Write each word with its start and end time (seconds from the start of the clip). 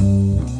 Thank 0.00 0.50
you. 0.50 0.59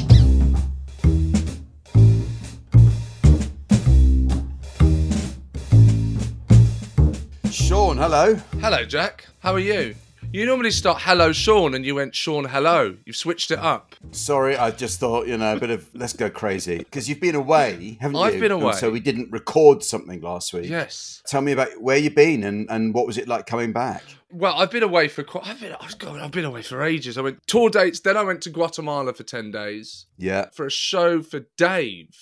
Hello. 8.01 8.33
Hello, 8.61 8.83
Jack. 8.83 9.27
How 9.39 9.53
are 9.53 9.59
you? 9.59 9.93
You 10.31 10.45
normally 10.47 10.71
start 10.71 11.01
hello, 11.01 11.29
Seann, 11.29 11.75
and 11.75 11.85
you 11.85 11.93
went 11.93 12.13
Seann, 12.13 12.49
hello. 12.49 12.97
You've 13.05 13.15
switched 13.15 13.51
it 13.51 13.59
up. 13.59 13.93
Sorry, 14.11 14.57
I 14.57 14.71
just 14.71 14.99
thought, 14.99 15.27
you 15.27 15.37
know, 15.37 15.55
a 15.55 15.59
bit 15.59 15.69
of 15.69 15.87
let's 15.93 16.13
go 16.13 16.27
crazy. 16.29 16.79
Because 16.79 17.07
you've 17.07 17.19
been 17.21 17.35
away, 17.35 17.97
haven't 18.01 18.15
you? 18.17 18.23
I've 18.23 18.33
been 18.39 18.51
And 18.51 18.63
away. 18.63 18.73
so 18.73 18.89
we 18.89 18.99
didn't 19.01 19.31
record 19.31 19.83
something 19.83 20.19
last 20.21 20.51
week. 20.51 20.67
Yes. 20.67 21.21
Tell 21.27 21.41
me 21.41 21.51
about 21.51 21.79
where 21.79 21.97
you've 21.97 22.15
been 22.15 22.43
and, 22.43 22.67
and 22.71 22.93
what 22.93 23.05
was 23.05 23.19
it 23.19 23.27
like 23.27 23.45
coming 23.45 23.71
back? 23.71 24.03
Well, 24.31 24.55
I've 24.57 24.71
been 24.71 24.83
away 24.83 25.07
for 25.07 25.23
quite. 25.23 25.45
I've 25.47 25.59
been. 25.61 25.75
oh, 25.79 25.87
God, 25.99 26.19
I've 26.21 26.31
been 26.31 26.45
away 26.45 26.63
for 26.63 26.81
ages. 26.81 27.17
I 27.19 27.21
went 27.21 27.45
tour 27.45 27.69
dates. 27.69 27.99
Then 27.99 28.17
I 28.17 28.23
went 28.23 28.41
to 28.43 28.49
Guatemala 28.49 29.13
for 29.13 29.23
ten 29.23 29.51
days 29.51 30.07
Yeah. 30.17 30.49
for 30.53 30.65
a 30.65 30.71
show 30.71 31.21
for 31.21 31.41
Dave, 31.55 32.17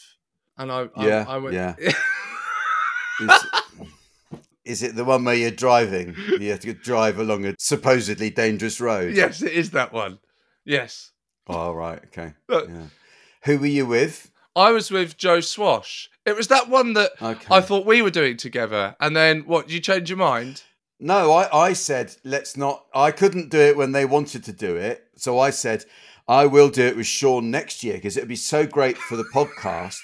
and 0.58 0.72
I. 0.74 0.90
I 0.96 1.08
Yeah, 1.08 1.26
I 1.28 1.38
went, 1.38 1.56
yeah. 1.56 1.76
Is, 4.70 4.84
it 4.84 4.96
the 4.96 5.04
one 5.04 5.24
where 5.26 5.36
you're 5.36 5.52
driving? 5.52 6.16
You 6.40 6.52
have 6.52 6.60
to 6.62 6.74
drive 6.74 7.20
along 7.20 7.46
a 7.46 7.56
supposedly 7.60 8.30
dangerous 8.30 8.80
road? 8.80 9.16
yes, 9.16 9.42
it 9.42 9.52
is 9.54 9.72
that 9.72 9.92
one. 9.92 10.20
Yes. 10.66 11.12
Oh, 11.48 11.74
right. 11.74 12.00
Okay. 12.08 12.34
Look, 12.48 12.70
Yeah. 12.70 12.88
Who 13.46 13.58
were 13.60 13.66
you 13.68 13.86
with? 13.86 14.32
I 14.56 14.72
was 14.72 14.92
with 14.92 15.18
Joe 15.18 15.40
Swash. 15.40 16.10
It 16.26 16.36
was 16.36 16.48
that 16.50 16.70
one 16.70 16.94
that 16.94 17.12
Okay. 17.22 17.48
I 17.50 17.62
thought 17.62 17.86
we 17.86 18.02
were 18.02 18.10
doing 18.12 18.38
together, 18.38 18.96
and 19.00 19.16
then 19.16 19.42
what? 19.42 19.68
Did 19.68 19.74
you 19.74 19.80
change 19.80 20.10
your 20.10 20.18
mind? 20.18 20.64
No, 21.00 21.32
I, 21.32 21.68
I 21.70 21.74
said, 21.74 22.16
let's 22.26 22.58
not. 22.58 22.86
I 22.94 23.12
couldn't 23.12 23.50
do 23.50 23.58
it 23.60 23.78
when 23.78 23.94
they 23.94 24.06
wanted 24.06 24.44
to 24.44 24.52
do 24.52 24.76
it. 24.76 25.08
So 25.16 25.40
I 25.40 25.50
said, 25.50 25.86
I 26.28 26.46
will 26.46 26.70
do 26.70 26.86
it 26.86 26.98
with 26.98 27.06
Seann 27.08 27.46
next 27.46 27.84
year 27.84 27.94
because 27.96 28.18
it 28.18 28.22
would 28.22 28.28
be 28.30 28.36
so 28.36 28.68
great 28.68 28.98
for 28.98 29.16
the 29.16 29.24
podcast. 29.34 30.02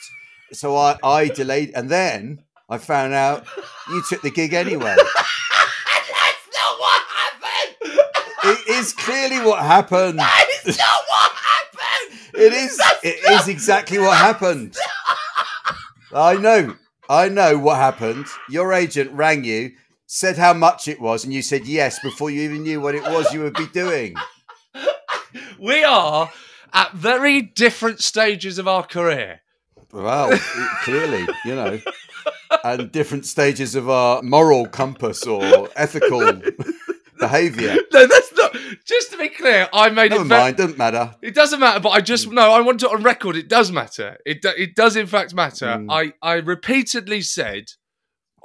So 0.53 0.76
I, 0.78 0.97
I 1.03 1.28
delayed. 1.28 1.72
And 1.76 1.90
then 1.90 2.44
I 2.68 2.78
found 2.78 3.14
out 3.14 3.46
you 3.90 4.02
took 4.09 4.22
the 4.22 4.31
gig 4.31 4.53
anyway. 4.53 4.96
That's 4.96 6.48
not 6.56 6.80
what 6.80 7.03
happened. 7.09 7.76
It 8.44 8.70
is 8.70 8.94
clearly 8.94 9.40
what 9.40 9.64
happened. 9.64 10.20
It's 10.66 10.78
not 10.78 11.03
what 11.08 11.31
happened. 11.31 12.20
It 12.34 12.53
is. 12.53 12.81
It 13.03 13.31
is 13.31 13.48
exactly 13.48 14.00
what 14.00 14.18
happened. 14.18 14.76
I 16.14 16.36
know. 16.36 16.76
I 17.08 17.30
know 17.30 17.58
what 17.59 17.78
happened. 17.78 18.26
Your 18.50 18.74
agent 18.74 19.12
rang 19.12 19.44
you, 19.44 19.74
said 20.08 20.38
how 20.38 20.53
much 20.53 20.88
it 20.88 21.00
was, 21.00 21.24
and 21.24 21.34
you 21.34 21.42
said 21.44 21.68
yes 21.68 22.00
before 22.00 22.32
you 22.32 22.42
even 22.42 22.64
knew 22.64 22.82
what 22.82 22.96
it 22.96 23.03
was 23.03 23.32
you 23.34 23.42
would 23.42 23.56
be 23.56 23.68
doing. 23.68 24.16
We 25.59 25.84
are 25.84 26.32
at 26.74 26.94
very 26.94 27.42
different 27.42 28.02
stages 28.02 28.58
of 28.58 28.68
our 28.68 28.84
career. 28.84 29.42
Well, 29.92 30.38
clearly, 30.84 31.26
you 31.46 31.56
know, 31.56 31.80
and 32.63 32.91
different 32.91 33.25
stages 33.25 33.75
of 33.75 33.89
our 33.89 34.22
moral 34.22 34.67
compass 34.67 35.25
or 35.25 35.69
ethical 35.75 36.41
behaviour. 37.19 37.75
No, 37.91 38.07
that's 38.07 38.33
not. 38.33 38.56
Just 38.85 39.11
to 39.11 39.17
be 39.17 39.29
clear, 39.29 39.67
I 39.73 39.89
made 39.89 40.11
Never 40.11 40.23
it. 40.23 40.28
Very, 40.28 40.41
mind, 40.41 40.57
doesn't 40.57 40.78
matter. 40.78 41.16
It 41.22 41.34
doesn't 41.35 41.59
matter, 41.59 41.79
but 41.79 41.89
I 41.89 42.01
just 42.01 42.29
no. 42.31 42.51
I 42.51 42.61
want 42.61 42.84
it 42.84 42.91
on 42.91 43.03
record. 43.03 43.35
It 43.35 43.47
does 43.47 43.72
matter. 43.72 44.17
It 44.25 44.41
do, 44.41 44.50
it 44.57 44.75
does 44.75 44.95
in 44.95 45.07
fact 45.07 45.34
matter. 45.34 45.66
Mm. 45.67 45.88
I 45.89 46.13
I 46.22 46.35
repeatedly 46.35 47.22
said. 47.22 47.72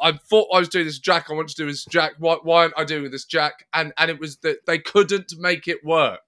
I 0.03 0.13
thought 0.13 0.49
I 0.55 0.59
was 0.59 0.71
doing 0.71 0.87
this 0.87 0.99
Jack. 0.99 1.27
I 1.29 1.35
want 1.35 1.51
to 1.51 1.55
do 1.55 1.67
this 1.67 1.85
Jack. 1.85 2.13
Why, 2.19 2.37
why 2.43 2.63
aren't 2.63 2.73
I 2.79 2.85
doing 2.85 3.11
this 3.11 3.27
Jack? 3.27 3.67
And 3.75 3.93
and 3.99 4.11
it 4.11 4.19
was 4.19 4.39
that 4.39 4.65
they 4.67 4.79
couldn't 4.79 5.35
make 5.39 5.69
it 5.69 5.85
work, 5.85 6.21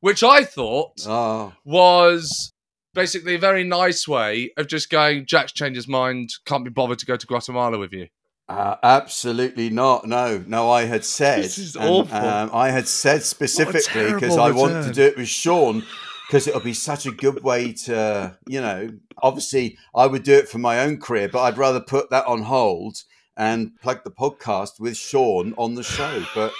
which 0.00 0.22
I 0.22 0.44
thought 0.44 0.92
Oh, 1.06 1.54
was 1.64 2.52
basically 2.94 3.34
a 3.34 3.38
very 3.38 3.64
nice 3.64 4.08
way 4.08 4.52
of 4.56 4.68
just 4.68 4.90
going. 4.90 5.26
Jack's 5.26 5.52
changed 5.52 5.76
his 5.76 5.88
mind. 5.88 6.30
Can't 6.46 6.64
be 6.64 6.70
bothered 6.70 6.98
to 7.00 7.06
go 7.06 7.16
to 7.16 7.26
Guatemala 7.26 7.78
with 7.78 7.92
you. 7.92 8.08
uh, 8.48 8.76
absolutely 8.82 9.70
not. 9.70 10.06
No, 10.06 10.42
no. 10.46 10.70
I 10.70 10.84
had 10.84 11.04
said, 11.18 11.42
This 11.42 11.58
is 11.58 11.76
and, 11.76 11.88
awful. 11.88 12.16
Um, 12.16 12.50
I 12.52 12.70
had 12.70 12.88
said 12.88 13.22
specifically 13.22 14.12
because 14.12 14.36
I 14.36 14.50
want 14.50 14.86
to 14.86 14.92
do 14.92 15.02
it 15.02 15.16
with 15.16 15.26
Seann 15.26 15.84
because 16.26 16.46
it'll 16.46 16.60
be 16.60 16.74
such 16.74 17.06
a 17.06 17.10
good 17.10 17.42
way 17.44 17.72
to, 17.72 18.36
you 18.46 18.60
know, 18.60 18.88
obviously 19.22 19.76
I 19.94 20.06
would 20.06 20.22
do 20.22 20.34
it 20.34 20.48
for 20.48 20.58
my 20.58 20.80
own 20.80 20.98
career, 20.98 21.28
but 21.28 21.42
I'd 21.42 21.58
rather 21.58 21.80
put 21.80 22.10
that 22.10 22.26
on 22.26 22.42
hold 22.42 22.96
and 23.36 23.78
plug 23.80 24.04
the 24.04 24.10
podcast 24.10 24.80
with 24.80 24.94
Seann 24.94 25.54
on 25.58 25.74
the 25.74 25.82
show. 25.82 26.24
But 26.34 26.52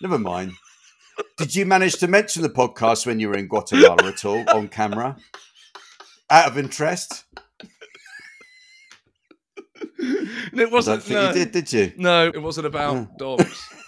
never 0.00 0.18
mind. 0.18 0.52
Did 1.36 1.54
you 1.54 1.66
manage 1.66 1.94
to 1.96 2.08
mention 2.08 2.42
the 2.42 2.48
podcast 2.48 3.06
when 3.06 3.20
you 3.20 3.28
were 3.28 3.36
in 3.36 3.46
Guatemala 3.46 4.08
at 4.08 4.24
all 4.24 4.44
on 4.50 4.68
camera? 4.68 5.16
Out 6.32 6.48
of 6.48 6.56
interest? 6.56 7.24
And 9.76 9.90
it 10.60 10.68
I 10.68 10.72
wasn't. 10.72 11.00
don't 11.00 11.02
think 11.02 11.10
no. 11.14 11.28
you 11.28 11.34
did, 11.34 11.52
did 11.52 11.72
you? 11.72 11.92
No, 11.98 12.28
it 12.28 12.40
wasn't 12.42 12.66
about 12.66 12.96
Oh. 12.96 13.08
dogs. 13.18 13.68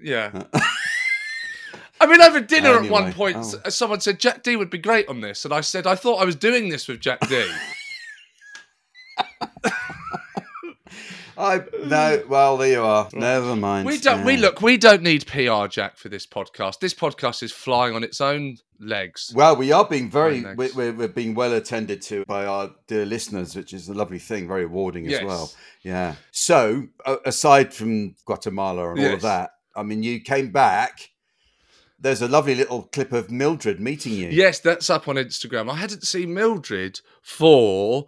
Yeah. 0.00 0.42
I 2.00 2.06
mean, 2.06 2.20
over 2.20 2.40
dinner 2.40 2.74
at 2.78 2.90
one 2.90 3.14
point, 3.14 3.36
oh. 3.38 3.70
someone 3.70 4.00
said 4.00 4.18
Jack 4.20 4.42
Dee 4.42 4.56
would 4.56 4.68
be 4.68 4.76
great 4.76 5.08
on 5.08 5.22
this, 5.22 5.46
and 5.46 5.54
I 5.54 5.62
said 5.62 5.86
I 5.86 5.94
thought 5.94 6.16
I 6.20 6.26
was 6.26 6.36
doing 6.36 6.68
this 6.68 6.86
with 6.88 7.00
Jack 7.00 7.20
Dee. 7.26 7.50
I 11.36 11.62
no. 11.84 12.22
Well, 12.28 12.56
there 12.56 12.70
you 12.72 12.82
are. 12.82 13.08
Never 13.12 13.56
mind. 13.56 13.86
We 13.86 13.98
don't. 13.98 14.24
We 14.24 14.36
look. 14.36 14.62
We 14.62 14.76
don't 14.76 15.02
need 15.02 15.26
PR, 15.26 15.66
Jack, 15.66 15.96
for 15.96 16.08
this 16.08 16.26
podcast. 16.26 16.80
This 16.80 16.94
podcast 16.94 17.42
is 17.42 17.52
flying 17.52 17.94
on 17.94 18.04
its 18.04 18.20
own 18.20 18.58
legs. 18.78 19.32
Well, 19.34 19.56
we 19.56 19.72
are 19.72 19.84
being 19.84 20.10
very, 20.10 20.42
we're, 20.54 20.72
we're, 20.74 20.92
we're 20.92 21.08
being 21.08 21.34
well 21.34 21.52
attended 21.52 22.02
to 22.02 22.24
by 22.26 22.44
our 22.46 22.70
dear 22.86 23.06
listeners, 23.06 23.56
which 23.56 23.72
is 23.72 23.88
a 23.88 23.94
lovely 23.94 24.18
thing, 24.18 24.46
very 24.48 24.64
rewarding 24.64 25.04
Yes. 25.04 25.20
as 25.20 25.26
well. 25.26 25.52
Yeah. 25.82 26.14
So, 26.30 26.88
uh, 27.04 27.16
aside 27.24 27.72
from 27.72 28.14
Guatemala 28.26 28.90
and 28.90 29.00
all 29.00 29.14
of 29.14 29.22
that, 29.22 29.50
I 29.74 29.82
mean, 29.82 30.02
you 30.02 30.20
came 30.20 30.50
back. 30.50 31.10
There's 31.98 32.20
a 32.20 32.28
lovely 32.28 32.54
little 32.54 32.82
clip 32.82 33.12
of 33.12 33.30
Mildred 33.30 33.80
meeting 33.80 34.12
you. 34.12 34.28
Yes, 34.28 34.58
that's 34.58 34.90
up 34.90 35.08
on 35.08 35.16
Instagram. 35.16 35.70
I 35.70 35.76
hadn't 35.76 36.02
seen 36.04 36.34
Mildred 36.34 37.00
for 37.22 38.06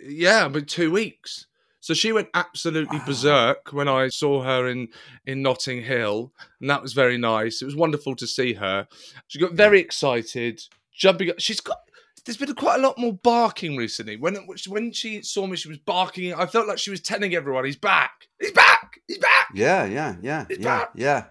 yeah, 0.00 0.44
I 0.44 0.48
mean 0.48 0.64
two 0.64 0.90
weeks. 0.90 1.46
So 1.88 1.94
she 1.94 2.12
went 2.12 2.28
absolutely 2.34 2.98
berserk 3.06 3.72
when 3.72 3.88
I 3.88 4.08
saw 4.08 4.42
her 4.42 4.68
in 4.68 4.88
in 5.24 5.40
Notting 5.40 5.80
Hill, 5.84 6.34
and 6.60 6.68
that 6.68 6.82
was 6.82 6.92
very 6.92 7.16
nice. 7.16 7.62
It 7.62 7.64
was 7.64 7.74
wonderful 7.74 8.14
to 8.16 8.26
see 8.26 8.52
her. 8.52 8.86
She 9.28 9.38
got 9.38 9.54
very 9.54 9.80
excited, 9.80 10.60
jumping. 10.92 11.30
up. 11.30 11.36
She's 11.40 11.62
got. 11.62 11.78
There's 12.26 12.36
been 12.36 12.54
quite 12.54 12.78
a 12.78 12.82
lot 12.82 12.98
more 12.98 13.14
barking 13.14 13.74
recently. 13.74 14.18
When 14.18 14.34
when 14.66 14.92
she 14.92 15.22
saw 15.22 15.46
me, 15.46 15.56
she 15.56 15.70
was 15.70 15.78
barking. 15.78 16.34
I 16.34 16.44
felt 16.44 16.68
like 16.68 16.76
she 16.76 16.90
was 16.90 17.00
telling 17.00 17.34
everyone, 17.34 17.64
"He's 17.64 17.76
back! 17.76 18.28
He's 18.38 18.52
back! 18.52 19.00
He's 19.08 19.16
back!" 19.16 19.46
Yeah, 19.54 19.86
yeah, 19.86 20.16
yeah, 20.20 20.44
It's 20.50 20.58
yeah, 20.60 20.78
back. 20.80 20.90
yeah. 20.94 21.24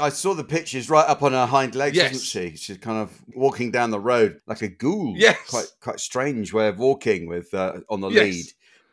I 0.00 0.08
saw 0.08 0.32
the 0.32 0.44
pictures 0.44 0.88
right 0.88 1.06
up 1.06 1.22
on 1.22 1.32
her 1.32 1.44
hind 1.44 1.74
legs, 1.74 1.98
Yes. 1.98 2.12
isn't 2.12 2.24
she? 2.24 2.56
She's 2.56 2.78
kind 2.78 2.96
of 2.96 3.10
walking 3.34 3.70
down 3.70 3.90
the 3.90 4.00
road 4.00 4.40
like 4.46 4.62
a 4.62 4.68
ghoul. 4.68 5.12
Yes. 5.18 5.36
quite 5.50 5.66
quite 5.82 6.00
strange 6.00 6.54
way 6.54 6.68
of 6.68 6.78
walking 6.78 7.26
with 7.28 7.52
uh, 7.52 7.80
on 7.90 8.00
the 8.00 8.08
Yes. 8.08 8.24
lead, 8.24 8.46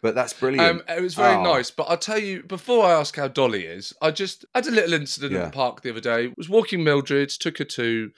but 0.06 0.13
that's 0.13 0.34
brilliant. 0.34 0.69
Um, 0.69 0.84
it 0.98 1.02
was 1.02 1.16
very 1.16 1.34
Oh. 1.36 1.42
nice. 1.44 1.72
But 1.72 1.84
I'll 1.90 1.98
tell 1.98 2.19
you, 2.19 2.44
before 2.44 2.86
I 2.86 2.92
ask 2.92 3.16
how 3.16 3.28
Dolly 3.28 3.66
is, 3.66 3.92
I 4.02 4.12
just 4.12 4.46
had 4.54 4.68
a 4.68 4.72
little 4.72 4.94
incident 4.94 5.34
in 5.34 5.42
the 5.42 5.50
park 5.50 5.81
the 5.81 5.90
other 5.90 6.00
day. 6.00 6.25
I 6.28 6.34
Was 6.38 6.48
walking 6.48 6.84
Mildred, 6.84 7.30
took 7.30 7.57
her 7.57 7.63
to 7.66 8.12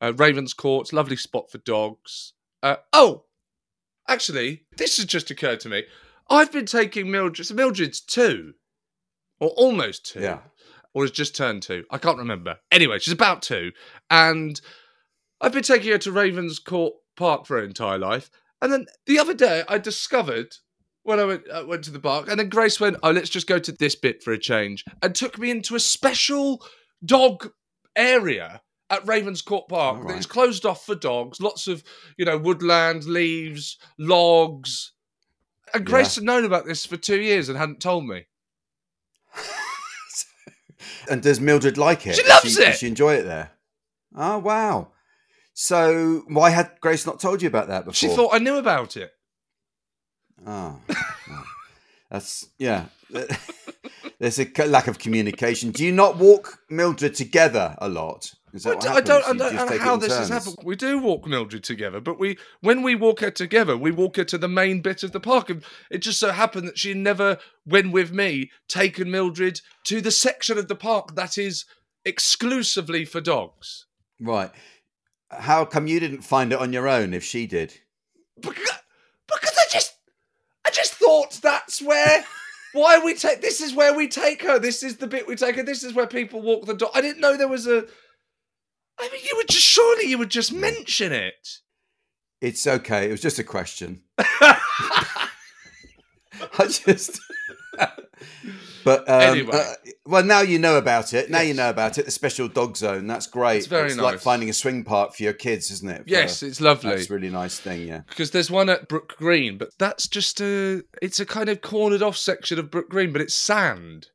uh, 0.00 0.12
Ravenscourt, 0.12 0.92
lovely 0.94 1.16
spot 1.16 1.50
for 1.50 1.58
dogs. 1.58 2.32
Uh, 2.62 2.76
oh, 2.94 3.24
actually, 4.08 4.64
this 4.78 4.96
has 4.96 5.04
just 5.06 5.30
occurred 5.30 5.60
to 5.60 5.68
me. 5.68 5.84
I've 6.30 6.50
been 6.52 6.66
taking 6.66 7.10
Mildred. 7.10 7.46
So 7.46 7.54
Mildred's 7.54 8.00
two, 8.00 8.54
or 9.38 9.50
almost 9.50 10.06
two, 10.12 10.20
Yeah. 10.20 10.38
or 10.94 11.04
has 11.04 11.10
just 11.10 11.36
turned 11.36 11.62
two. 11.62 11.84
I 11.90 11.98
can't 11.98 12.18
remember. 12.18 12.60
Anyway, 12.72 12.98
she's 12.98 13.12
about 13.12 13.42
two, 13.42 13.72
and 14.08 14.58
I've 15.40 15.52
been 15.52 15.62
taking 15.62 15.92
her 15.92 15.98
to 15.98 16.10
Ravenscourt 16.10 16.92
Park 17.14 17.44
for 17.46 17.58
her 17.58 17.62
entire 17.64 17.98
life. 17.98 18.30
And 18.62 18.72
then 18.72 18.86
the 19.04 19.18
other 19.18 19.34
day, 19.34 19.64
I 19.68 19.76
discovered 19.76 20.56
when 21.06 21.20
I 21.20 21.24
went, 21.24 21.50
I 21.50 21.62
went 21.62 21.84
to 21.84 21.90
the 21.90 22.00
park, 22.00 22.28
and 22.28 22.38
then 22.38 22.48
Grace 22.48 22.80
went, 22.80 22.96
"Oh, 23.02 23.10
let's 23.10 23.30
just 23.30 23.46
go 23.46 23.58
to 23.58 23.72
this 23.72 23.94
bit 23.94 24.22
for 24.22 24.32
a 24.32 24.38
change," 24.38 24.84
and 25.02 25.14
took 25.14 25.38
me 25.38 25.50
into 25.50 25.74
a 25.74 25.80
special 25.80 26.64
dog 27.04 27.50
area 27.94 28.60
at 28.90 29.04
Ravenscourt 29.04 29.68
Park 29.68 29.98
All 29.98 30.08
that 30.08 30.18
is 30.18 30.26
closed 30.26 30.66
off 30.66 30.84
for 30.84 30.94
dogs. 30.94 31.40
Lots 31.40 31.68
of 31.68 31.84
you 32.16 32.24
know 32.24 32.38
woodland, 32.38 33.04
leaves, 33.04 33.78
logs. 33.98 34.92
And 35.74 35.84
Grace 35.84 36.14
had 36.14 36.24
known 36.24 36.44
about 36.44 36.64
this 36.64 36.86
for 36.86 36.96
two 36.96 37.20
years 37.20 37.48
and 37.48 37.58
hadn't 37.58 37.80
told 37.80 38.06
me. 38.06 38.26
And 41.08 41.22
does 41.22 41.40
Mildred 41.40 41.78
like 41.78 42.06
it? 42.06 42.16
She 42.16 42.22
Does 42.22 42.30
loves 42.30 42.56
Does 42.56 42.58
it! 42.58 42.76
she 42.76 42.86
enjoy 42.86 43.14
it 43.14 43.22
there? 43.22 43.52
Oh 44.14 44.38
wow! 44.38 44.92
So 45.54 46.24
why 46.28 46.50
had 46.50 46.72
Grace 46.80 47.06
not 47.06 47.20
told 47.20 47.42
you 47.42 47.48
about 47.48 47.68
that 47.68 47.84
before? 47.84 47.94
She 47.94 48.08
thought 48.08 48.34
I 48.34 48.38
knew 48.38 48.56
about 48.56 48.96
it. 48.96 49.12
Oh, 50.44 50.80
that's 52.10 52.48
yeah. 52.58 52.86
There's 54.18 54.38
a 54.38 54.66
lack 54.66 54.86
of 54.88 54.98
communication. 54.98 55.70
Do 55.72 55.84
you 55.84 55.92
not 55.92 56.16
walk 56.16 56.60
Mildred 56.70 57.14
together 57.14 57.76
a 57.78 57.88
lot? 57.88 58.32
Is 58.54 58.62
that 58.62 58.70
I 58.70 58.74
what 58.74 58.82
d- 58.82 58.88
I 58.88 58.90
happens? 58.92 59.08
don't, 59.08 59.24
I 59.24 59.32
don't 59.34 59.58
uh, 59.58 59.68
take 59.68 59.80
how 59.80 59.96
this 59.96 60.16
has 60.16 60.28
turns? 60.28 60.46
happened. 60.46 60.64
We 60.66 60.76
do 60.76 60.98
walk 60.98 61.26
Mildred 61.26 61.62
together, 61.64 62.00
but 62.00 62.18
we 62.18 62.38
when 62.60 62.82
we 62.82 62.94
walk 62.94 63.20
her 63.20 63.30
together, 63.30 63.76
we 63.76 63.90
walk 63.90 64.16
her 64.16 64.24
to 64.24 64.38
the 64.38 64.48
main 64.48 64.80
bit 64.80 65.02
of 65.02 65.12
the 65.12 65.20
park. 65.20 65.50
And 65.50 65.62
it 65.90 65.98
just 65.98 66.18
so 66.18 66.32
happened 66.32 66.66
that 66.68 66.78
she 66.78 66.94
never, 66.94 67.36
when 67.64 67.90
with 67.92 68.12
me, 68.12 68.50
taken 68.68 69.10
Mildred 69.10 69.60
to 69.84 70.00
the 70.00 70.10
section 70.10 70.56
of 70.56 70.68
the 70.68 70.74
park 70.76 71.14
that 71.16 71.36
is 71.36 71.66
exclusively 72.06 73.04
for 73.04 73.20
dogs. 73.20 73.84
Right. 74.18 74.50
How 75.30 75.64
come 75.66 75.86
you 75.86 76.00
didn't 76.00 76.22
find 76.22 76.52
it 76.52 76.58
on 76.58 76.72
your 76.72 76.88
own 76.88 77.12
if 77.12 77.24
she 77.24 77.46
did? 77.46 77.74
Because, 78.40 78.78
because 79.26 79.56
I 79.58 79.64
just 79.70 79.95
thought 81.06 81.38
that's 81.42 81.80
where. 81.80 82.24
Why 82.72 82.98
we 82.98 83.14
take 83.14 83.40
this 83.40 83.60
is 83.62 83.74
where 83.74 83.94
we 83.94 84.06
take 84.06 84.42
her. 84.42 84.58
This 84.58 84.82
is 84.82 84.98
the 84.98 85.06
bit 85.06 85.26
we 85.26 85.34
take 85.34 85.56
her. 85.56 85.62
This 85.62 85.82
is 85.82 85.94
where 85.94 86.06
people 86.06 86.42
walk 86.42 86.66
the 86.66 86.74
dog. 86.74 86.90
I 86.94 87.00
didn't 87.00 87.20
know 87.20 87.36
there 87.36 87.48
was 87.48 87.66
a. 87.66 87.86
I 88.98 89.08
mean, 89.10 89.20
you 89.24 89.32
would 89.36 89.48
just 89.48 89.64
surely 89.64 90.08
you 90.10 90.18
would 90.18 90.30
just 90.30 90.52
mention 90.52 91.12
it. 91.12 91.48
It's 92.42 92.66
okay. 92.66 93.08
It 93.08 93.12
was 93.12 93.22
just 93.22 93.38
a 93.38 93.44
question. 93.44 94.02
I 94.18 95.30
just. 96.68 97.18
but 98.84 99.00
um, 99.08 99.20
Anyway. 99.20 99.50
uh, 99.52 99.72
well, 100.06 100.24
now 100.24 100.40
you 100.40 100.58
know 100.58 100.76
about 100.78 101.12
it. 101.12 101.30
Now 101.30 101.40
you 101.40 101.54
know 101.54 101.70
about 101.70 101.98
it. 101.98 102.04
The 102.04 102.10
special 102.10 102.48
dog 102.48 102.76
zone. 102.76 103.06
That's 103.06 103.26
great. 103.26 103.58
It's 103.58 103.66
very 103.66 103.94
like 103.94 104.14
nice. 104.14 104.22
finding 104.22 104.48
a 104.48 104.52
swing 104.52 104.84
park 104.84 105.14
for 105.14 105.22
your 105.22 105.32
kids, 105.32 105.70
isn't 105.70 105.88
it? 105.88 105.98
For- 106.04 106.08
Yes, 106.10 106.42
it's 106.42 106.60
lovely. 106.60 106.90
That's 106.90 107.10
a 107.10 107.14
really 107.14 107.30
nice 107.30 107.58
thing. 107.58 107.86
Yeah. 107.88 108.00
because 108.08 108.30
there's 108.30 108.50
one 108.50 108.68
at 108.68 108.88
Brook 108.88 109.14
Green, 109.18 109.58
but 109.58 109.70
that's 109.78 110.06
just 110.08 110.40
a 110.40 110.82
it's 111.02 111.20
a 111.20 111.26
kind 111.26 111.48
of 111.48 111.60
cornered 111.60 112.02
off 112.02 112.16
section 112.16 112.58
of 112.58 112.70
Brook 112.70 112.88
Green, 112.88 113.12
but 113.12 113.20
it's 113.22 113.34
sand, 113.34 114.08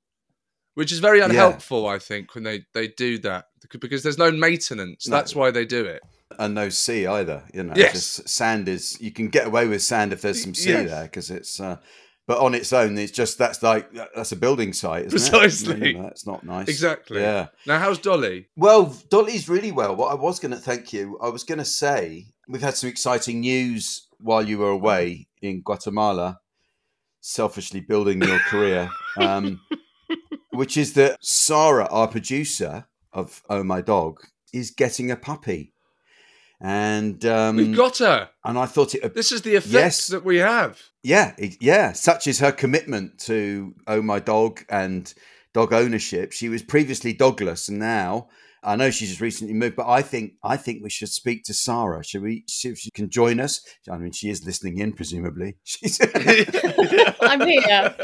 which 0.76 0.92
is 0.92 1.00
very 1.00 1.20
Yeah. 1.20 1.26
unhelpful, 1.26 1.88
I 1.88 2.00
think, 2.00 2.34
when 2.36 2.44
they 2.44 2.66
they 2.74 2.88
do 2.88 3.18
that 3.20 3.46
because 3.80 4.04
there's 4.04 4.18
no 4.18 4.32
maintenance. 4.32 5.08
No. 5.08 5.16
That's 5.16 5.36
why 5.36 5.52
they 5.52 5.66
do 5.66 5.86
it. 5.86 6.02
and 6.40 6.56
no 6.56 6.70
sea 6.70 7.06
either. 7.08 7.44
You 7.54 7.64
know, 7.64 7.74
Yes. 7.76 7.92
just 7.94 8.30
sand 8.30 8.70
is 8.70 8.98
you 9.02 9.12
can 9.12 9.28
get 9.28 9.48
away 9.48 9.68
with 9.68 9.82
sand 9.82 10.14
if 10.14 10.22
there's 10.22 10.42
some 10.42 10.56
sea 10.56 10.70
Yes. 10.72 10.90
there 10.90 11.04
because 11.04 11.30
it's. 11.30 11.60
Uh, 11.60 11.76
but 12.32 12.40
on 12.40 12.56
its 12.56 12.72
own, 12.72 12.98
it's 12.98 13.12
just 13.12 13.38
that's 13.38 13.62
like 13.62 13.92
that's 14.16 14.32
a 14.32 14.38
building 14.38 14.72
site, 14.72 15.08
isn't 15.08 15.20
Precisely. 15.20 15.98
it? 15.98 16.02
That's 16.02 16.26
not 16.26 16.46
nice. 16.46 16.70
Exactly. 16.70 17.20
Yeah. 17.20 17.48
Now, 17.68 17.78
how's 17.78 18.00
Dolly? 18.00 18.48
Well, 18.56 18.96
Dolly's 19.10 19.50
really 19.50 19.74
well. 19.74 19.98
What 19.98 20.14
I 20.14 20.16
was 20.16 20.40
going 20.40 20.54
to 20.54 20.58
thank 20.58 20.94
you, 20.94 21.20
I 21.22 21.28
was 21.28 21.44
going 21.44 21.58
to 21.58 21.66
say 21.66 22.28
we've 22.48 22.62
had 22.62 22.78
some 22.78 22.90
exciting 22.90 23.42
news 23.42 24.08
while 24.22 24.42
you 24.48 24.60
were 24.60 24.70
away 24.70 25.28
in 25.42 25.62
Guatemala, 25.62 26.40
selfishly 27.20 27.82
building 27.82 28.22
your 28.22 28.40
career, 28.40 28.90
um, 29.18 29.60
which 30.52 30.78
is 30.78 30.94
that 30.94 31.18
Sara, 31.20 31.86
our 31.88 32.08
producer 32.08 32.86
of 33.12 33.42
Oh 33.50 33.66
My 33.66 33.82
Dog, 33.82 34.22
is 34.54 34.72
getting 34.72 35.12
a 35.12 35.18
puppy, 35.18 35.71
and 36.62 37.26
um, 37.26 37.56
We've 37.58 37.76
got 37.76 37.98
her. 37.98 38.30
and 38.46 38.58
I 38.58 38.66
thought 38.68 38.94
it. 38.96 39.14
This 39.16 39.32
is 39.32 39.42
the 39.42 39.56
effect 39.56 39.74
Yes. 39.74 40.08
that 40.08 40.24
we 40.24 40.38
have. 40.38 40.80
Yeah, 41.04 41.34
it- 41.38 41.58
yeah. 41.62 41.92
Such 41.94 42.28
is 42.28 42.40
her 42.40 42.52
commitment 42.52 43.18
to 43.22 43.74
Oh 43.88 44.02
My 44.02 44.20
Dog 44.20 44.64
and 44.70 45.14
dog 45.54 45.74
ownership. 45.74 46.32
She 46.32 46.48
was 46.50 46.62
previously 46.62 47.14
dogless, 47.14 47.68
and 47.70 47.80
now 47.80 48.28
I 48.64 48.76
know 48.76 48.92
she's 48.92 49.10
just 49.10 49.22
recently 49.22 49.56
moved. 49.56 49.76
But 49.76 49.88
I 49.90 50.04
think 50.04 50.34
I 50.44 50.56
think 50.58 50.84
we 50.84 50.90
should 50.92 51.10
speak 51.10 51.44
to 51.46 51.54
Sara. 51.54 52.04
Should 52.04 52.22
we 52.22 52.44
see 52.48 52.70
if 52.70 52.78
she 52.78 52.92
can 52.92 53.10
join 53.10 53.40
us? 53.40 53.62
I 53.92 53.98
mean, 53.98 54.12
she 54.12 54.30
is 54.30 54.46
listening 54.46 54.78
in, 54.78 54.94
presumably. 54.94 55.56
She's 55.64 56.00
I'm 57.22 57.42
here. 57.48 57.96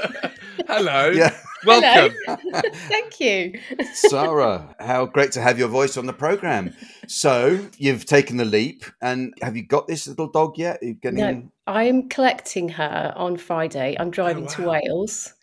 Hello. 0.68 1.10
yeah. 1.10 1.38
Welcome. 1.68 2.16
Thank 2.74 3.20
you. 3.20 3.60
Sara, 3.94 4.76
how 4.80 5.06
great 5.06 5.32
to 5.34 5.42
have 5.42 5.60
your 5.60 5.68
voice 5.68 5.98
on 5.98 6.06
the 6.06 6.14
program. 6.14 6.74
So 7.08 7.68
you've 7.78 8.06
taken 8.06 8.38
the 8.38 8.46
leap, 8.46 8.86
and 9.02 9.34
have 9.42 9.58
you 9.58 9.64
got 9.64 9.88
this 9.88 10.08
little 10.08 10.32
dog 10.32 10.58
yet? 10.58 10.80
Are 10.82 10.86
you 10.86 10.94
getting? 10.94 11.20
No, 11.20 11.52
I'm 11.68 12.10
collecting 12.10 12.70
her 12.70 13.14
on 13.16 13.38
Friday. 13.38 13.96
I'm 14.00 14.12
driving 14.12 14.46
oh, 14.46 14.50
to 14.52 14.64
wow. 14.64 14.80
Wales. 14.84 15.34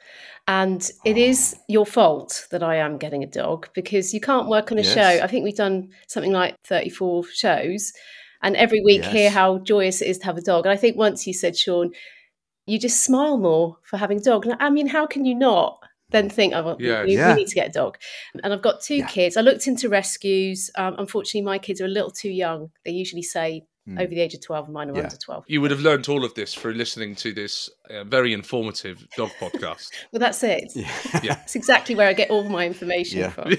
And 0.46 0.82
it 1.04 1.16
oh. 1.16 1.20
is 1.20 1.56
your 1.68 1.86
fault 1.86 2.46
that 2.50 2.62
I 2.62 2.76
am 2.76 2.98
getting 2.98 3.22
a 3.22 3.26
dog 3.26 3.68
because 3.74 4.12
you 4.12 4.20
can't 4.20 4.48
work 4.48 4.72
on 4.72 4.78
a 4.78 4.82
Yes. 4.82 4.94
show. 4.94 5.24
I 5.24 5.26
think 5.26 5.44
we've 5.44 5.56
done 5.56 5.90
something 6.06 6.32
like 6.32 6.56
34 6.64 7.24
shows 7.32 7.92
and 8.42 8.54
every 8.56 8.82
week 8.82 9.04
hear 9.04 9.30
how 9.30 9.58
joyous 9.58 10.02
it 10.02 10.08
is 10.08 10.18
to 10.18 10.26
have 10.26 10.36
a 10.36 10.42
dog. 10.42 10.66
And 10.66 10.72
I 10.72 10.76
think 10.76 10.98
once 10.98 11.26
you 11.26 11.32
said, 11.32 11.54
Seann, 11.54 11.94
you 12.66 12.78
just 12.78 13.02
smile 13.02 13.38
more 13.38 13.78
for 13.82 13.96
having 13.96 14.18
a 14.18 14.22
dog. 14.22 14.46
I 14.60 14.68
mean, 14.68 14.86
how 14.86 15.06
can 15.06 15.24
you 15.24 15.34
not 15.34 15.78
then 16.10 16.28
think, 16.28 16.54
oh, 16.54 16.62
well, 16.62 16.76
we- 16.78 16.86
Yes. 16.86 17.06
we, 17.06 17.14
Yeah. 17.16 17.34
we 17.34 17.40
need 17.40 17.48
to 17.48 17.54
get 17.54 17.68
a 17.68 17.72
dog? 17.72 17.98
And 18.42 18.52
I've 18.52 18.62
got 18.62 18.82
two 18.82 18.96
Yeah. 18.96 19.06
kids. 19.08 19.36
I 19.36 19.40
looked 19.40 19.66
into 19.66 19.88
rescues. 19.88 20.70
Um, 20.76 20.94
unfortunately, 20.98 21.42
my 21.42 21.58
kids 21.58 21.80
are 21.80 21.86
a 21.86 21.88
little 21.88 22.10
too 22.10 22.30
young. 22.30 22.70
They 22.84 22.92
usually 22.92 23.22
say 23.22 23.62
Hmm. 23.86 23.98
over 23.98 24.08
the 24.08 24.20
age 24.20 24.32
of 24.32 24.40
12 24.40 24.64
and 24.66 24.74
mine 24.74 24.88
are 24.90 24.96
Yeah. 24.96 25.02
under 25.02 25.16
12. 25.16 25.44
You 25.46 25.60
would 25.60 25.70
have 25.70 25.80
learned 25.80 26.08
all 26.08 26.24
of 26.24 26.32
this 26.34 26.54
through 26.54 26.72
listening 26.72 27.14
to 27.16 27.34
this 27.34 27.68
uh, 27.90 28.02
very 28.04 28.32
informative 28.32 29.06
dog 29.14 29.30
podcast. 29.38 29.90
Well, 30.12 30.20
that's 30.20 30.42
it. 30.42 30.72
Yeah. 30.74 31.38
it's 31.42 31.54
exactly 31.56 31.94
where 31.94 32.08
I 32.08 32.14
get 32.14 32.30
all 32.30 32.48
my 32.48 32.66
information 32.66 33.18
Yeah. 33.18 33.28
from. 33.30 33.50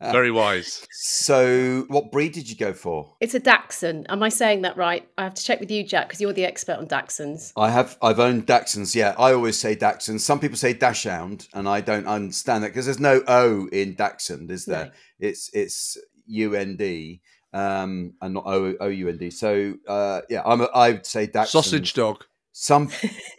very 0.00 0.30
wise. 0.30 0.86
So, 0.92 1.84
what 1.88 2.12
breed 2.12 2.32
did 2.32 2.48
you 2.48 2.56
go 2.56 2.72
for? 2.72 3.14
It's 3.20 3.34
a 3.34 3.40
Dachshund. 3.40 4.06
Am 4.08 4.22
I 4.22 4.28
saying 4.28 4.62
that 4.62 4.76
right? 4.76 5.06
I 5.18 5.24
have 5.24 5.34
to 5.34 5.44
check 5.44 5.60
with 5.60 5.70
you, 5.70 5.84
Jack, 5.84 6.08
because 6.08 6.20
you're 6.20 6.32
the 6.32 6.44
expert 6.44 6.76
on 6.78 6.86
Dachshunds. 6.86 7.52
I 7.56 7.70
have. 7.70 7.96
I've 8.02 8.20
owned 8.20 8.46
Dachshunds. 8.46 8.94
Yeah, 8.94 9.14
I 9.18 9.32
always 9.32 9.58
say 9.58 9.74
Dachshunds. 9.74 10.20
Some 10.20 10.40
people 10.40 10.56
say 10.56 10.72
Dachshund, 10.72 11.48
and 11.54 11.68
I 11.68 11.80
don't 11.80 12.06
understand 12.06 12.64
that 12.64 12.68
because 12.68 12.86
there's 12.86 13.00
no 13.00 13.22
O 13.26 13.68
in 13.72 13.94
Dachshund, 13.94 14.50
is 14.50 14.66
there? 14.66 14.86
No. 14.86 14.90
It's 15.18 15.50
it's 15.52 15.96
U 16.26 16.54
N 16.54 16.76
D, 16.76 17.20
um, 17.52 18.14
and 18.20 18.34
not 18.34 18.44
O 18.46 18.86
U 18.88 19.08
N 19.08 19.16
D. 19.18 19.30
So, 19.30 19.74
uh, 19.88 20.20
yeah, 20.28 20.42
I'm. 20.44 20.60
A, 20.60 20.64
I 20.64 20.90
would 20.92 21.06
say 21.06 21.26
Dachshund. 21.26 21.48
Sausage 21.64 21.94
dog. 21.94 22.24
Some. 22.52 22.90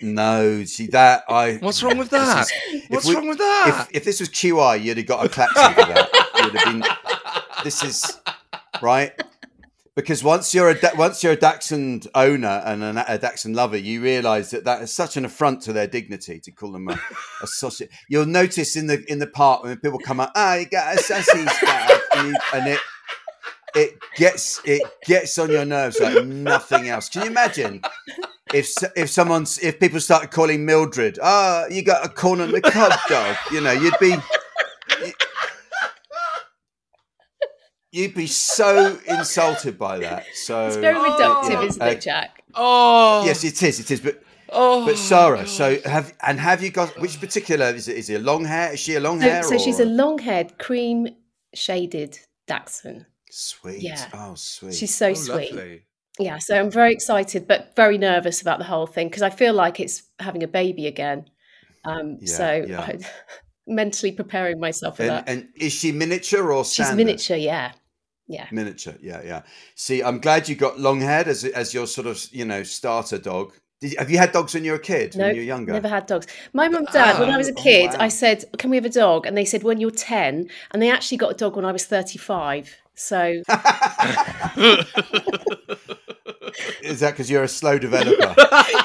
no, 0.02 0.64
see 0.66 0.88
that 0.88 1.24
I. 1.28 1.56
What's 1.62 1.82
wrong 1.82 1.98
with 1.98 2.10
that? 2.12 2.48
is- 2.72 2.84
What's 2.90 3.08
we- 3.08 3.16
wrong 3.16 3.28
with 3.28 3.40
that? 3.40 3.88
If, 3.90 3.98
if 3.98 4.04
this 4.06 4.20
was 4.20 4.30
QI, 4.30 4.84
you'd 4.84 4.98
have 4.98 5.06
got 5.08 5.26
a 5.26 5.30
klaxon 5.30 5.74
for 5.74 5.92
that. 5.94 6.10
You'd 6.44 6.56
have 6.56 6.66
been. 6.66 6.84
This 7.64 7.84
is 7.84 8.22
right 8.84 9.12
because 9.96 10.24
once 10.24 10.54
you're 10.54 10.70
a 10.70 10.76
once 10.96 11.24
you're 11.24 11.34
a 11.34 11.36
Dachshund 11.36 12.08
owner 12.14 12.62
and 12.64 12.84
an, 12.84 12.98
a 13.00 13.18
Dachshund 13.18 13.56
lover, 13.56 13.76
you 13.78 14.00
realise 14.02 14.52
that 14.52 14.64
that 14.66 14.84
is 14.84 14.94
such 14.94 15.18
an 15.18 15.26
affront 15.26 15.64
to 15.64 15.74
their 15.74 15.88
dignity 15.88 16.40
to 16.42 16.52
call 16.52 16.72
them 16.72 16.88
a, 16.88 17.02
a 17.42 17.48
sausage. 17.48 17.90
You'll 18.08 18.28
notice 18.28 18.76
in 18.76 18.86
the 18.86 19.04
in 19.12 19.18
the 19.18 19.26
park 19.28 19.64
when 19.64 19.76
people 19.80 19.98
come 19.98 20.20
up, 20.20 20.32
ah, 20.36 20.56
you 20.56 20.68
got 20.68 20.96
a 20.96 21.00
sausage, 21.00 21.50
and, 22.16 22.28
you, 22.30 22.36
and 22.54 22.68
it 22.68 22.80
it 23.76 23.98
gets 24.16 24.62
it 24.66 24.82
gets 25.06 25.38
on 25.38 25.50
your 25.52 25.66
nerves 25.66 26.00
like 26.00 26.26
nothing 26.26 26.88
else. 26.90 27.10
Can 27.10 27.24
you 27.24 27.30
imagine? 27.30 27.82
If 28.54 28.72
if 28.96 29.10
someone's 29.10 29.58
if 29.60 29.80
people 29.80 30.00
started 30.00 30.32
calling 30.32 30.66
Mildred, 30.66 31.20
ah, 31.22 31.66
you 31.70 31.84
got 31.84 32.06
a 32.06 32.10
corn 32.10 32.40
on 32.42 32.52
the 32.52 32.62
cob 32.62 32.94
dog, 33.10 33.36
you 33.52 33.60
know, 33.62 33.72
you'd 33.74 33.94
be 34.00 34.16
you'd 37.92 38.14
be 38.14 38.28
so 38.28 38.98
insulted 39.08 39.78
by 39.78 40.00
that. 40.00 40.26
So 40.34 40.68
It's 40.68 40.76
very 40.78 40.96
reductive, 40.96 41.50
yeah. 41.52 41.64
isn't 41.64 41.82
it, 41.82 42.02
Jack? 42.02 42.44
oh, 42.56 43.26
yes, 43.26 43.44
it 43.44 43.62
is. 43.64 43.80
It 43.80 43.92
is. 43.92 44.00
But 44.02 44.24
Oh, 44.50 44.86
but 44.86 44.98
Sara, 44.98 45.46
so 45.46 45.78
have 45.82 46.14
and 46.26 46.40
have 46.40 46.64
you 46.64 46.70
got 46.70 46.98
which 47.02 47.20
particular 47.20 47.66
is 47.66 47.90
it? 47.90 47.98
Is 47.98 48.10
it 48.10 48.22
a 48.22 48.24
long 48.24 48.46
hair? 48.46 48.72
Is 48.72 48.80
she 48.80 48.96
a 48.96 49.00
long 49.02 49.20
So, 49.20 49.30
hair? 49.30 49.44
so 49.44 49.58
she's 49.58 49.82
a 49.82 49.86
long-haired, 49.86 50.58
cream-shaded 50.58 52.18
Dachshund. 52.48 53.06
Sweet. 53.32 53.82
Yeah. 53.82 54.08
Oh, 54.14 54.34
sweet. 54.36 54.74
She's 54.74 54.94
so 54.96 55.10
oh, 55.10 55.14
sweet. 55.14 55.54
lovely. 55.54 55.84
Yeah, 56.20 56.40
so 56.40 56.60
I'm 56.60 56.72
very 56.72 56.94
excited, 56.94 57.48
but 57.48 57.76
very 57.76 57.98
nervous 57.98 58.42
about 58.42 58.58
the 58.58 58.66
whole 58.66 58.88
thing 58.88 59.08
because 59.08 59.22
I 59.22 59.30
feel 59.30 59.54
like 59.54 59.80
it's 59.80 60.04
having 60.20 60.42
a 60.44 60.48
baby 60.48 60.88
again. 60.88 61.30
Um, 61.86 62.18
Yeah, 62.22 62.34
so 62.36 62.66
yeah. 62.68 62.82
I'm 62.82 63.00
mentally 63.68 64.12
preparing 64.12 64.60
myself 64.60 64.98
for 64.98 65.04
and, 65.04 65.12
that. 65.12 65.30
and 65.30 65.48
is 65.56 65.74
she 65.74 65.92
miniature 65.92 66.52
or 66.52 66.66
She's 66.66 66.92
miniature, 66.94 67.38
yeah, 67.38 67.74
yeah. 68.28 68.48
Miniature, 68.52 68.96
yeah, 69.00 69.22
yeah. 69.24 69.44
See, 69.76 70.02
I'm 70.02 70.20
glad 70.20 70.50
you 70.50 70.56
got 70.56 70.80
long 70.80 71.02
haired 71.02 71.28
as 71.28 71.44
as 71.44 71.74
your 71.74 71.86
sort 71.86 72.08
of 72.08 72.26
you 72.32 72.46
know 72.46 72.64
starter 72.64 73.20
dog. 73.20 73.54
Did 73.80 73.92
you, 73.92 73.98
have 74.00 74.10
you 74.10 74.18
had 74.18 74.32
dogs 74.32 74.56
when 74.56 74.66
you 74.66 74.72
were 74.72 74.78
a 74.78 74.82
kid? 74.82 75.16
No, 75.16 75.26
when 75.28 75.36
you 75.36 75.42
were 75.42 75.46
younger? 75.46 75.74
never 75.74 75.88
had 75.88 76.08
dogs. 76.08 76.26
My 76.52 76.68
mum 76.68 76.78
and 76.78 76.88
dad, 76.88 77.20
when 77.20 77.30
I 77.30 77.38
was 77.38 77.48
a 77.48 77.52
Oh, 77.52 77.62
kid, 77.62 77.92
wow. 77.92 77.98
I 78.00 78.08
said, 78.08 78.44
"Can 78.58 78.72
we 78.72 78.76
have 78.78 78.86
a 78.86 78.90
dog?" 78.90 79.28
And 79.28 79.38
they 79.38 79.46
said, 79.46 79.62
"When 79.62 79.80
you're 79.80 79.92
10." 79.92 80.50
And 80.72 80.82
they 80.82 80.90
actually 80.90 81.18
got 81.18 81.32
a 81.32 81.36
dog 81.36 81.56
when 81.56 81.64
I 81.64 81.72
was 81.72 81.86
35. 81.86 82.76
So 82.98 83.44
Is 86.82 87.02
that 87.02 87.12
because 87.12 87.30
you're 87.30 87.44
a 87.44 87.48
slow 87.48 87.78
developer? 87.78 88.34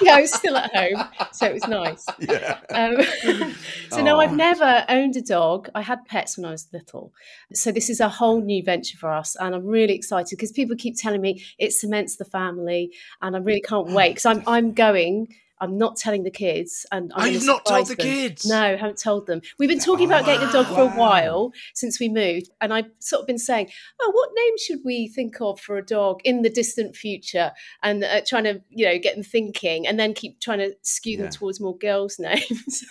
yeah, 0.02 0.16
I 0.16 0.20
was 0.20 0.32
still 0.32 0.56
at 0.56 0.74
home, 0.74 1.08
so 1.32 1.46
it 1.46 1.54
was 1.54 1.66
nice. 1.66 2.04
yeah. 2.20 2.58
Um, 2.70 3.54
so 3.90 4.02
no, 4.02 4.16
Oh. 4.16 4.20
I've 4.20 4.34
never 4.34 4.84
owned 4.88 5.16
a 5.16 5.22
dog. 5.22 5.70
I 5.74 5.80
had 5.80 6.04
pets 6.04 6.36
when 6.36 6.44
I 6.44 6.50
was 6.50 6.68
little, 6.72 7.12
so 7.54 7.72
this 7.72 7.88
is 7.88 8.00
a 8.00 8.08
whole 8.08 8.42
new 8.42 8.62
venture 8.62 8.98
for 8.98 9.10
us, 9.10 9.36
and 9.36 9.54
I'm 9.54 9.64
really 9.64 9.94
excited 9.94 10.36
because 10.36 10.52
people 10.52 10.76
keep 10.76 10.96
telling 10.98 11.20
me 11.22 11.42
it 11.58 11.72
cements 11.72 12.16
the 12.16 12.24
family, 12.26 12.92
and 13.22 13.34
I 13.34 13.38
really 13.38 13.62
can't 13.62 13.88
wait 13.88 14.10
because 14.10 14.26
I'm 14.26 14.42
I'm 14.46 14.72
going. 14.72 15.28
I'm 15.62 15.78
not 15.78 15.96
telling 15.96 16.24
the 16.24 16.30
kids, 16.30 16.84
and 16.90 17.12
I'm 17.14 17.22
oh, 17.22 17.26
you've 17.26 17.46
not 17.46 17.64
told 17.64 17.86
surprise 17.86 17.88
the 17.88 18.02
kids? 18.02 18.44
No, 18.46 18.76
haven't 18.76 18.98
told 19.00 19.28
them. 19.28 19.42
We've 19.60 19.68
been 19.68 19.78
talking 19.78 20.06
about 20.06 20.24
getting 20.26 20.48
a 20.48 20.50
dog 20.50 20.66
for 20.66 20.80
a 20.82 20.88
while 20.88 21.52
since 21.72 22.00
we 22.00 22.08
moved, 22.08 22.50
and 22.60 22.74
I've 22.74 22.90
sort 22.98 23.20
of 23.20 23.28
been 23.28 23.38
saying, 23.38 23.70
"Oh, 24.00 24.10
what 24.12 24.30
name 24.34 24.58
should 24.58 24.80
we 24.84 25.06
think 25.06 25.40
of 25.40 25.60
for 25.60 25.78
a 25.78 25.84
dog 25.84 26.20
in 26.24 26.42
the 26.42 26.50
distant 26.50 26.96
future?" 26.96 27.52
And 27.80 28.02
uh, 28.02 28.22
trying 28.26 28.42
to, 28.44 28.60
you 28.70 28.86
know, 28.86 28.98
get 28.98 29.14
them 29.14 29.22
thinking, 29.22 29.86
and 29.86 30.00
then 30.00 30.14
keep 30.14 30.40
trying 30.40 30.58
to 30.58 30.74
skew 30.82 31.16
them 31.16 31.26
Yeah. 31.26 31.30
towards 31.30 31.60
more 31.60 31.78
girls' 31.78 32.18
names. 32.18 32.84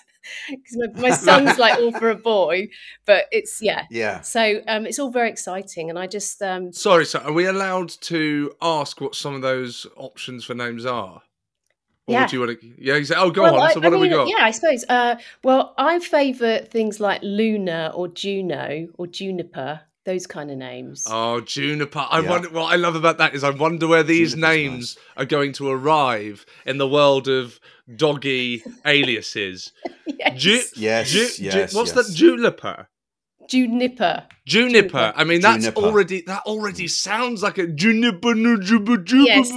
Because 0.49 0.77
my, 0.95 1.01
my 1.09 1.09
son's 1.27 1.57
like 1.57 1.77
all 1.77 1.91
for 1.91 2.09
a 2.09 2.15
boy, 2.15 2.69
but 3.05 3.25
it's 3.33 3.61
yeah. 3.61 3.85
Yeah. 3.91 4.21
So 4.21 4.61
um, 4.69 4.85
it's 4.85 4.97
all 4.97 5.11
very 5.11 5.29
exciting, 5.29 5.89
and 5.89 5.99
I 5.99 6.07
just 6.07 6.41
um, 6.41 6.71
Sorry, 6.71 7.05
sir. 7.05 7.19
Are 7.19 7.33
we 7.33 7.47
allowed 7.47 7.89
to 7.89 8.53
ask 8.61 9.01
what 9.01 9.13
some 9.15 9.33
of 9.35 9.41
those 9.41 9.85
options 9.97 10.45
for 10.45 10.53
names 10.53 10.85
are? 10.85 11.23
Or 12.11 12.21
Yeah. 12.21 12.27
do 12.27 12.35
you 12.35 12.45
want 12.45 12.59
to? 12.61 12.67
Yeah, 12.77 12.95
you 12.97 13.05
say, 13.05 13.15
oh, 13.17 13.31
go 13.31 13.43
Well, 13.43 13.55
on. 13.55 13.61
I- 13.69 13.73
so 13.73 13.79
I 13.79 13.83
what 13.83 13.93
have 13.93 14.01
we 14.01 14.09
mean, 14.09 14.17
got? 14.17 14.27
Yeah, 14.27 14.43
I 14.45 14.51
suppose. 14.51 14.85
Uh, 14.87 15.15
well, 15.43 15.73
I 15.77 15.99
favour 15.99 16.59
things 16.59 16.99
like 16.99 17.19
Luna 17.23 17.91
or 17.93 18.07
Juno 18.07 18.87
or 18.97 19.07
Juniper, 19.07 19.81
those 20.05 20.25
kind 20.27 20.49
of 20.51 20.57
names. 20.57 21.05
Oh, 21.09 21.41
Juniper. 21.41 22.05
I 22.09 22.21
Yeah. 22.21 22.29
wonder 22.29 22.49
what 22.49 22.73
I 22.73 22.75
love 22.75 22.95
about 22.95 23.17
that 23.19 23.35
is 23.35 23.43
I 23.43 23.51
wonder 23.51 23.87
where 23.87 24.03
these 24.03 24.33
Juniper's 24.33 24.55
names 24.57 24.97
are 25.17 25.25
going 25.25 25.53
to 25.53 25.69
arrive 25.69 26.45
in 26.65 26.77
the 26.79 26.87
world 26.87 27.27
of 27.27 27.59
doggy 27.95 28.63
aliases. 28.85 29.71
yes. 30.05 30.37
Ju- 30.41 30.61
Yes, 30.75 31.11
ju- 31.11 31.27
ju- 31.27 31.43
yes, 31.43 31.73
what's 31.73 31.93
yes. 31.95 32.07
that? 32.07 32.15
Juniper. 32.15 32.87
Juniper. 33.51 34.27
Juniper. 34.45 34.87
Juniper. 34.87 35.13
I 35.15 35.23
mean, 35.25 35.41
that's 35.41 35.65
Juniper. 35.65 35.81
already 35.81 36.21
that 36.27 36.43
already 36.45 36.87
sounds 36.87 37.43
like 37.43 37.57
a 37.57 37.67
juniper. 37.67 38.33
no, 38.33 38.57
juba, 38.57 38.97
juba, 38.97 39.27
Yes. 39.27 39.51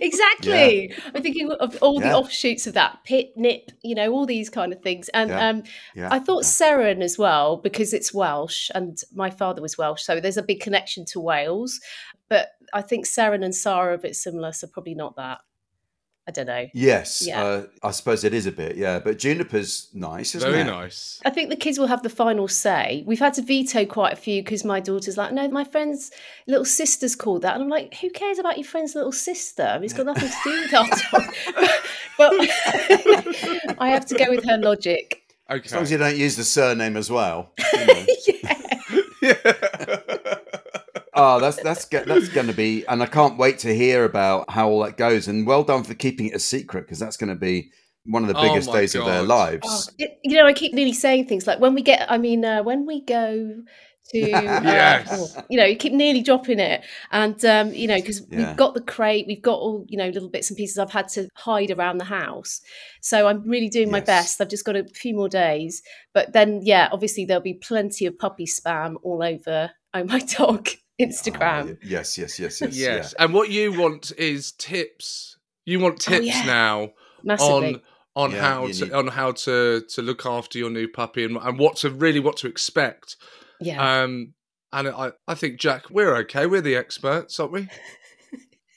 Exactly. 0.00 0.92
I'm 1.14 1.22
thinking 1.22 1.50
of 1.50 1.78
all 1.80 2.00
the 2.00 2.12
offshoots 2.12 2.66
of 2.66 2.74
that 2.74 2.98
pit, 3.04 3.32
nip, 3.36 3.70
you 3.82 3.94
know, 3.94 4.12
all 4.12 4.26
these 4.26 4.50
kind 4.50 4.72
of 4.72 4.82
things. 4.82 5.08
And 5.10 5.30
Yeah. 5.30 5.48
um, 5.48 5.62
Yeah. 5.94 6.08
I 6.10 6.18
thought 6.18 6.44
Seren 6.44 7.00
as 7.00 7.16
well 7.16 7.56
because 7.56 7.94
it's 7.94 8.12
Welsh, 8.12 8.70
and 8.74 8.98
my 9.14 9.30
father 9.30 9.62
was 9.62 9.78
Welsh, 9.78 10.02
so 10.02 10.20
there's 10.20 10.36
a 10.36 10.42
big 10.42 10.60
connection 10.60 11.04
to 11.06 11.20
Wales. 11.20 11.80
But 12.28 12.48
I 12.72 12.82
think 12.82 13.06
Seren 13.06 13.44
and 13.44 13.54
Sara 13.54 13.92
are 13.92 13.94
a 13.94 13.98
bit 13.98 14.16
similar, 14.16 14.52
so 14.52 14.66
probably 14.66 14.94
not 14.94 15.16
that. 15.16 15.38
I 16.26 16.30
don't 16.30 16.46
know. 16.46 16.66
Yes. 16.72 17.26
Yeah. 17.26 17.42
Uh, 17.42 17.66
I 17.82 17.90
suppose 17.90 18.24
it 18.24 18.32
is 18.32 18.46
a 18.46 18.52
bit. 18.52 18.76
Yeah. 18.76 18.98
But 18.98 19.18
Juniper's 19.18 19.88
nice, 19.92 20.34
isn't 20.34 20.50
Very 20.50 20.62
it? 20.62 20.64
nice. 20.64 21.20
I 21.24 21.30
think 21.30 21.50
the 21.50 21.56
kids 21.56 21.78
will 21.78 21.86
have 21.86 22.02
the 22.02 22.08
final 22.08 22.48
say. 22.48 23.04
We've 23.06 23.18
had 23.18 23.34
to 23.34 23.42
veto 23.42 23.84
quite 23.84 24.14
a 24.14 24.16
few 24.16 24.42
because 24.42 24.64
my 24.64 24.80
daughter's 24.80 25.18
like, 25.18 25.32
no, 25.32 25.46
my 25.48 25.64
friend's 25.64 26.10
little 26.46 26.64
sister's 26.64 27.14
called 27.14 27.42
that. 27.42 27.54
And 27.54 27.62
I'm 27.62 27.68
like, 27.68 27.94
who 27.96 28.08
cares 28.08 28.38
about 28.38 28.56
your 28.56 28.64
friend's 28.64 28.94
little 28.94 29.12
sister? 29.12 29.64
I 29.64 29.74
mean, 29.74 29.84
it's 29.84 29.92
got 29.92 30.06
nothing 30.06 30.30
to 30.30 30.36
do 30.44 30.60
with 30.62 30.74
our 30.74 30.86
dog. 30.88 31.34
but 32.18 32.32
I 33.78 33.90
have 33.90 34.06
to 34.06 34.14
go 34.14 34.30
with 34.30 34.44
her 34.46 34.56
logic. 34.56 35.22
Okay. 35.50 35.62
As 35.66 35.74
long 35.74 35.82
as 35.82 35.90
you 35.90 35.98
don't 35.98 36.16
use 36.16 36.36
the 36.36 36.44
surname 36.44 36.96
as 36.96 37.10
well. 37.10 37.52
you 37.74 37.86
know. 37.86 38.06
oh, 41.14 41.40
that's 41.40 41.56
that's 41.58 41.84
that's 41.86 42.28
going 42.28 42.46
to 42.48 42.52
be, 42.52 42.84
and 42.86 43.02
I 43.02 43.06
can't 43.06 43.38
wait 43.38 43.58
to 43.60 43.74
hear 43.74 44.04
about 44.04 44.50
how 44.50 44.68
all 44.68 44.82
that 44.84 44.96
goes. 44.96 45.28
And 45.28 45.46
well 45.46 45.64
done 45.64 45.82
for 45.84 45.94
keeping 45.94 46.26
it 46.26 46.34
a 46.34 46.38
secret 46.40 46.82
because 46.82 46.98
that's 46.98 47.16
going 47.16 47.30
to 47.30 47.34
be 47.38 47.70
one 48.06 48.22
of 48.22 48.28
the 48.28 48.36
Oh 48.38 48.42
biggest 48.42 48.68
my 48.68 48.80
days 48.80 48.94
of 48.94 49.04
their 49.06 49.22
lives. 49.22 49.66
Oh, 49.68 49.82
it- 49.98 50.18
you 50.22 50.36
know, 50.36 50.46
I 50.46 50.52
keep 50.52 50.74
nearly 50.74 50.92
saying 50.92 51.26
things 51.26 51.46
like 51.46 51.60
when 51.60 51.74
we 51.74 51.82
get, 51.82 52.10
I 52.10 52.18
mean, 52.18 52.44
uh, 52.44 52.62
when 52.62 52.84
we 52.86 53.02
go 53.02 53.62
to, 54.12 54.20
uh, 54.46 54.60
Yes. 54.62 55.08
oh, 55.10 55.44
you 55.48 55.58
know, 55.58 55.64
you 55.64 55.76
keep 55.76 55.92
nearly 55.92 56.20
dropping 56.22 56.58
it. 56.58 56.82
And, 57.12 57.42
um, 57.46 57.72
you 57.72 57.86
know, 57.88 57.96
because 57.96 58.22
Yeah. 58.30 58.48
we've 58.48 58.56
got 58.56 58.74
the 58.74 58.82
crate, 58.82 59.26
we've 59.26 59.40
got 59.42 59.58
all, 59.58 59.86
you 59.88 59.96
know, 59.96 60.08
little 60.08 60.28
bits 60.28 60.50
and 60.50 60.56
pieces 60.56 60.78
I've 60.78 60.90
had 60.92 61.08
to 61.10 61.28
hide 61.34 61.70
around 61.70 61.96
the 61.98 62.04
house. 62.04 62.60
So 63.00 63.26
I'm 63.26 63.48
really 63.48 63.68
doing 63.70 63.90
my 63.90 64.00
best. 64.00 64.40
I've 64.40 64.48
just 64.48 64.64
got 64.66 64.76
a 64.76 64.84
few 64.94 65.14
more 65.14 65.28
days. 65.30 65.82
But 66.12 66.32
then, 66.34 66.60
yeah, 66.62 66.88
obviously 66.92 67.24
there'll 67.24 67.42
be 67.42 67.54
plenty 67.54 68.04
of 68.04 68.18
puppy 68.18 68.46
spam 68.46 68.96
all 69.02 69.22
over 69.22 69.70
Oh 69.94 70.04
My 70.04 70.18
Dog 70.38 70.68
Instagram. 71.00 71.62
Oh, 71.62 71.66
y- 71.66 71.76
yes, 71.82 72.16
yes, 72.18 72.38
yes, 72.38 72.60
yes, 72.60 72.76
Yes. 72.76 73.14
And 73.18 73.32
what 73.34 73.50
you 73.50 73.72
want 73.78 74.12
is 74.16 74.52
tips. 74.52 75.36
You 75.64 75.80
want 75.80 75.94
Oh, 76.08 76.12
tips 76.12 76.26
yeah. 76.26 76.44
now 76.44 76.90
Massively. 77.22 77.74
on 77.76 77.80
on 78.16 78.30
Yeah, 78.30 78.40
how 78.42 78.66
to 78.68 78.84
need- 78.84 78.92
on 78.92 79.06
how 79.08 79.32
to 79.32 79.80
to 79.88 80.02
look 80.02 80.24
after 80.26 80.58
your 80.58 80.70
new 80.70 80.86
puppy 80.88 81.24
and, 81.24 81.36
and 81.36 81.58
what 81.58 81.76
to 81.78 81.90
really 81.90 82.20
what 82.20 82.36
to 82.38 82.46
expect. 82.46 83.16
yeah. 83.60 84.02
Um 84.02 84.34
and 84.72 84.88
I, 84.88 85.12
I 85.28 85.34
think 85.36 85.60
Jack, 85.60 85.88
we're 85.90 86.16
okay. 86.18 86.46
We're 86.46 86.60
the 86.60 86.74
experts, 86.76 87.38
aren't 87.40 87.52
we? 87.52 87.68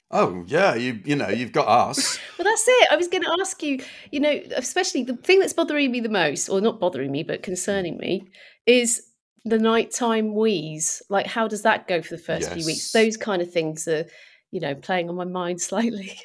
Oh 0.10 0.46
yeah, 0.48 0.74
you 0.74 1.02
you 1.04 1.16
know 1.18 1.28
you've 1.28 1.52
got 1.52 1.68
us. 1.68 2.18
Well, 2.38 2.46
that's 2.46 2.66
it. 2.68 2.88
I 2.92 2.96
was 2.96 3.08
going 3.10 3.24
to 3.24 3.36
ask 3.42 3.62
you, 3.64 3.84
you 4.12 4.20
know, 4.22 4.40
especially 4.56 5.04
the 5.04 5.18
thing 5.18 5.40
that's 5.40 5.52
bothering 5.54 5.92
me 5.92 6.00
the 6.00 6.08
most, 6.08 6.48
or 6.50 6.62
not 6.62 6.80
bothering 6.80 7.12
me, 7.12 7.24
but 7.24 7.42
concerning 7.44 7.98
me, 7.98 8.24
is 8.66 9.02
the 9.50 9.60
nighttime 9.60 10.34
wees, 10.36 11.02
like 11.10 11.28
how 11.28 11.48
does 11.48 11.62
that 11.64 11.88
go 11.88 12.02
for 12.02 12.16
the 12.16 12.22
first 12.22 12.52
few 12.52 12.66
weeks? 12.66 12.92
Those 12.92 13.18
kind 13.18 13.42
of 13.42 13.52
things 13.52 13.88
are, 13.88 14.06
you 14.52 14.60
know, 14.60 14.76
playing 14.76 15.10
on 15.10 15.16
my 15.16 15.26
mind 15.26 15.62
slightly. 15.70 16.20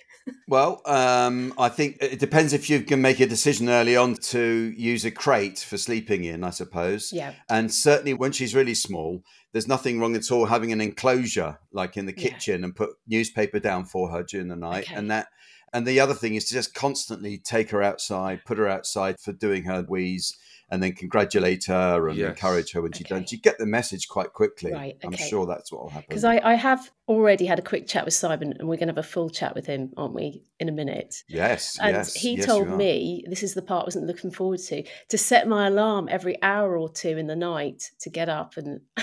Well, 0.46 0.82
um, 0.86 1.52
I 1.58 1.68
think 1.68 1.98
it 2.00 2.20
depends 2.20 2.52
if 2.52 2.70
you 2.70 2.82
can 2.82 3.02
make 3.02 3.18
a 3.18 3.26
decision 3.26 3.68
early 3.68 3.96
on 3.96 4.14
to 4.30 4.72
use 4.76 5.04
a 5.04 5.10
crate 5.10 5.58
for 5.58 5.76
sleeping 5.76 6.22
in, 6.24 6.44
I 6.44 6.50
suppose. 6.50 7.12
yeah. 7.12 7.32
And 7.50 7.72
certainly 7.72 8.14
when 8.14 8.30
she's 8.30 8.54
really 8.54 8.74
small, 8.74 9.24
there's 9.50 9.66
nothing 9.66 9.98
wrong 9.98 10.14
at 10.14 10.30
all 10.30 10.46
having 10.46 10.70
an 10.72 10.80
enclosure 10.80 11.58
like 11.72 11.96
in 11.96 12.06
the 12.06 12.14
Yeah. 12.16 12.30
kitchen 12.30 12.62
and 12.62 12.74
put 12.76 12.90
newspaper 13.08 13.58
down 13.58 13.84
for 13.84 14.10
her 14.10 14.22
during 14.22 14.46
the 14.48 14.56
night. 14.56 14.84
Okay. 14.84 14.94
And 14.94 15.10
that 15.10 15.26
and 15.74 15.86
the 15.86 15.98
other 16.00 16.14
thing 16.14 16.34
is 16.34 16.44
to 16.46 16.54
just 16.54 16.74
constantly 16.74 17.38
take 17.38 17.70
her 17.70 17.82
outside, 17.82 18.44
put 18.44 18.58
her 18.58 18.68
outside 18.68 19.16
for 19.18 19.32
doing 19.32 19.64
her 19.64 19.84
wees, 19.88 20.36
and 20.72 20.82
then 20.82 20.94
congratulate 20.94 21.66
her 21.66 22.08
and 22.08 22.16
Yes. 22.16 22.30
encourage 22.30 22.72
her 22.72 22.80
when 22.80 22.92
she 22.92 23.04
Okay. 23.04 23.20
does. 23.20 23.30
You 23.30 23.36
get 23.38 23.58
the 23.58 23.66
message 23.66 24.08
quite 24.08 24.32
quickly. 24.32 24.72
Right, 24.72 24.96
I'm 25.04 25.14
sure 25.14 25.44
that's 25.44 25.70
what 25.70 25.82
will 25.82 25.90
happen. 25.90 26.06
Because 26.08 26.24
I, 26.24 26.38
I 26.38 26.54
have 26.54 26.90
already 27.06 27.44
had 27.44 27.58
a 27.58 27.62
quick 27.62 27.86
chat 27.86 28.06
with 28.06 28.14
Simon 28.14 28.54
and 28.58 28.66
we're 28.66 28.76
going 28.76 28.88
to 28.88 28.94
have 28.94 28.98
a 28.98 29.02
full 29.02 29.28
chat 29.28 29.54
with 29.54 29.66
him, 29.66 29.92
aren't 29.98 30.14
we, 30.14 30.42
in 30.58 30.70
a 30.70 30.72
minute? 30.72 31.24
yes, 31.28 31.78
And 31.78 31.94
yes. 31.94 32.14
he 32.14 32.36
yes, 32.36 32.46
told 32.46 32.70
me, 32.70 33.22
this 33.28 33.42
is 33.42 33.52
the 33.52 33.60
part 33.60 33.82
I 33.82 33.86
wasn't 33.88 34.06
looking 34.06 34.30
forward 34.30 34.60
to, 34.60 34.82
to 35.10 35.18
set 35.18 35.46
my 35.46 35.66
alarm 35.66 36.08
every 36.10 36.42
hour 36.42 36.78
or 36.78 36.88
two 36.88 37.18
in 37.18 37.26
the 37.26 37.36
night 37.36 37.90
to 38.00 38.08
get 38.08 38.30
up 38.30 38.56
and 38.56 38.80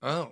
Oh, 0.00 0.30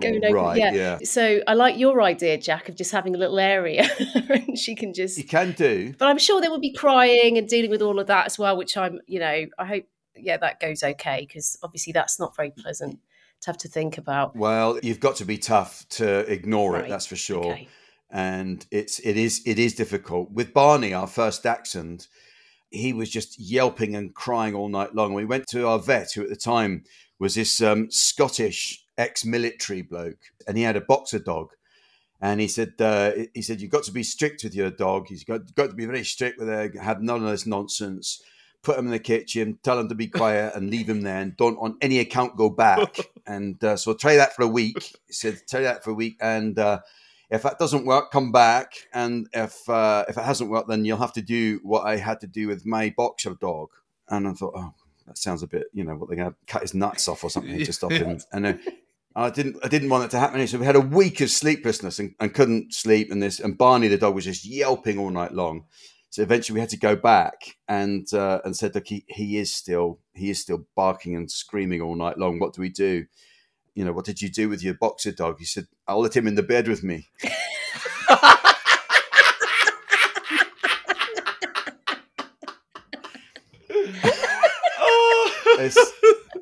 go 0.00 0.08
and 0.08 0.24
open. 0.24 0.34
right, 0.34 0.58
yeah. 0.58 0.72
yeah. 0.72 0.98
So 1.04 1.40
I 1.46 1.54
like 1.54 1.78
your 1.78 2.02
idea, 2.02 2.36
Jack, 2.38 2.68
of 2.68 2.76
just 2.76 2.92
having 2.92 3.14
a 3.14 3.18
little 3.18 3.38
area 3.38 3.88
and 4.14 4.58
she 4.58 4.74
can 4.74 4.92
just. 4.92 5.16
You 5.16 5.24
can 5.24 5.52
do. 5.52 5.94
But 5.98 6.08
I'm 6.08 6.18
sure 6.18 6.40
there 6.40 6.50
will 6.50 6.60
be 6.60 6.72
crying 6.74 7.38
and 7.38 7.48
dealing 7.48 7.70
with 7.70 7.80
all 7.82 7.98
of 7.98 8.06
that 8.08 8.26
as 8.26 8.38
well, 8.38 8.56
which 8.56 8.76
I'm, 8.76 9.00
you 9.06 9.18
know, 9.20 9.46
I 9.58 9.64
hope, 9.64 9.84
yeah, 10.14 10.36
that 10.36 10.60
goes 10.60 10.82
okay 10.82 11.24
because 11.26 11.58
obviously 11.62 11.92
that's 11.92 12.18
not 12.20 12.36
very 12.36 12.50
pleasant 12.50 12.98
to 13.42 13.46
have 13.50 13.58
to 13.58 13.68
think 13.68 13.96
about. 13.98 14.36
Well, 14.36 14.78
you've 14.82 15.00
got 15.00 15.16
to 15.16 15.24
be 15.24 15.38
tough 15.38 15.86
to 15.90 16.30
ignore 16.30 16.72
Right, 16.72 16.84
it. 16.84 16.88
That's 16.90 17.06
for 17.06 17.16
sure. 17.16 17.52
Okay. 17.52 17.68
and 18.10 18.66
it's 18.70 18.98
it 19.00 19.16
is 19.16 19.42
it 19.46 19.58
is 19.58 19.74
difficult 19.74 20.30
with 20.30 20.52
Barney, 20.54 20.92
our 20.94 21.06
first 21.06 21.42
dachshund. 21.42 22.06
He 22.70 22.92
was 22.92 23.10
just 23.10 23.38
yelping 23.38 23.94
and 23.94 24.14
crying 24.14 24.54
all 24.54 24.68
night 24.68 24.94
long. 24.94 25.14
We 25.14 25.24
went 25.24 25.46
to 25.48 25.66
our 25.66 25.78
vet, 25.78 26.12
who 26.14 26.22
at 26.22 26.28
the 26.28 26.36
time 26.36 26.84
was 27.18 27.34
this 27.34 27.62
um, 27.62 27.90
Scottish 27.90 28.82
ex-military 28.98 29.82
bloke, 29.82 30.18
and 30.46 30.56
he 30.56 30.62
had 30.62 30.76
a 30.76 30.80
boxer 30.80 31.18
dog. 31.18 31.50
And 32.20 32.40
he 32.40 32.48
said, 32.48 32.74
uh, 32.80 33.12
he 33.34 33.42
said, 33.42 33.60
you've 33.60 33.70
got 33.70 33.84
to 33.84 33.92
be 33.92 34.02
strict 34.02 34.42
with 34.42 34.54
your 34.54 34.70
dog. 34.70 35.06
He's 35.08 35.24
got, 35.24 35.54
got 35.54 35.68
to 35.68 35.74
be 35.74 35.84
very 35.84 36.04
strict 36.04 36.38
with 36.38 36.48
her. 36.48 36.72
Have 36.80 37.02
none 37.02 37.22
of 37.22 37.30
this 37.30 37.46
nonsense. 37.46 38.22
Put 38.62 38.78
him 38.78 38.86
in 38.86 38.92
the 38.92 38.98
kitchen. 38.98 39.58
Tell 39.62 39.78
him 39.78 39.90
to 39.90 39.94
be 39.94 40.08
quiet 40.08 40.54
and 40.54 40.70
leave 40.70 40.88
him 40.88 41.02
there. 41.02 41.20
And 41.20 41.36
don't 41.36 41.58
on 41.58 41.76
any 41.82 41.98
account 41.98 42.36
go 42.36 42.48
back. 42.48 42.96
and 43.26 43.62
uh, 43.62 43.76
so 43.76 43.92
try 43.92 44.16
that 44.16 44.34
for 44.34 44.42
a 44.42 44.48
week. 44.48 44.82
He 45.06 45.12
said, 45.12 45.42
try 45.48 45.60
that 45.60 45.84
for 45.84 45.90
a 45.90 45.94
week. 45.94 46.16
And 46.20 46.58
uh, 46.58 46.80
if 47.30 47.42
that 47.42 47.58
doesn't 47.58 47.84
work, 47.84 48.10
come 48.10 48.32
back. 48.32 48.72
And 48.94 49.28
if 49.32 49.68
uh, 49.68 50.06
if 50.08 50.16
it 50.16 50.24
hasn't 50.24 50.50
worked, 50.50 50.68
then 50.68 50.84
you'll 50.84 50.98
have 50.98 51.12
to 51.14 51.22
do 51.22 51.60
what 51.62 51.86
I 51.86 51.96
had 51.96 52.20
to 52.20 52.26
do 52.26 52.48
with 52.48 52.64
my 52.64 52.94
boxer 52.96 53.34
dog. 53.34 53.68
And 54.08 54.26
I 54.26 54.32
thought, 54.32 54.54
oh, 54.56 54.74
that 55.06 55.18
sounds 55.18 55.42
a 55.42 55.46
bit, 55.46 55.66
you 55.72 55.84
know, 55.84 55.94
what 55.94 56.08
they're 56.08 56.16
going 56.16 56.30
to 56.30 56.36
cut 56.46 56.62
his 56.62 56.74
nuts 56.74 57.08
off 57.08 57.24
or 57.24 57.30
something 57.30 57.58
to 57.58 57.72
stop 57.72 57.92
him. 57.92 58.18
And 58.32 58.46
uh, 58.46 58.54
I 59.16 59.30
didn't, 59.30 59.56
I 59.64 59.68
didn't 59.68 59.88
want 59.88 60.04
it 60.04 60.10
to 60.10 60.18
happen. 60.18 60.46
So 60.46 60.58
we 60.58 60.66
had 60.66 60.76
a 60.76 60.80
week 60.80 61.22
of 61.22 61.30
sleeplessness 61.30 61.98
and, 61.98 62.14
and 62.20 62.34
couldn't 62.34 62.74
sleep. 62.74 63.10
And 63.10 63.22
this, 63.22 63.40
and 63.40 63.56
Barney 63.56 63.88
the 63.88 63.96
dog 63.96 64.14
was 64.14 64.26
just 64.26 64.44
yelping 64.44 64.98
all 64.98 65.08
night 65.08 65.32
long. 65.32 65.64
So 66.10 66.22
eventually 66.22 66.54
we 66.54 66.60
had 66.60 66.68
to 66.70 66.78
go 66.78 66.96
back 66.96 67.56
and 67.66 68.06
uh, 68.12 68.40
and 68.44 68.54
said, 68.54 68.74
look, 68.74 68.86
he, 68.86 69.04
he 69.08 69.38
is 69.38 69.54
still 69.54 70.00
he 70.14 70.30
is 70.30 70.40
still 70.40 70.66
barking 70.76 71.16
and 71.16 71.30
screaming 71.30 71.80
all 71.80 71.96
night 71.96 72.18
long. 72.18 72.38
What 72.38 72.54
do 72.54 72.60
we 72.60 72.68
do? 72.68 73.06
You 73.74 73.84
know, 73.84 73.92
what 73.92 74.04
did 74.04 74.20
you 74.22 74.30
do 74.30 74.48
with 74.48 74.62
your 74.62 74.74
boxer 74.74 75.12
dog? 75.12 75.38
He 75.38 75.44
said, 75.46 75.66
I'll 75.88 76.00
let 76.00 76.16
him 76.16 76.26
in 76.26 76.34
the 76.34 76.42
bed 76.42 76.68
with 76.68 76.82
me. 76.82 77.08
It's, 85.58 85.92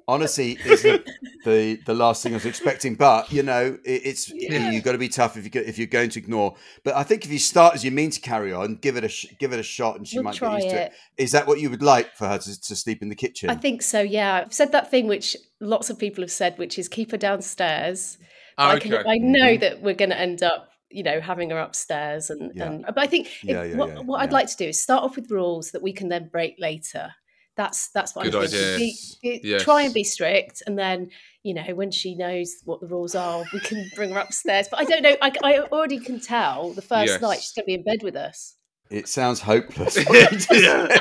honestly, 0.09 0.59
it's 0.65 0.83
the, 0.83 1.05
the 1.45 1.77
the 1.87 1.95
last 1.95 2.23
thing 2.23 2.33
I 2.33 2.37
was 2.37 2.47
expecting. 2.47 2.95
But 2.97 3.31
you 3.33 3.43
know, 3.43 3.79
it, 3.85 4.03
it's 4.05 4.31
Yeah. 4.35 4.71
you've 4.71 4.83
got 4.85 4.93
to 4.93 4.99
be 4.99 5.09
tough 5.09 5.37
if 5.37 5.45
you 5.55 5.61
if 5.63 5.79
you're 5.79 5.87
going 5.87 6.11
to 6.11 6.19
ignore. 6.19 6.57
But 6.83 6.95
I 6.97 7.03
think 7.05 7.25
if 7.25 7.31
you 7.31 7.39
start 7.39 7.75
as 7.75 7.85
you 7.85 7.91
mean 7.91 8.11
to 8.11 8.21
carry 8.21 8.53
on, 8.53 8.77
give 8.77 8.97
it 8.97 9.05
a 9.05 9.09
sh- 9.09 9.27
give 9.39 9.53
it 9.53 9.61
a 9.61 9.63
shot, 9.63 9.97
and 9.97 10.07
she 10.09 10.17
We'll 10.19 10.25
might 10.25 10.35
try 10.35 10.57
get 10.57 10.65
used 10.65 10.75
to 10.77 10.83
it. 10.83 10.93
it. 11.19 11.23
Is 11.23 11.33
that 11.33 11.47
what 11.47 11.61
you 11.61 11.71
would 11.71 11.83
like 11.83 12.15
for 12.17 12.27
her 12.27 12.39
to, 12.39 12.61
to 12.61 12.75
sleep 12.77 13.03
in 13.03 13.09
the 13.09 13.15
kitchen? 13.15 13.51
I 13.51 13.55
think 13.55 13.83
so, 13.83 14.01
yeah. 14.01 14.43
I've 14.45 14.53
said 14.55 14.73
that 14.73 14.91
thing 14.91 15.07
which 15.07 15.37
lots 15.61 15.91
of 15.91 15.99
people 15.99 16.23
have 16.23 16.33
said, 16.33 16.59
which 16.59 16.79
is 16.79 16.89
keep 16.89 17.11
her 17.13 17.17
downstairs. 17.17 18.19
But 18.57 18.67
I, 18.67 18.79
can. 18.79 18.95
I 19.07 19.19
know 19.19 19.57
Mhm. 19.57 19.61
that 19.61 19.83
we're 19.83 19.95
going 19.95 20.11
to 20.11 20.19
end 20.19 20.43
up, 20.43 20.71
you 20.91 21.03
know, 21.03 21.21
having 21.21 21.51
her 21.51 21.59
upstairs. 21.59 22.31
And, 22.31 22.53
Yeah. 22.55 22.65
and 22.71 22.85
but 22.87 22.99
I 22.99 23.07
think 23.07 23.27
if, 23.27 23.45
Yeah, 23.45 23.63
yeah, 23.65 23.77
what, 23.77 23.89
yeah, 23.89 23.99
what 24.01 24.21
I'd 24.21 24.31
yeah. 24.31 24.35
like 24.35 24.49
to 24.49 24.57
do 24.57 24.67
is 24.69 24.81
start 24.83 25.03
off 25.03 25.17
with 25.17 25.31
rules 25.31 25.73
that 25.73 25.83
we 25.83 25.93
can 25.93 26.09
then 26.09 26.29
break 26.31 26.55
later. 26.59 27.13
That's 27.57 27.89
that's 27.91 28.15
what 28.17 28.25
Good 28.25 28.35
I'm 28.35 28.49
thinking. 28.49 28.75
idea. 28.75 28.95
Be- 29.23 29.39
be- 29.55 29.59
Try 29.61 29.83
and 29.83 29.95
be 29.95 30.03
strict, 30.05 30.63
and 30.67 30.77
then 30.79 31.11
you 31.45 31.55
know 31.55 31.75
when 31.75 31.93
she 31.93 32.17
knows 32.17 32.57
what 32.65 32.81
the 32.81 32.89
rules 32.89 33.15
are, 33.15 33.45
we 33.53 33.61
can 33.61 33.89
bring 33.95 34.11
her 34.11 34.19
upstairs. 34.19 34.67
But 34.69 34.81
I 34.81 34.85
don't 34.85 35.03
know. 35.03 35.15
I, 35.23 35.31
I 35.45 35.59
already 35.61 36.01
can 36.01 36.19
tell 36.19 36.73
the 36.73 36.83
first 36.83 37.23
night 37.23 37.41
she's 37.41 37.53
going 37.53 37.65
to 37.65 37.67
be 37.67 37.75
in 37.75 37.85
bed 37.85 38.03
with 38.03 38.17
us. 38.17 38.57
it 38.91 39.09
sounds 39.09 39.41
hopeless. 39.41 39.97
what 40.07 40.33
you 40.33 40.39
just 40.39 40.51
Yeah. 40.51 40.99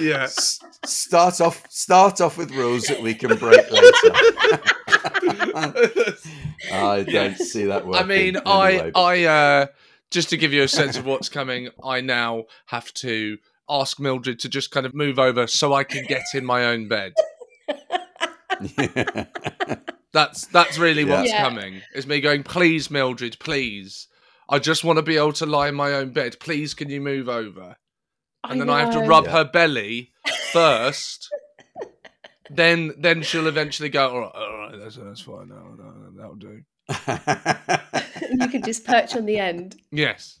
yeah. 0.00 0.22
S- 0.24 0.58
Start 0.84 1.40
off 1.40 1.64
start 1.70 2.20
off 2.20 2.36
with 2.38 2.50
rules 2.52 2.84
that 2.86 3.00
we 3.00 3.14
can 3.14 3.36
break 3.36 3.70
later. 3.70 3.82
I 6.72 7.02
don't 7.08 7.36
see 7.38 7.64
that 7.66 7.86
working. 7.86 8.02
I 8.02 8.06
mean, 8.06 8.36
anyway. 8.36 8.92
I, 8.94 9.00
I, 9.00 9.24
uh, 9.24 9.66
just 10.10 10.30
to 10.30 10.36
give 10.36 10.52
you 10.52 10.62
a 10.62 10.68
sense 10.68 10.96
of 10.96 11.06
what's 11.06 11.28
coming, 11.28 11.68
I 11.84 12.00
now 12.00 12.44
have 12.66 12.92
to 12.94 13.38
ask 13.68 13.98
Mildred 14.00 14.38
to 14.40 14.48
just 14.48 14.70
kind 14.70 14.86
of 14.86 14.94
move 14.94 15.18
over 15.18 15.46
so 15.46 15.72
I 15.72 15.84
can 15.84 16.04
get 16.06 16.22
in 16.34 16.44
my 16.44 16.66
own 16.66 16.88
bed. 16.88 17.12
That's 20.12 20.46
that's 20.46 20.76
really 20.76 21.04
Yeah. 21.04 21.20
what's 21.20 21.30
Yeah. 21.30 21.42
coming. 21.42 21.80
Is 21.94 22.06
me 22.06 22.20
going, 22.20 22.42
please, 22.42 22.90
Mildred, 22.90 23.38
please. 23.40 24.08
I 24.48 24.58
just 24.58 24.84
want 24.84 24.98
to 24.98 25.02
be 25.02 25.16
able 25.16 25.32
to 25.34 25.46
lie 25.46 25.68
in 25.68 25.74
my 25.74 25.94
own 25.94 26.10
bed. 26.10 26.36
Please, 26.38 26.74
can 26.74 26.90
you 26.90 27.00
move 27.00 27.28
over? 27.30 27.76
And 28.44 28.60
then 28.60 28.68
I 28.68 28.80
have 28.80 28.92
to 28.92 29.00
rub 29.00 29.24
Yeah. 29.24 29.30
her 29.32 29.44
belly 29.44 30.12
first. 30.52 31.30
then, 32.50 32.92
then 32.98 33.22
she'll 33.22 33.46
eventually 33.46 33.88
go. 33.88 34.10
All 34.10 34.20
right, 34.20 34.32
all 34.34 34.58
right, 34.58 34.78
that's, 34.78 34.96
that's 34.96 35.22
fine. 35.22 35.48
No, 35.48 35.74
no, 35.78 36.10
that'll 36.18 36.34
do. 36.34 36.60
you 38.42 38.48
can 38.48 38.62
just 38.62 38.84
perch 38.84 39.16
on 39.16 39.24
the 39.24 39.38
end. 39.38 39.80
Yes. 39.90 40.40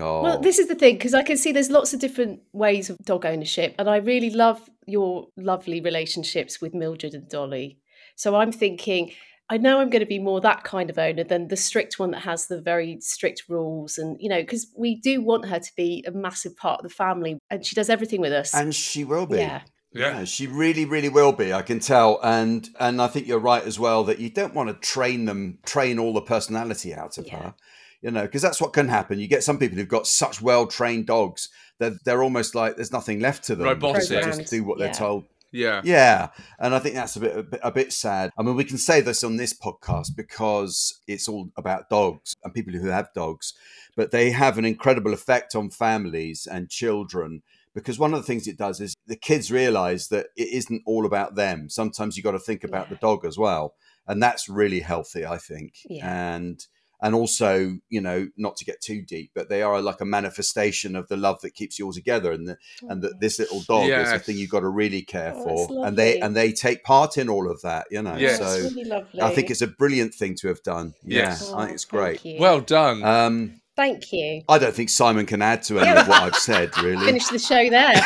Oh, 0.00 0.22
Well, 0.22 0.40
this 0.40 0.58
is 0.58 0.68
the 0.68 0.74
thing 0.74 0.96
because 0.96 1.14
I 1.14 1.22
can 1.22 1.36
see 1.36 1.52
there's 1.52 1.70
lots 1.70 1.92
of 1.94 2.00
different 2.00 2.40
ways 2.52 2.90
of 2.90 2.98
dog 3.04 3.24
ownership, 3.26 3.74
and 3.78 3.88
I 3.88 3.96
really 3.96 4.30
love 4.30 4.68
your 4.86 5.28
lovely 5.36 5.80
relationships 5.80 6.60
with 6.60 6.74
Mildred 6.74 7.14
and 7.14 7.28
Dolly. 7.28 7.78
So 8.16 8.36
I'm 8.36 8.52
thinking, 8.52 9.12
I 9.50 9.56
know 9.56 9.80
I'm 9.80 9.90
going 9.90 10.00
to 10.00 10.06
be 10.06 10.18
more 10.18 10.40
that 10.40 10.64
kind 10.64 10.88
of 10.88 10.98
owner 10.98 11.24
than 11.24 11.48
the 11.48 11.56
strict 11.56 11.98
one 11.98 12.12
that 12.12 12.20
has 12.20 12.46
the 12.46 12.60
very 12.60 12.98
strict 13.00 13.44
rules, 13.48 13.98
and 13.98 14.16
you 14.20 14.28
know, 14.28 14.40
because 14.40 14.66
we 14.76 14.96
do 15.00 15.20
want 15.20 15.46
her 15.46 15.58
to 15.58 15.72
be 15.76 16.04
a 16.06 16.10
massive 16.12 16.56
part 16.56 16.80
of 16.80 16.88
the 16.88 16.94
family, 16.94 17.38
and 17.50 17.64
she 17.64 17.74
does 17.74 17.90
everything 17.90 18.20
with 18.20 18.32
us. 18.32 18.54
and 18.54 18.74
she 18.74 19.04
will 19.04 19.26
be. 19.26 19.36
yeah, 19.38 19.62
Yeah. 19.92 20.24
she 20.24 20.46
really, 20.46 20.84
really 20.86 21.08
will 21.10 21.32
be. 21.32 21.52
I 21.52 21.62
can 21.62 21.78
tell, 21.80 22.20
and 22.22 22.68
and 22.80 23.00
I 23.02 23.06
think 23.08 23.26
you're 23.26 23.38
right 23.38 23.64
as 23.64 23.78
well 23.78 24.04
that 24.04 24.18
you 24.18 24.30
don't 24.30 24.54
want 24.54 24.68
to 24.70 24.74
train 24.74 25.24
them, 25.26 25.58
train 25.66 25.98
all 25.98 26.12
the 26.14 26.22
personality 26.22 26.94
out 26.94 27.18
of 27.18 27.26
Yeah. 27.26 27.38
her, 27.38 27.54
you 28.04 28.10
know, 28.10 28.22
because 28.22 28.42
that's 28.42 28.60
what 28.60 28.74
can 28.74 28.86
happen. 28.86 29.18
You 29.18 29.26
get 29.26 29.42
some 29.42 29.58
people 29.58 29.78
who've 29.78 29.88
got 29.88 30.06
such 30.06 30.42
well 30.42 30.66
trained 30.66 31.06
dogs 31.06 31.48
that 31.78 32.04
they're 32.04 32.22
almost 32.22 32.54
like 32.54 32.76
there's 32.76 32.92
nothing 32.92 33.18
left 33.18 33.44
to 33.44 33.56
them. 33.56 33.66
Robotic. 33.66 34.06
They 34.08 34.16
Programmed, 34.16 34.40
just 34.40 34.50
do 34.50 34.62
what 34.62 34.78
they're 34.78 34.92
told. 34.92 35.24
Yeah. 35.50 35.80
Yeah, 35.84 36.28
and 36.58 36.74
I 36.74 36.80
think 36.80 36.96
that's 36.96 37.16
a 37.16 37.20
bit, 37.20 37.38
a 37.38 37.42
bit 37.42 37.60
a 37.62 37.72
bit 37.72 37.92
sad. 37.94 38.30
I 38.36 38.42
mean, 38.42 38.56
we 38.56 38.64
can 38.64 38.76
say 38.76 39.00
this 39.00 39.24
on 39.24 39.36
this 39.36 39.54
podcast 39.54 40.14
because 40.14 41.00
it's 41.06 41.28
all 41.28 41.48
about 41.56 41.88
dogs 41.88 42.36
and 42.44 42.52
people 42.52 42.74
who 42.74 42.88
have 42.88 43.08
dogs, 43.14 43.54
but 43.96 44.10
they 44.10 44.32
have 44.32 44.58
an 44.58 44.66
incredible 44.66 45.14
effect 45.14 45.54
on 45.54 45.70
families 45.70 46.46
and 46.46 46.68
children 46.68 47.42
because 47.74 47.98
one 47.98 48.12
of 48.12 48.20
the 48.20 48.26
things 48.26 48.46
it 48.46 48.58
does 48.58 48.80
is 48.80 48.94
the 49.06 49.16
kids 49.16 49.50
realize 49.50 50.08
that 50.08 50.26
it 50.36 50.48
isn't 50.48 50.82
all 50.84 51.06
about 51.06 51.36
them. 51.36 51.70
Sometimes 51.70 52.16
you 52.16 52.22
got 52.22 52.32
to 52.32 52.38
think 52.38 52.64
about 52.64 52.90
the 52.90 52.96
dog 52.96 53.24
as 53.24 53.38
well, 53.38 53.74
and 54.06 54.22
that's 54.22 54.46
really 54.46 54.80
healthy, 54.80 55.24
I 55.24 55.38
think. 55.38 55.76
Yeah. 55.88 56.34
And 56.34 56.66
and 57.02 57.14
also, 57.14 57.76
you 57.90 58.00
know, 58.00 58.28
not 58.36 58.56
to 58.56 58.64
get 58.64 58.80
too 58.80 59.02
deep, 59.02 59.30
but 59.34 59.48
they 59.48 59.62
are 59.62 59.80
like 59.82 60.00
a 60.00 60.04
manifestation 60.04 60.96
of 60.96 61.08
the 61.08 61.16
love 61.16 61.40
that 61.42 61.54
keeps 61.54 61.78
you 61.78 61.86
all 61.86 61.92
together, 61.92 62.32
and 62.32 62.48
the, 62.48 62.56
and 62.88 63.02
that 63.02 63.20
this 63.20 63.38
little 63.38 63.60
dog 63.62 63.88
is 63.88 64.12
a 64.12 64.18
thing 64.18 64.36
you've 64.38 64.50
got 64.50 64.60
to 64.60 64.68
really 64.68 65.02
care 65.02 65.32
Oh, 65.36 65.66
for, 65.66 65.86
and 65.86 65.96
they 65.96 66.20
and 66.20 66.34
they 66.34 66.52
take 66.52 66.84
part 66.84 67.18
in 67.18 67.28
all 67.28 67.50
of 67.50 67.60
that, 67.62 67.86
you 67.90 68.02
know. 68.02 68.16
Yes. 68.16 68.38
That's 68.38 68.62
So 68.62 68.68
really 68.70 68.84
lovely. 68.84 69.20
I 69.22 69.34
think 69.34 69.50
it's 69.50 69.62
a 69.62 69.66
brilliant 69.66 70.14
thing 70.14 70.34
to 70.36 70.48
have 70.48 70.62
done. 70.62 70.94
Yeah, 71.04 71.18
Yes. 71.28 71.52
I 71.52 71.64
think 71.64 71.74
it's 71.74 71.86
Oh, 71.86 71.90
great. 71.96 72.20
thank 72.20 72.34
you. 72.36 72.40
Well 72.40 72.60
done. 72.60 73.02
Um, 73.04 73.60
thank 73.76 74.12
you. 74.12 74.42
I 74.48 74.58
don't 74.58 74.74
think 74.74 74.88
Simon 74.88 75.26
can 75.26 75.42
add 75.42 75.62
to 75.64 75.78
any 75.80 75.90
of 75.90 76.08
what 76.08 76.22
I've 76.22 76.36
said, 76.36 76.76
really. 76.82 77.04
Finish 77.06 77.26
the 77.28 77.38
show 77.38 77.68
there. 77.70 77.92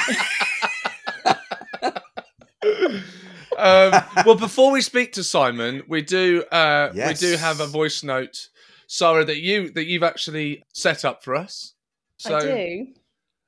um, 3.59 4.03
well, 4.25 4.37
before 4.37 4.71
we 4.73 4.81
speak 4.81 5.13
to 5.15 5.25
Simon, 5.25 5.83
we 5.89 6.03
do 6.03 6.45
uh, 6.53 6.91
Yes. 6.95 7.21
we 7.21 7.29
do 7.29 7.37
have 7.37 7.61
a 7.61 7.67
voice 7.67 8.03
note, 8.03 8.49
Sara, 8.89 9.25
that 9.25 9.39
you 9.39 9.71
that 9.75 9.87
you've 9.87 10.03
actually 10.03 10.65
set 10.75 11.05
up 11.05 11.23
for 11.23 11.37
us. 11.37 11.75
So, 12.17 12.37
I 12.37 12.41
do. 12.41 12.87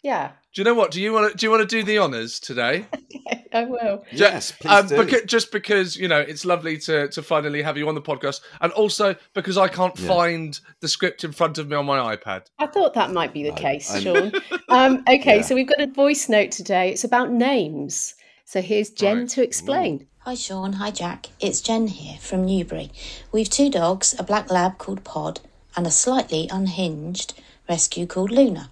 Yeah, 0.03 0.31
do 0.55 0.61
you 0.61 0.65
know 0.65 0.73
what? 0.75 0.93
Do 0.93 1.01
you 1.03 1.13
want 1.13 1.33
to 1.33 1.37
do 1.37 1.45
you 1.45 1.51
want 1.51 1.69
to 1.69 1.77
do 1.77 1.83
the 1.83 1.99
honors 1.99 2.39
today? 2.41 2.87
I 3.53 3.65
will. 3.65 4.05
Yes, 4.13 4.53
please 4.53 4.71
um, 4.71 4.87
do. 4.87 4.95
beca- 4.97 5.27
just 5.27 5.51
because 5.53 5.97
you 5.97 6.07
know 6.09 6.21
it's 6.21 6.45
lovely 6.45 6.79
to 6.79 7.09
to 7.09 7.23
finally 7.23 7.61
have 7.63 7.77
you 7.77 7.89
on 7.89 7.95
the 7.95 8.01
podcast, 8.01 8.41
and 8.61 8.73
also 8.73 9.17
because 9.35 9.59
I 9.59 9.69
can't 9.69 9.99
Yeah. 9.99 10.07
find 10.09 10.61
the 10.81 10.89
script 10.89 11.25
in 11.25 11.33
front 11.33 11.59
of 11.59 11.69
me 11.69 11.77
on 11.77 11.85
my 11.85 12.17
iPad. 12.17 12.47
I 12.59 12.67
thought 12.67 12.95
that 12.95 13.11
might 13.13 13.33
be 13.35 13.43
the 13.43 13.53
I- 13.53 13.59
case, 13.59 13.91
I'm- 13.93 14.03
Seann. 14.03 14.43
Um, 14.71 15.03
okay, 15.09 15.37
Yeah. 15.37 15.43
so 15.43 15.55
we've 15.57 15.67
got 15.69 15.81
a 15.81 15.89
voice 15.89 16.29
note 16.29 16.53
today. 16.53 16.91
It's 16.91 17.03
about 17.05 17.33
names. 17.33 18.15
So 18.45 18.63
here's 18.63 18.91
Jen 18.91 19.19
Right. 19.21 19.29
to 19.31 19.43
explain. 19.43 20.07
Hi 20.25 20.35
Seann, 20.35 20.75
hi 20.75 20.91
Jack. 20.91 21.29
It's 21.41 21.63
Jen 21.63 21.87
here 21.87 22.19
from 22.21 22.45
Newbury. 22.45 22.91
We've 23.33 23.49
two 23.49 23.71
dogs, 23.71 24.15
a 24.19 24.23
black 24.23 24.51
lab 24.51 24.77
called 24.77 25.03
Pod 25.03 25.41
and 25.75 25.87
a 25.87 25.91
slightly 25.91 26.47
unhinged 26.53 27.33
rescue 27.67 28.07
called 28.07 28.31
Luna. 28.31 28.71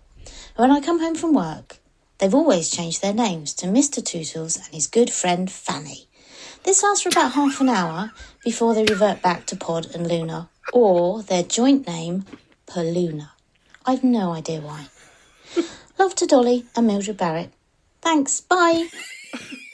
When 0.56 0.70
I 0.70 0.82
come 0.82 1.00
home 1.00 1.14
from 1.14 1.32
work, 1.32 1.78
they've 2.18 2.34
always 2.34 2.70
changed 2.70 3.00
their 3.00 3.14
names 3.14 3.54
to 3.54 3.66
Mr. 3.66 4.02
Tootles 4.02 4.58
and 4.58 4.74
his 4.74 4.86
good 4.86 5.08
friend 5.10 5.50
Fanny. 5.50 6.06
This 6.64 6.82
lasts 6.82 7.04
for 7.04 7.08
about 7.08 7.32
half 7.32 7.62
an 7.62 7.70
hour 7.70 8.12
before 8.44 8.74
they 8.74 8.84
revert 8.84 9.22
back 9.22 9.46
to 9.46 9.56
Pod 9.56 9.86
and 9.94 10.06
Luna, 10.06 10.50
or 10.74 11.22
their 11.22 11.44
joint 11.44 11.86
name, 11.86 12.26
Paluna. 12.66 13.30
I've 13.86 14.04
no 14.04 14.32
idea 14.32 14.60
why. 14.60 14.88
Love 15.98 16.14
to 16.16 16.26
Dolly 16.26 16.66
and 16.76 16.86
Mildred 16.86 17.16
Barrett. 17.16 17.54
Thanks, 18.02 18.38
bye. 18.42 18.88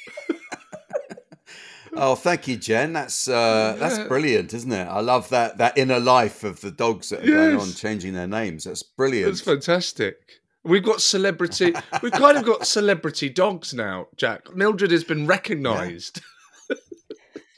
Oh, 1.96 2.14
thank 2.14 2.48
you, 2.48 2.57
Jen. 2.57 2.92
That's 2.92 3.28
uh, 3.28 3.76
that's 3.78 3.98
brilliant, 4.09 4.52
isn't 4.52 4.72
it? 4.72 4.87
I 4.87 5.00
love 5.00 5.28
that 5.30 5.59
that 5.59 5.78
inner 5.78 6.00
life 6.00 6.44
of 6.44 6.61
the 6.61 6.70
dogs 6.70 7.11
that 7.11 7.22
are 7.22 7.30
going 7.30 7.57
on 7.57 7.72
changing 7.72 8.14
their 8.14 8.26
names. 8.26 8.64
That's 8.64 8.83
brilliant. 8.83 9.30
It's 9.30 9.40
fantastic. 9.40 10.18
We've 10.64 10.85
got 10.85 11.00
celebrity. 11.00 11.74
We've 12.02 12.12
kind 12.12 12.38
of 12.38 12.44
got 12.44 12.66
celebrity 12.66 13.28
dogs 13.28 13.74
now, 13.74 14.09
Jack. 14.16 14.54
Mildred 14.54 14.90
has 14.90 15.04
been 15.04 15.26
recognised. 15.26 16.20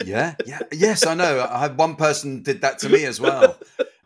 Yeah, 0.05 0.35
yeah, 0.44 0.61
yes, 0.72 1.07
I 1.07 1.14
know. 1.14 1.49
I 1.51 1.59
had 1.59 1.79
one 1.79 1.96
person 1.96 2.42
did 2.42 2.61
that 2.61 2.79
to 2.81 2.88
me 2.88 3.05
as 3.05 3.18
well. 3.18 3.57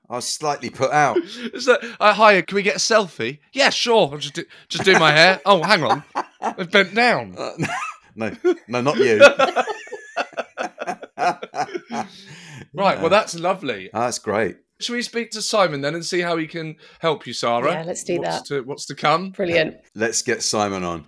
I 0.09 0.17
was 0.17 0.27
slightly 0.29 0.71
put 0.71 0.93
out. 0.93 1.19
Is 1.19 1.67
that, 1.67 1.83
uh, 1.99 2.15
hi, 2.15 2.41
can 2.43 2.55
we 2.55 2.63
get 2.63 2.77
a 2.77 2.79
selfie? 2.79 3.39
Yeah, 3.53 3.71
sure. 3.71 4.09
I'll 4.13 4.19
just 4.19 4.35
do, 4.35 4.45
just 4.69 4.85
do 4.85 4.99
my 4.99 5.11
hair. 5.11 5.41
Oh, 5.45 5.63
hang 5.63 5.83
on, 5.83 6.05
I've 6.41 6.71
bent 6.71 6.95
down. 6.95 7.35
Uh, 7.37 7.53
no, 8.15 8.37
no, 8.69 8.81
not 8.81 8.99
you. 8.99 9.21
Right. 12.75 13.01
Well, 13.01 13.11
that's 13.11 13.39
lovely. 13.39 13.91
Oh, 13.93 14.01
that's 14.01 14.19
great. 14.19 14.59
Should 14.81 14.95
we 14.95 15.03
speak 15.03 15.31
to 15.33 15.43
Simon 15.43 15.81
then 15.81 15.95
and 15.95 16.05
see 16.05 16.21
how 16.21 16.37
he 16.37 16.47
can 16.47 16.77
help 17.01 17.27
you, 17.27 17.33
Sara? 17.33 17.73
Yeah, 17.73 17.83
let's 17.83 18.05
do 18.05 18.19
what's 18.19 18.49
that. 18.49 18.55
To, 18.55 18.63
what's 18.63 18.87
to 18.87 18.95
come? 18.95 19.31
Brilliant. 19.31 19.77
Let's 19.95 20.23
get 20.23 20.43
Simon 20.43 20.85
on. 20.85 21.07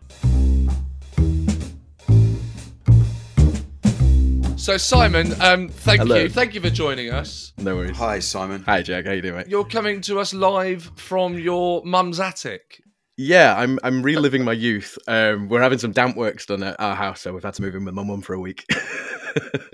So, 4.58 4.76
Simon, 4.76 5.32
um, 5.40 5.68
thank 5.68 6.02
Hello. 6.02 6.16
you, 6.16 6.28
thank 6.28 6.54
you 6.54 6.60
for 6.60 6.70
joining 6.70 7.10
us. 7.10 7.52
No 7.58 7.76
worries. 7.76 7.96
Hi, 7.96 8.18
Simon. 8.20 8.62
Hi, 8.66 8.82
Jack. 8.82 9.06
How 9.06 9.12
you 9.12 9.22
doing, 9.22 9.36
mate? 9.36 9.48
You're 9.48 9.64
coming 9.64 10.00
to 10.02 10.20
us 10.20 10.32
live 10.32 10.90
from 10.96 11.38
your 11.38 11.82
mum's 11.84 12.20
attic. 12.20 12.81
Yeah, 13.22 13.54
I'm 13.56 13.78
I'm 13.84 14.02
reliving 14.02 14.44
my 14.44 14.52
youth. 14.52 14.98
Um, 15.06 15.48
we're 15.48 15.60
having 15.62 15.78
some 15.78 15.92
damp 15.92 16.16
works 16.16 16.46
done 16.46 16.62
at 16.62 16.78
our 16.80 16.96
house, 16.96 17.20
so 17.20 17.32
we've 17.32 17.42
had 17.42 17.54
to 17.54 17.62
move 17.62 17.74
in 17.74 17.84
with 17.84 17.94
my 17.94 18.02
mum 18.02 18.20
for 18.22 18.34
a 18.34 18.40
week. 18.40 18.64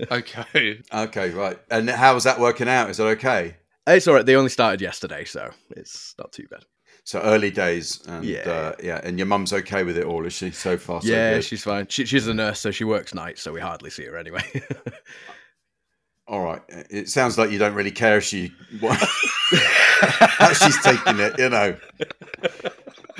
Okay. 0.09 0.79
Okay, 0.93 1.29
right. 1.31 1.59
And 1.69 1.89
how's 1.89 2.23
that 2.23 2.39
working 2.39 2.69
out? 2.69 2.89
Is 2.89 2.95
that 2.97 3.07
okay? 3.07 3.57
it's 3.87 4.07
all 4.07 4.13
right. 4.13 4.25
They 4.25 4.37
only 4.37 4.49
started 4.49 4.79
yesterday, 4.79 5.25
so 5.25 5.49
it's 5.71 6.15
not 6.17 6.31
too 6.31 6.47
bad. 6.49 6.63
So 7.03 7.19
early 7.19 7.51
days, 7.51 8.01
and 8.07 8.23
Yeah. 8.23 8.49
uh, 8.49 8.75
yeah, 8.81 9.01
and 9.03 9.19
your 9.19 9.25
mum's 9.25 9.51
okay 9.51 9.83
with 9.83 9.97
it 9.97 10.05
all, 10.05 10.25
is 10.25 10.31
she? 10.31 10.51
So 10.51 10.77
far, 10.77 11.01
so 11.01 11.09
yeah, 11.09 11.33
good. 11.33 11.43
she's 11.43 11.63
fine. 11.63 11.87
She, 11.89 12.05
she's 12.05 12.27
a 12.27 12.33
nurse, 12.33 12.61
so 12.61 12.71
she 12.71 12.85
works 12.85 13.13
nights, 13.13 13.41
so 13.41 13.51
we 13.51 13.59
hardly 13.59 13.89
see 13.89 14.05
her 14.05 14.15
anyway. 14.17 14.43
All 16.27 16.41
right. 16.41 16.61
It 16.69 17.09
sounds 17.09 17.37
like 17.37 17.49
you 17.51 17.57
don't 17.59 17.73
really 17.73 17.91
care 17.91 18.17
if 18.19 18.23
she 18.23 18.53
how 18.81 20.53
she's 20.53 20.81
taking 20.83 21.19
it. 21.19 21.37
You 21.39 21.49
know. 21.49 21.75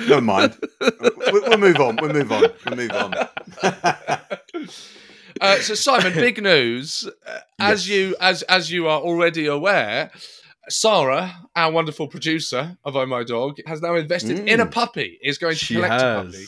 Never 0.08 0.20
mind. 0.20 0.56
We- 0.80 1.40
We'll 1.40 1.58
move 1.58 1.76
on. 1.80 1.96
We'll 2.00 2.12
move 2.12 2.32
on. 2.32 2.44
We'll 2.66 2.76
move 2.76 2.90
on. 2.92 3.14
Uh, 5.40 5.56
so, 5.56 5.74
Simon, 5.74 6.12
big 6.12 6.42
news. 6.42 7.08
Uh, 7.26 7.38
As 7.60 7.88
you 7.88 8.16
as 8.20 8.42
as 8.42 8.70
you 8.70 8.88
are 8.88 9.00
already 9.00 9.46
aware, 9.46 10.10
Sara, 10.68 11.34
our 11.56 11.70
wonderful 11.70 12.08
producer 12.08 12.76
of 12.84 12.96
Oh 12.96 13.06
My 13.06 13.22
Dog, 13.22 13.58
has 13.64 13.80
now 13.80 13.94
invested 13.94 14.40
in 14.48 14.60
a 14.60 14.66
puppy. 14.66 15.18
Is 15.22 15.38
going 15.38 15.54
to 15.54 15.64
she 15.64 15.74
collect 15.76 15.94
a 15.94 16.22
puppy. 16.24 16.44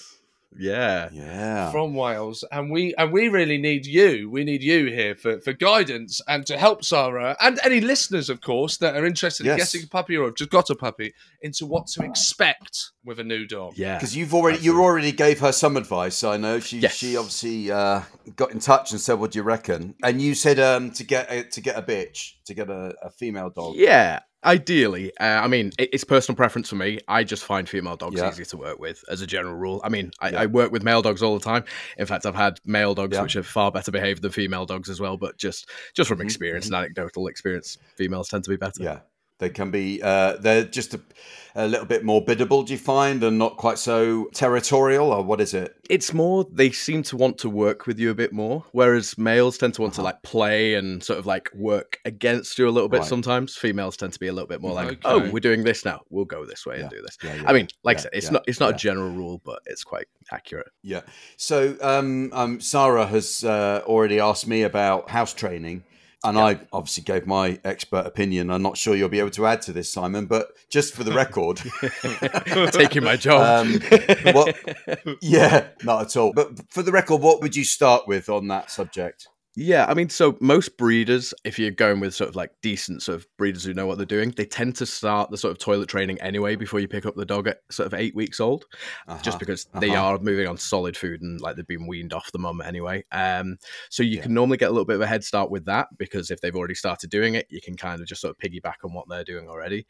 Has. 0.55 0.63
Yeah. 0.65 1.09
Yeah. 1.13 1.71
from 1.71 1.95
Wales, 1.95 2.45
and 2.51 2.71
we 2.71 2.95
and 2.97 3.13
we 3.13 3.29
really 3.29 3.59
need 3.59 3.87
you. 3.87 4.31
We 4.31 4.45
need 4.45 4.63
you 4.63 4.87
here 4.87 5.15
for, 5.15 5.41
for 5.41 5.53
guidance 5.53 6.21
and 6.29 6.47
to 6.47 6.57
help 6.59 6.85
Sara 6.85 7.37
and 7.41 7.59
any 7.65 7.81
listeners, 7.81 8.29
of 8.31 8.41
course, 8.41 8.77
that 8.79 8.97
are 8.97 9.05
interested 9.07 9.47
in 9.47 9.57
getting 9.57 9.85
a 9.85 9.87
puppy 9.87 10.17
or 10.17 10.27
have 10.27 10.35
just 10.35 10.51
got 10.51 10.71
a 10.71 10.75
puppy 10.75 11.15
into 11.41 11.67
what 11.67 11.87
to 11.89 12.05
expect 12.05 12.91
with 13.05 13.19
a 13.19 13.25
new 13.25 13.47
dog. 13.47 13.75
Yeah. 13.77 13.97
Because 13.97 14.17
you've 14.17 14.35
already 14.35 14.59
you 14.59 14.81
already 14.81 15.13
gave 15.13 15.41
her 15.41 15.53
some 15.53 15.77
advice. 15.77 16.23
I 16.25 16.37
know 16.37 16.61
she 16.61 16.79
Yes. 16.79 16.95
she 16.95 17.17
obviously 17.17 17.71
uh, 17.71 18.03
got 18.37 18.53
in 18.53 18.59
touch 18.59 18.93
and 18.93 19.01
said, 19.01 19.15
"What 19.15 19.33
do 19.33 19.39
you 19.39 19.43
reckon?" 19.43 19.95
And 20.03 20.21
you 20.21 20.35
said 20.35 20.59
um, 20.59 20.91
to 20.93 21.05
get 21.05 21.31
a, 21.31 21.45
to 21.45 21.61
get 21.61 21.77
a 21.77 21.83
bitch 21.83 22.33
to 22.47 22.55
get 22.55 22.69
a, 22.69 22.95
a 23.03 23.11
female 23.11 23.51
dog. 23.51 23.75
Yeah, 23.77 24.21
ideally. 24.45 25.13
Uh, 25.19 25.25
I 25.25 25.49
mean, 25.49 25.73
it, 25.79 25.91
it's 25.93 26.05
personal 26.05 26.37
preference 26.37 26.69
for 26.69 26.77
me. 26.77 26.99
I 27.09 27.25
just 27.25 27.45
find 27.45 27.69
female 27.69 27.97
dogs 27.97 28.17
Yeah. 28.21 28.31
easier 28.31 28.45
to 28.47 28.57
work 28.57 28.79
with 28.79 29.05
as 29.09 29.21
a 29.21 29.27
general 29.27 29.55
rule. 29.55 29.81
I 29.85 29.89
mean, 29.89 30.11
I, 30.21 30.31
Yeah. 30.31 30.41
I 30.43 30.47
work 30.47 30.73
with 30.73 30.83
male 30.83 31.03
dogs 31.03 31.23
all 31.23 31.39
the 31.39 31.45
time. 31.45 31.65
In 31.99 32.07
fact, 32.07 32.27
I've 32.27 32.35
had 32.35 32.59
male 32.65 32.95
dogs 32.95 33.15
Yeah. 33.17 33.23
which 33.23 33.37
are 33.37 33.43
far 33.43 33.71
better 33.71 33.91
behaved 33.91 34.23
than 34.23 34.33
female 34.33 34.67
dogs 34.67 34.89
as 34.91 35.01
well. 35.01 35.17
But 35.17 35.37
just 35.39 35.69
just 35.95 36.09
from 36.09 36.19
Mhm, 36.19 36.25
experience 36.25 36.67
and 36.67 36.75
anecdotal 36.75 37.27
experience, 37.29 37.79
females 37.97 38.29
tend 38.29 38.45
to 38.45 38.51
be 38.51 38.57
better. 38.57 38.83
Yeah, 38.83 38.99
they 39.43 39.51
can 39.51 39.71
be. 39.71 40.01
Uh, 40.03 40.37
they're 40.39 40.65
just 40.65 40.95
a, 40.95 41.01
a 41.55 41.67
little 41.67 41.85
bit 41.85 42.03
more 42.05 42.25
biddable. 42.25 42.63
Do 42.63 42.73
you 42.73 42.79
find, 42.79 43.23
and 43.23 43.39
not 43.39 43.57
quite 43.59 43.79
so 43.79 44.29
territorial, 44.33 45.11
or 45.13 45.23
what 45.23 45.41
is 45.41 45.53
it? 45.53 45.75
It's 45.91 46.15
more 46.15 46.47
they 46.51 46.71
seem 46.71 47.03
to 47.05 47.17
want 47.17 47.37
to 47.39 47.51
work 47.51 47.87
with 47.87 47.99
you 47.99 48.11
a 48.11 48.15
bit 48.15 48.33
more, 48.33 48.65
whereas 48.73 49.19
males 49.19 49.59
tend 49.59 49.75
to 49.75 49.83
want 49.83 49.95
to 49.95 50.01
Uh-huh. 50.01 50.07
like 50.07 50.23
play 50.23 50.75
and 50.75 51.03
sort 51.05 51.19
of 51.19 51.27
like 51.27 51.51
work 51.55 51.99
against 52.07 52.59
you 52.59 52.67
a 52.69 52.71
little 52.71 52.89
bit. 52.89 53.01
Right. 53.01 53.09
Sometimes 53.09 53.57
females 53.57 53.97
tend 53.97 54.13
to 54.15 54.19
be 54.21 54.29
a 54.29 54.33
little 54.33 54.49
bit 54.49 54.61
more 54.63 54.73
like, 54.73 54.89
Okay. 54.89 55.01
"Oh, 55.05 55.31
we're 55.31 55.41
doing 55.41 55.65
this 55.65 55.85
now. 55.85 56.01
We'll 56.09 56.25
go 56.25 56.47
this 56.47 56.65
way 56.65 56.81
and 56.81 56.89
do 56.89 57.03
this." 57.03 57.19
yeah, 57.23 57.35
yeah, 57.35 57.43
I 57.47 57.53
mean, 57.53 57.69
like 57.85 57.99
I 57.99 58.01
said, 58.03 58.11
it's 58.15 58.27
yeah, 58.27 58.33
not 58.33 58.45
it's 58.47 58.61
not 58.61 58.71
yeah. 58.71 58.77
a 58.77 58.79
general 58.79 59.11
rule, 59.11 59.43
but 59.45 59.61
it's 59.67 59.85
quite 59.85 60.07
accurate. 60.31 60.71
Yeah. 60.83 61.03
So 61.37 61.77
um, 61.83 62.31
um, 62.33 62.61
Sara 62.61 63.07
has 63.07 63.45
uh, 63.45 63.83
already 63.87 64.21
asked 64.21 64.47
me 64.47 64.63
about 64.63 65.11
house 65.11 65.35
training. 65.35 65.85
And 66.25 66.39
I 66.39 66.61
obviously 66.73 67.03
gave 67.03 67.27
my 67.27 67.59
expert 67.65 68.07
opinion. 68.07 68.51
I'm 68.51 68.63
not 68.63 68.77
sure 68.77 68.95
you'll 68.95 69.09
be 69.09 69.19
able 69.19 69.31
to 69.31 69.47
add 69.47 69.61
to 69.63 69.73
this, 69.73 69.93
Simon, 69.93 70.27
but 70.27 70.53
just 70.71 70.95
for 70.95 71.03
the 71.03 71.13
record, 71.13 71.57
Taking 72.73 73.03
my 73.03 73.17
job. 73.17 73.67
Um, 73.67 73.81
what? 74.33 74.57
yeah, 75.21 75.69
not 75.83 76.03
at 76.03 76.17
all. 76.17 76.33
But 76.33 76.71
for 76.71 76.83
the 76.83 76.93
record, 76.93 77.21
what 77.21 77.43
would 77.43 77.57
you 77.57 77.65
start 77.65 78.07
with 78.07 78.29
on 78.29 78.47
that 78.49 78.71
subject? 78.71 79.29
Yeah, 79.55 79.85
I 79.87 79.93
mean, 79.93 80.09
so 80.09 80.39
most 80.41 80.79
breeders, 80.79 81.35
if 81.45 81.59
you're 81.59 81.71
going 81.71 82.01
with 82.01 82.15
sort 82.15 82.31
of 82.31 82.37
like 82.37 82.53
decent 82.63 83.03
sort 83.03 83.17
of 83.17 83.27
breeders 83.37 83.65
who 83.65 83.75
know 83.75 83.87
what 83.87 83.99
they're 83.99 84.07
doing, 84.07 84.31
they 84.31 84.47
tend 84.47 84.77
to 84.77 84.87
start 84.87 85.31
the 85.31 85.37
sort 85.37 85.51
of 85.51 85.59
toilet 85.59 85.91
training 85.91 86.19
anyway 86.23 86.57
before 86.57 86.81
you 86.81 86.89
pick 86.89 87.05
up 87.05 87.17
the 87.17 87.27
dog 87.27 87.47
at 87.47 87.59
sort 87.71 87.87
of 87.87 87.93
eight 87.93 88.15
weeks 88.15 88.41
old, 88.41 88.65
just 89.23 89.39
Uh-huh, 89.39 89.39
because 89.39 89.67
they 89.75 89.95
uh-huh. 89.95 89.95
are 89.95 90.19
moving 90.19 90.47
on 90.49 90.57
solid 90.57 90.97
food 90.97 91.21
and 91.21 91.39
like 91.43 91.57
they've 91.57 91.67
been 91.67 91.87
weaned 91.87 92.15
off 92.15 92.33
the 92.33 92.39
mum 92.39 92.63
anyway. 92.63 93.05
Um, 93.13 93.59
so 93.91 94.03
you 94.03 94.17
Yeah. 94.17 94.23
can 94.23 94.33
normally 94.33 94.57
get 94.57 94.71
a 94.71 94.73
little 94.73 94.87
bit 94.87 94.97
of 94.97 95.03
a 95.03 95.07
head 95.07 95.23
start 95.23 95.51
with 95.51 95.67
that 95.67 95.89
because 95.99 96.31
if 96.31 96.41
they've 96.41 96.57
already 96.57 96.75
started 96.75 97.11
doing 97.11 97.35
it, 97.35 97.47
you 97.51 97.61
can 97.61 97.77
kind 97.77 98.01
of 98.01 98.09
just 98.09 98.23
sort 98.23 98.31
of 98.35 98.39
piggyback 98.39 98.77
on 98.85 98.95
what 98.95 99.07
they're 99.11 99.23
doing 99.23 99.49
already. 99.51 99.87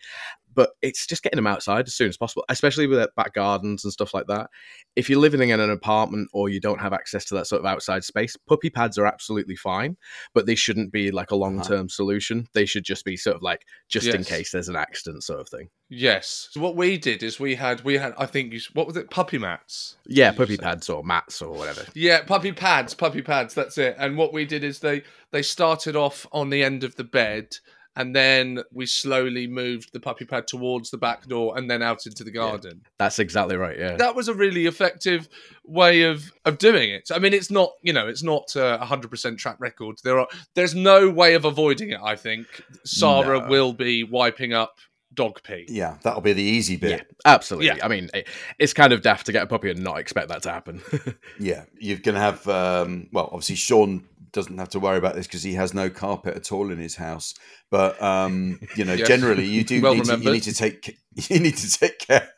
But 0.55 0.71
it's 0.83 1.07
just 1.07 1.23
getting 1.23 1.37
them 1.37 1.47
outside 1.47 1.87
as 1.87 1.95
soon 1.95 2.09
as 2.09 2.17
possible, 2.17 2.45
especially 2.49 2.87
with 2.87 2.99
uh, 2.99 3.09
back 3.17 3.35
gardens 3.35 3.85
and 3.85 3.93
stuff 3.93 4.15
like 4.15 4.27
that. 4.27 4.51
If 4.97 5.09
you're 5.09 5.21
living 5.21 5.49
in 5.49 5.61
an 5.61 5.71
apartment 5.71 6.29
or 6.33 6.49
you 6.49 6.61
don't 6.61 6.81
have 6.81 6.93
access 6.93 7.25
to 7.27 7.35
that 7.37 7.47
sort 7.47 7.61
of 7.61 7.67
outside 7.67 8.05
space, 8.05 8.37
puppy 8.49 8.71
pads 8.71 8.99
are 8.99 9.07
absolutely 9.07 9.57
fine, 9.57 9.97
but 10.35 10.47
they 10.47 10.55
shouldn't 10.55 10.93
be 10.93 11.11
like 11.11 11.31
a 11.31 11.35
uh-huh. 11.35 11.41
long 11.41 11.63
term 11.63 11.89
solution. 11.89 12.47
They 12.55 12.67
should 12.67 12.85
just 12.85 13.05
be 13.05 13.17
sort 13.17 13.37
of 13.37 13.43
like 13.43 13.65
just 13.89 14.09
in 14.09 14.25
case 14.25 14.53
there's 14.53 14.69
an 14.69 14.77
accident 14.77 15.25
sort 15.25 15.41
of 15.41 15.49
thing. 15.49 15.69
Yes. 15.89 16.49
So 16.53 16.61
what 16.61 16.75
we 16.75 16.97
did 16.97 17.23
is 17.23 17.39
we 17.39 17.55
had 17.55 17.85
we 17.85 17.99
had 17.99 18.15
I 18.17 18.27
think 18.27 18.53
you 18.53 18.61
what 18.73 18.87
was 18.87 18.97
it 18.97 19.11
puppy 19.11 19.39
mats. 19.39 19.97
Yeah, 20.07 20.33
puppy 20.33 20.57
pads 20.57 20.89
or 20.89 21.05
mats 21.05 21.43
or 21.43 21.53
whatever. 21.53 21.85
Yeah, 21.95 22.23
puppy 22.23 22.53
pads, 22.53 22.95
puppy 22.95 23.21
pads. 23.21 23.55
That's 23.55 23.77
it. 23.77 23.97
And 23.99 24.17
what 24.17 24.33
we 24.33 24.47
did 24.47 24.65
is 24.65 24.79
they 24.79 25.03
they 25.33 25.43
started 25.43 25.95
off 25.95 26.27
on 26.33 26.51
the 26.51 26.65
end 26.65 26.83
of 26.83 26.97
the 26.97 27.05
bed, 27.05 27.57
and 27.97 28.15
then 28.17 28.61
we 28.73 28.87
slowly 28.87 29.47
moved 29.47 29.93
the 29.93 30.01
puppy 30.01 30.25
pad 30.25 30.47
towards 30.47 30.91
the 30.91 30.99
back 30.99 31.27
door, 31.27 31.57
and 31.59 31.71
then 31.71 31.83
out 31.83 32.07
into 32.07 32.25
the 32.25 32.31
garden. 32.31 32.83
That's 32.99 33.19
exactly 33.19 33.57
right. 33.57 33.79
Yeah. 33.79 33.97
That 33.97 34.15
was 34.15 34.29
a 34.29 34.35
really 34.35 34.67
effective 34.67 35.29
way 35.65 36.03
of 36.03 36.33
of 36.45 36.59
doing 36.59 36.91
it. 36.91 37.09
I 37.13 37.19
mean, 37.19 37.33
it's 37.35 37.51
not 37.51 37.71
you 37.83 37.93
know 37.93 38.09
it's 38.09 38.23
not 38.23 38.55
uh, 38.57 38.79
a 38.81 38.85
hundred 38.87 39.11
percent 39.11 39.39
track 39.39 39.57
record. 39.59 39.97
There 40.05 40.19
are 40.19 40.29
there's 40.55 40.75
no 40.75 41.11
way 41.11 41.35
of 41.35 41.45
avoiding 41.45 41.91
it. 41.91 42.01
I 42.03 42.17
think 42.17 42.47
Sara 42.85 43.41
No. 43.41 43.49
will 43.49 43.73
be 43.73 44.05
wiping 44.05 44.53
up 44.53 44.77
dog 45.15 45.43
pee. 45.43 45.67
Yeah, 45.69 45.99
that'll 46.05 46.23
be 46.23 46.33
the 46.33 46.43
easy 46.43 46.77
bit. 46.77 46.91
Yeah, 46.91 47.03
absolutely. 47.27 47.67
Yeah. 47.67 47.85
I 47.85 47.89
mean, 47.89 48.09
it, 48.15 48.27
it's 48.59 48.73
kind 48.73 48.95
of 48.95 49.03
daft 49.03 49.27
to 49.27 49.33
get 49.33 49.43
a 49.43 49.47
puppy 49.47 49.71
and 49.71 49.83
not 49.85 49.99
expect 49.99 50.29
that 50.29 50.43
to 50.45 50.51
happen. 50.51 50.81
Yeah, 51.39 51.65
you're 51.79 51.99
going 51.99 52.15
to 52.15 52.21
have. 52.21 52.47
Um, 52.49 53.09
well, 53.13 53.29
obviously, 53.33 53.57
Seann 53.57 54.05
doesn't 54.33 54.59
have 54.59 54.71
to 54.71 54.81
worry 54.81 54.99
about 54.99 55.15
this 55.15 55.27
because 55.27 55.43
he 55.43 55.55
has 55.55 55.75
no 55.75 55.91
carpet 55.91 56.35
at 56.37 56.53
all 56.53 56.71
in 56.71 56.79
his 56.79 56.97
house. 56.97 57.35
But 57.71 58.01
um, 58.03 58.59
you 58.77 58.85
know, 58.85 58.95
Yes. 58.97 59.09
generally, 59.09 59.45
you 59.47 59.65
do 59.65 59.81
Well 59.83 59.95
need, 59.95 60.05
to, 60.07 60.17
you 60.19 60.31
need 60.33 60.43
to 60.45 60.55
take. 60.55 60.99
You 61.29 61.41
need 61.41 61.59
to 61.59 61.71
take 61.79 61.99
care. 61.99 62.31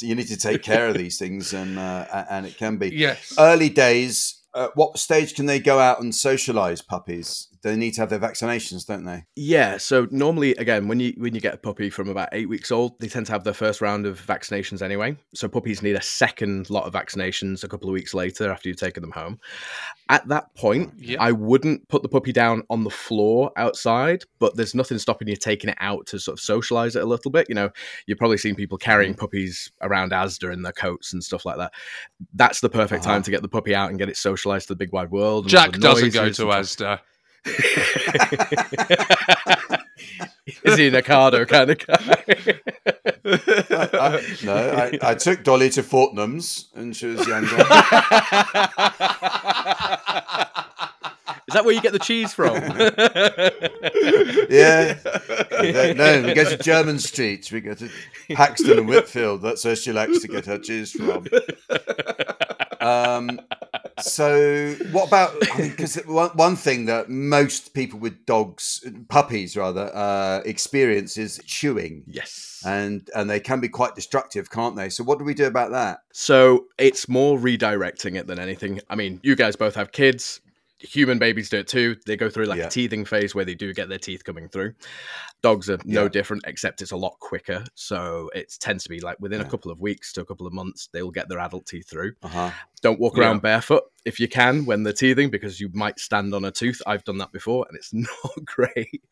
You 0.00 0.14
need 0.14 0.28
to 0.28 0.36
take 0.36 0.62
care 0.62 0.86
of 0.88 0.96
these 0.96 1.18
things, 1.18 1.52
and 1.52 1.78
uh, 1.78 2.24
and 2.30 2.46
it 2.46 2.56
can 2.56 2.76
be 2.76 2.94
Yes. 2.94 3.34
early 3.38 3.68
days. 3.68 4.40
Uh, 4.54 4.68
what 4.76 4.98
stage 4.98 5.34
can 5.34 5.46
they 5.46 5.58
go 5.58 5.80
out 5.80 6.00
and 6.00 6.14
socialize 6.14 6.80
puppies? 6.80 7.48
They 7.64 7.76
need 7.76 7.94
to 7.94 8.02
have 8.02 8.10
their 8.10 8.18
vaccinations, 8.20 8.86
don't 8.86 9.04
they? 9.04 9.24
Yeah, 9.36 9.78
so 9.78 10.06
normally 10.10 10.52
again 10.56 10.86
when 10.86 11.00
you 11.00 11.14
when 11.16 11.34
you 11.34 11.40
get 11.40 11.54
a 11.54 11.56
puppy 11.56 11.90
from 11.90 12.08
about 12.08 12.28
8 12.32 12.48
weeks 12.48 12.70
old, 12.70 13.00
they 13.00 13.08
tend 13.08 13.26
to 13.26 13.32
have 13.32 13.42
their 13.42 13.54
first 13.54 13.80
round 13.80 14.04
of 14.06 14.20
vaccinations 14.20 14.82
anyway. 14.82 15.16
So 15.34 15.48
puppies 15.48 15.82
need 15.82 15.96
a 15.96 16.02
second 16.02 16.68
lot 16.70 16.84
of 16.84 16.92
vaccinations 16.92 17.64
a 17.64 17.68
couple 17.68 17.88
of 17.88 17.94
weeks 17.94 18.14
later 18.14 18.50
after 18.52 18.68
you've 18.68 18.78
taken 18.78 19.00
them 19.00 19.12
home. 19.12 19.40
At 20.10 20.28
that 20.28 20.54
point, 20.54 20.92
Yeah. 20.98 21.16
I 21.20 21.32
wouldn't 21.32 21.88
put 21.88 22.02
the 22.02 22.08
puppy 22.08 22.32
down 22.32 22.62
on 22.68 22.84
the 22.84 22.90
floor 22.90 23.50
outside, 23.56 24.24
but 24.38 24.54
there's 24.56 24.74
nothing 24.74 24.98
stopping 24.98 25.28
you 25.28 25.36
taking 25.36 25.70
it 25.70 25.78
out 25.80 26.06
to 26.08 26.18
sort 26.18 26.38
of 26.38 26.40
socialize 26.44 26.94
it 26.94 27.02
a 27.02 27.06
little 27.06 27.30
bit. 27.30 27.46
You 27.48 27.54
know, 27.54 27.70
you've 28.06 28.18
probably 28.18 28.36
seen 28.38 28.54
people 28.54 28.76
carrying 28.76 29.14
puppies 29.14 29.72
around 29.80 30.12
Asda 30.12 30.52
in 30.52 30.60
their 30.62 30.72
coats 30.72 31.14
and 31.14 31.24
stuff 31.24 31.46
like 31.46 31.56
that. 31.56 31.72
That's 32.34 32.60
the 32.60 32.68
perfect 32.68 33.04
Uh-huh. 33.04 33.14
time 33.14 33.22
to 33.22 33.30
get 33.30 33.40
the 33.40 33.48
puppy 33.48 33.74
out 33.74 33.88
and 33.88 33.98
get 33.98 34.10
it 34.10 34.18
socialized 34.18 34.68
to 34.68 34.74
the 34.74 34.76
big 34.78 34.92
wide 34.92 35.10
world. 35.10 35.48
Jack 35.48 35.72
doesn't 35.72 36.12
go 36.12 36.28
to 36.30 36.50
and 36.50 36.66
stuff. 36.66 36.98
Asda. 36.98 37.00
Is 40.64 40.76
he 40.78 40.88
an 40.88 40.94
Ocado 40.94 41.46
kind 41.46 41.70
of 41.70 41.78
guy? 41.86 42.24
I, 43.98 44.36
no, 44.44 44.54
I, 44.54 44.98
I 45.10 45.14
took 45.14 45.42
Dolly 45.44 45.70
to 45.70 45.82
Fortnum's 45.82 46.68
and 46.74 46.94
she 46.96 47.06
was 47.06 47.26
younger. 47.26 47.56
Is 51.46 51.54
that 51.54 51.64
where 51.64 51.74
you 51.74 51.80
get 51.82 51.92
the 51.92 51.98
cheese 51.98 52.32
from? 52.34 52.54
yeah. 54.50 54.98
No, 55.94 56.22
we 56.26 56.34
go 56.34 56.44
to 56.44 56.56
Jermyn 56.58 56.98
Street. 56.98 57.50
We 57.52 57.60
go 57.60 57.74
to 57.74 57.88
Paxton 58.32 58.78
and 58.78 58.88
Whitfield. 58.88 59.42
That's 59.42 59.64
where 59.64 59.76
she 59.76 59.92
likes 59.92 60.20
to 60.20 60.28
get 60.28 60.46
her 60.46 60.58
cheese 60.58 60.92
from. 60.92 61.26
Um, 62.80 63.40
so, 64.00 64.74
what 64.92 65.08
about 65.08 65.38
because 65.56 65.96
one, 66.06 66.30
one 66.30 66.56
thing 66.56 66.86
that 66.86 67.08
most 67.08 67.74
people 67.74 67.98
with 67.98 68.26
dogs, 68.26 68.84
puppies 69.08 69.56
rather, 69.56 69.90
uh, 69.94 70.40
experience 70.44 71.16
is 71.16 71.40
chewing, 71.46 72.02
yes. 72.06 72.62
and 72.66 73.08
and 73.14 73.28
they 73.28 73.40
can 73.40 73.60
be 73.60 73.68
quite 73.68 73.94
destructive, 73.94 74.50
can't 74.50 74.76
they? 74.76 74.88
So, 74.88 75.04
what 75.04 75.18
do 75.18 75.24
we 75.24 75.34
do 75.34 75.46
about 75.46 75.70
that? 75.72 76.00
So 76.12 76.66
it's 76.78 77.08
more 77.08 77.38
redirecting 77.38 78.16
it 78.16 78.26
than 78.26 78.38
anything. 78.38 78.80
I 78.90 78.96
mean, 78.96 79.20
you 79.22 79.36
guys 79.36 79.56
both 79.56 79.74
have 79.74 79.92
kids. 79.92 80.40
Human 80.80 81.18
babies 81.18 81.48
do 81.48 81.58
it 81.58 81.68
too. 81.68 81.96
They 82.04 82.16
go 82.16 82.28
through 82.28 82.46
like 82.46 82.58
Yeah. 82.58 82.66
a 82.66 82.70
teething 82.70 83.04
phase 83.04 83.34
where 83.34 83.44
they 83.44 83.54
do 83.54 83.72
get 83.72 83.88
their 83.88 83.98
teeth 83.98 84.24
coming 84.24 84.48
through. 84.48 84.74
Dogs 85.42 85.70
are 85.70 85.78
no 85.84 86.02
Yeah. 86.04 86.08
different, 86.08 86.42
except 86.46 86.82
it's 86.82 86.90
a 86.90 86.96
lot 86.96 87.16
quicker. 87.20 87.64
So 87.74 88.30
it 88.34 88.52
tends 88.60 88.82
to 88.84 88.90
be 88.90 89.00
like 89.00 89.18
within 89.20 89.40
a 89.40 89.48
couple 89.48 89.70
of 89.70 89.80
weeks 89.80 90.12
to 90.14 90.20
a 90.20 90.24
couple 90.24 90.46
of 90.46 90.52
months, 90.52 90.88
they'll 90.92 91.10
get 91.10 91.28
their 91.28 91.38
adult 91.38 91.66
teeth 91.66 91.88
through. 91.88 92.12
Uh 92.22 92.28
huh. 92.28 92.50
Don't 92.82 92.98
walk 93.00 93.16
Yeah. 93.16 93.22
around 93.24 93.40
barefoot 93.42 93.84
if 94.04 94.20
you 94.20 94.28
can 94.28 94.64
when 94.66 94.82
they're 94.82 94.92
teething 94.92 95.30
because 95.30 95.60
you 95.60 95.70
might 95.72 95.98
stand 95.98 96.34
on 96.34 96.44
a 96.44 96.50
tooth. 96.50 96.80
I've 96.86 97.04
done 97.04 97.18
that 97.18 97.32
before 97.32 97.64
and 97.68 97.76
it's 97.76 97.92
not 97.94 98.44
great. 98.44 99.02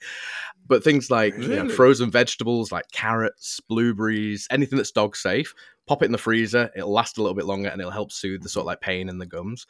But 0.67 0.85
things 0.85 1.11
like 1.11 1.37
you 1.39 1.49
know, 1.49 1.69
frozen 1.69 2.11
vegetables 2.11 2.71
like 2.73 2.91
carrots, 2.93 3.61
blueberries, 3.61 4.47
anything 4.51 4.77
that's 4.77 4.91
dog 4.93 5.17
safe, 5.17 5.55
pop 5.87 6.03
it 6.03 6.07
in 6.07 6.13
the 6.13 6.19
freezer. 6.19 6.71
It'll 6.77 6.93
last 6.93 7.19
a 7.19 7.23
little 7.23 7.35
bit 7.35 7.47
longer 7.47 7.69
and 7.69 7.81
it'll 7.81 7.91
help 7.91 8.13
soothe 8.13 8.43
the 8.43 8.49
sort 8.49 8.63
of 8.63 8.67
like 8.67 8.81
pain 8.81 9.09
in 9.09 9.19
the 9.19 9.27
gums. 9.27 9.67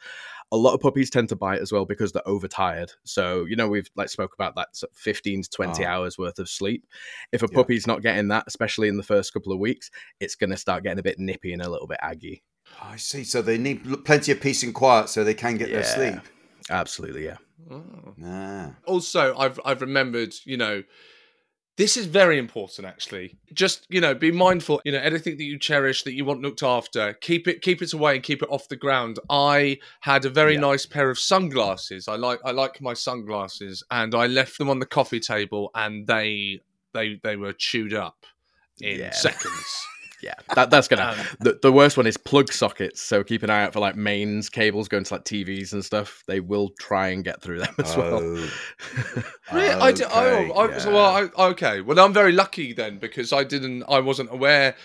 A 0.51 0.57
lot 0.57 0.73
of 0.75 0.81
puppies 0.81 1.09
tend 1.09 1.29
to 1.29 1.35
bite 1.35 1.61
as 1.61 1.71
well 1.71 1.85
because 1.85 2.11
they're 2.11 2.27
overtired. 2.27 2.91
So, 3.05 3.45
you 3.45 3.55
know, 3.55 3.67
we've 3.67 3.89
like 3.95 4.09
spoke 4.09 4.33
about 4.35 4.55
that 4.55 4.75
sort 4.75 4.91
of 4.91 4.97
15 4.97 5.43
to 5.43 5.49
20 5.49 5.83
Ah. 5.85 5.89
hours 5.89 6.17
worth 6.17 6.37
of 6.37 6.49
sleep. 6.49 6.85
If 7.31 7.41
a 7.43 7.47
Yeah. 7.49 7.55
puppy's 7.55 7.87
not 7.87 8.01
getting 8.03 8.27
that, 8.27 8.43
especially 8.47 8.87
in 8.89 8.97
the 8.97 9.03
first 9.03 9.33
couple 9.33 9.51
of 9.51 9.59
weeks, 9.59 9.89
it's 10.19 10.35
going 10.35 10.51
to 10.51 10.57
start 10.57 10.83
getting 10.83 10.99
a 10.99 11.03
bit 11.03 11.17
nippy 11.17 11.53
and 11.53 11.61
a 11.61 11.69
little 11.69 11.87
bit 11.87 11.97
aggy. 12.01 12.43
I 12.81 12.97
see. 12.97 13.23
So 13.23 13.41
they 13.41 13.57
need 13.57 14.03
plenty 14.05 14.31
of 14.31 14.41
peace 14.41 14.63
and 14.63 14.73
quiet 14.73 15.09
so 15.09 15.23
they 15.23 15.33
can 15.33 15.57
get 15.57 15.69
their 15.71 15.83
sleep. 15.83 16.15
Absolutely, 16.69 17.25
yeah. 17.25 17.37
Oh. 17.71 17.83
Ah. 18.25 18.71
also 18.85 19.35
i've 19.37 19.57
i've 19.63 19.79
remembered 19.81 20.33
you 20.43 20.57
know 20.57 20.83
this 21.77 21.95
is 21.95 22.05
very 22.07 22.37
important 22.37 22.85
actually 22.85 23.37
just 23.53 23.87
you 23.89 24.01
know 24.01 24.13
be 24.13 24.31
mindful 24.33 24.81
you 24.83 24.91
know 24.91 24.99
anything 24.99 25.37
that 25.37 25.43
you 25.45 25.57
cherish 25.57 26.03
that 26.03 26.11
you 26.13 26.25
want 26.25 26.41
looked 26.41 26.61
after 26.61 27.13
keep 27.13 27.47
it 27.47 27.61
keep 27.61 27.81
it 27.81 27.93
away 27.93 28.15
and 28.15 28.23
keep 28.23 28.43
it 28.43 28.49
off 28.51 28.67
the 28.67 28.75
ground 28.75 29.17
i 29.29 29.79
had 30.01 30.25
a 30.25 30.29
very 30.29 30.55
Yeah. 30.55 30.59
nice 30.59 30.85
pair 30.85 31.09
of 31.09 31.17
sunglasses 31.17 32.09
i 32.09 32.15
like 32.17 32.39
i 32.43 32.51
like 32.51 32.81
my 32.81 32.93
sunglasses 32.93 33.81
and 33.89 34.13
i 34.13 34.27
left 34.27 34.57
them 34.57 34.69
on 34.69 34.79
the 34.79 34.85
coffee 34.85 35.21
table 35.21 35.71
and 35.73 36.05
they 36.05 36.59
they 36.93 37.17
they 37.23 37.37
were 37.37 37.53
chewed 37.53 37.93
up 37.93 38.25
in 38.81 38.99
Yeah. 38.99 39.11
seconds 39.11 39.85
Yeah, 40.23 40.35
that, 40.55 40.69
that's 40.69 40.87
gonna. 40.87 41.15
Um, 41.17 41.25
the, 41.41 41.59
the 41.61 41.71
worst 41.71 41.97
one 41.97 42.07
is 42.07 42.15
plug 42.15 42.51
sockets. 42.51 43.01
So 43.01 43.23
keep 43.23 43.43
an 43.43 43.49
eye 43.49 43.63
out 43.63 43.73
for 43.73 43.81
like 43.81 43.97
mains 43.97 44.49
cables 44.49 44.87
going 44.87 45.03
to 45.03 45.13
like 45.13 45.25
TVs 45.25 45.73
and 45.73 45.83
stuff. 45.83 46.23
They 46.27 46.39
will 46.39 46.69
try 46.79 47.09
and 47.09 47.23
get 47.23 47.41
through 47.41 47.59
them 47.59 47.75
as 47.79 47.97
well. 47.97 48.19
Oh. 48.21 48.49
Really? 49.51 49.69
I 49.69 49.91
did, 49.91 50.05
Okay, 50.05 50.51
oh, 50.55 50.59
I, 50.59 50.77
so, 50.79 50.91
well, 50.91 51.31
I, 51.37 51.43
okay. 51.49 51.81
Well, 51.81 51.99
I'm 51.99 52.13
very 52.13 52.31
lucky 52.31 52.73
then 52.73 52.97
because 52.97 53.33
I 53.33 53.43
didn't, 53.43 53.83
I 53.87 53.99
wasn't 53.99 54.31
aware 54.31 54.75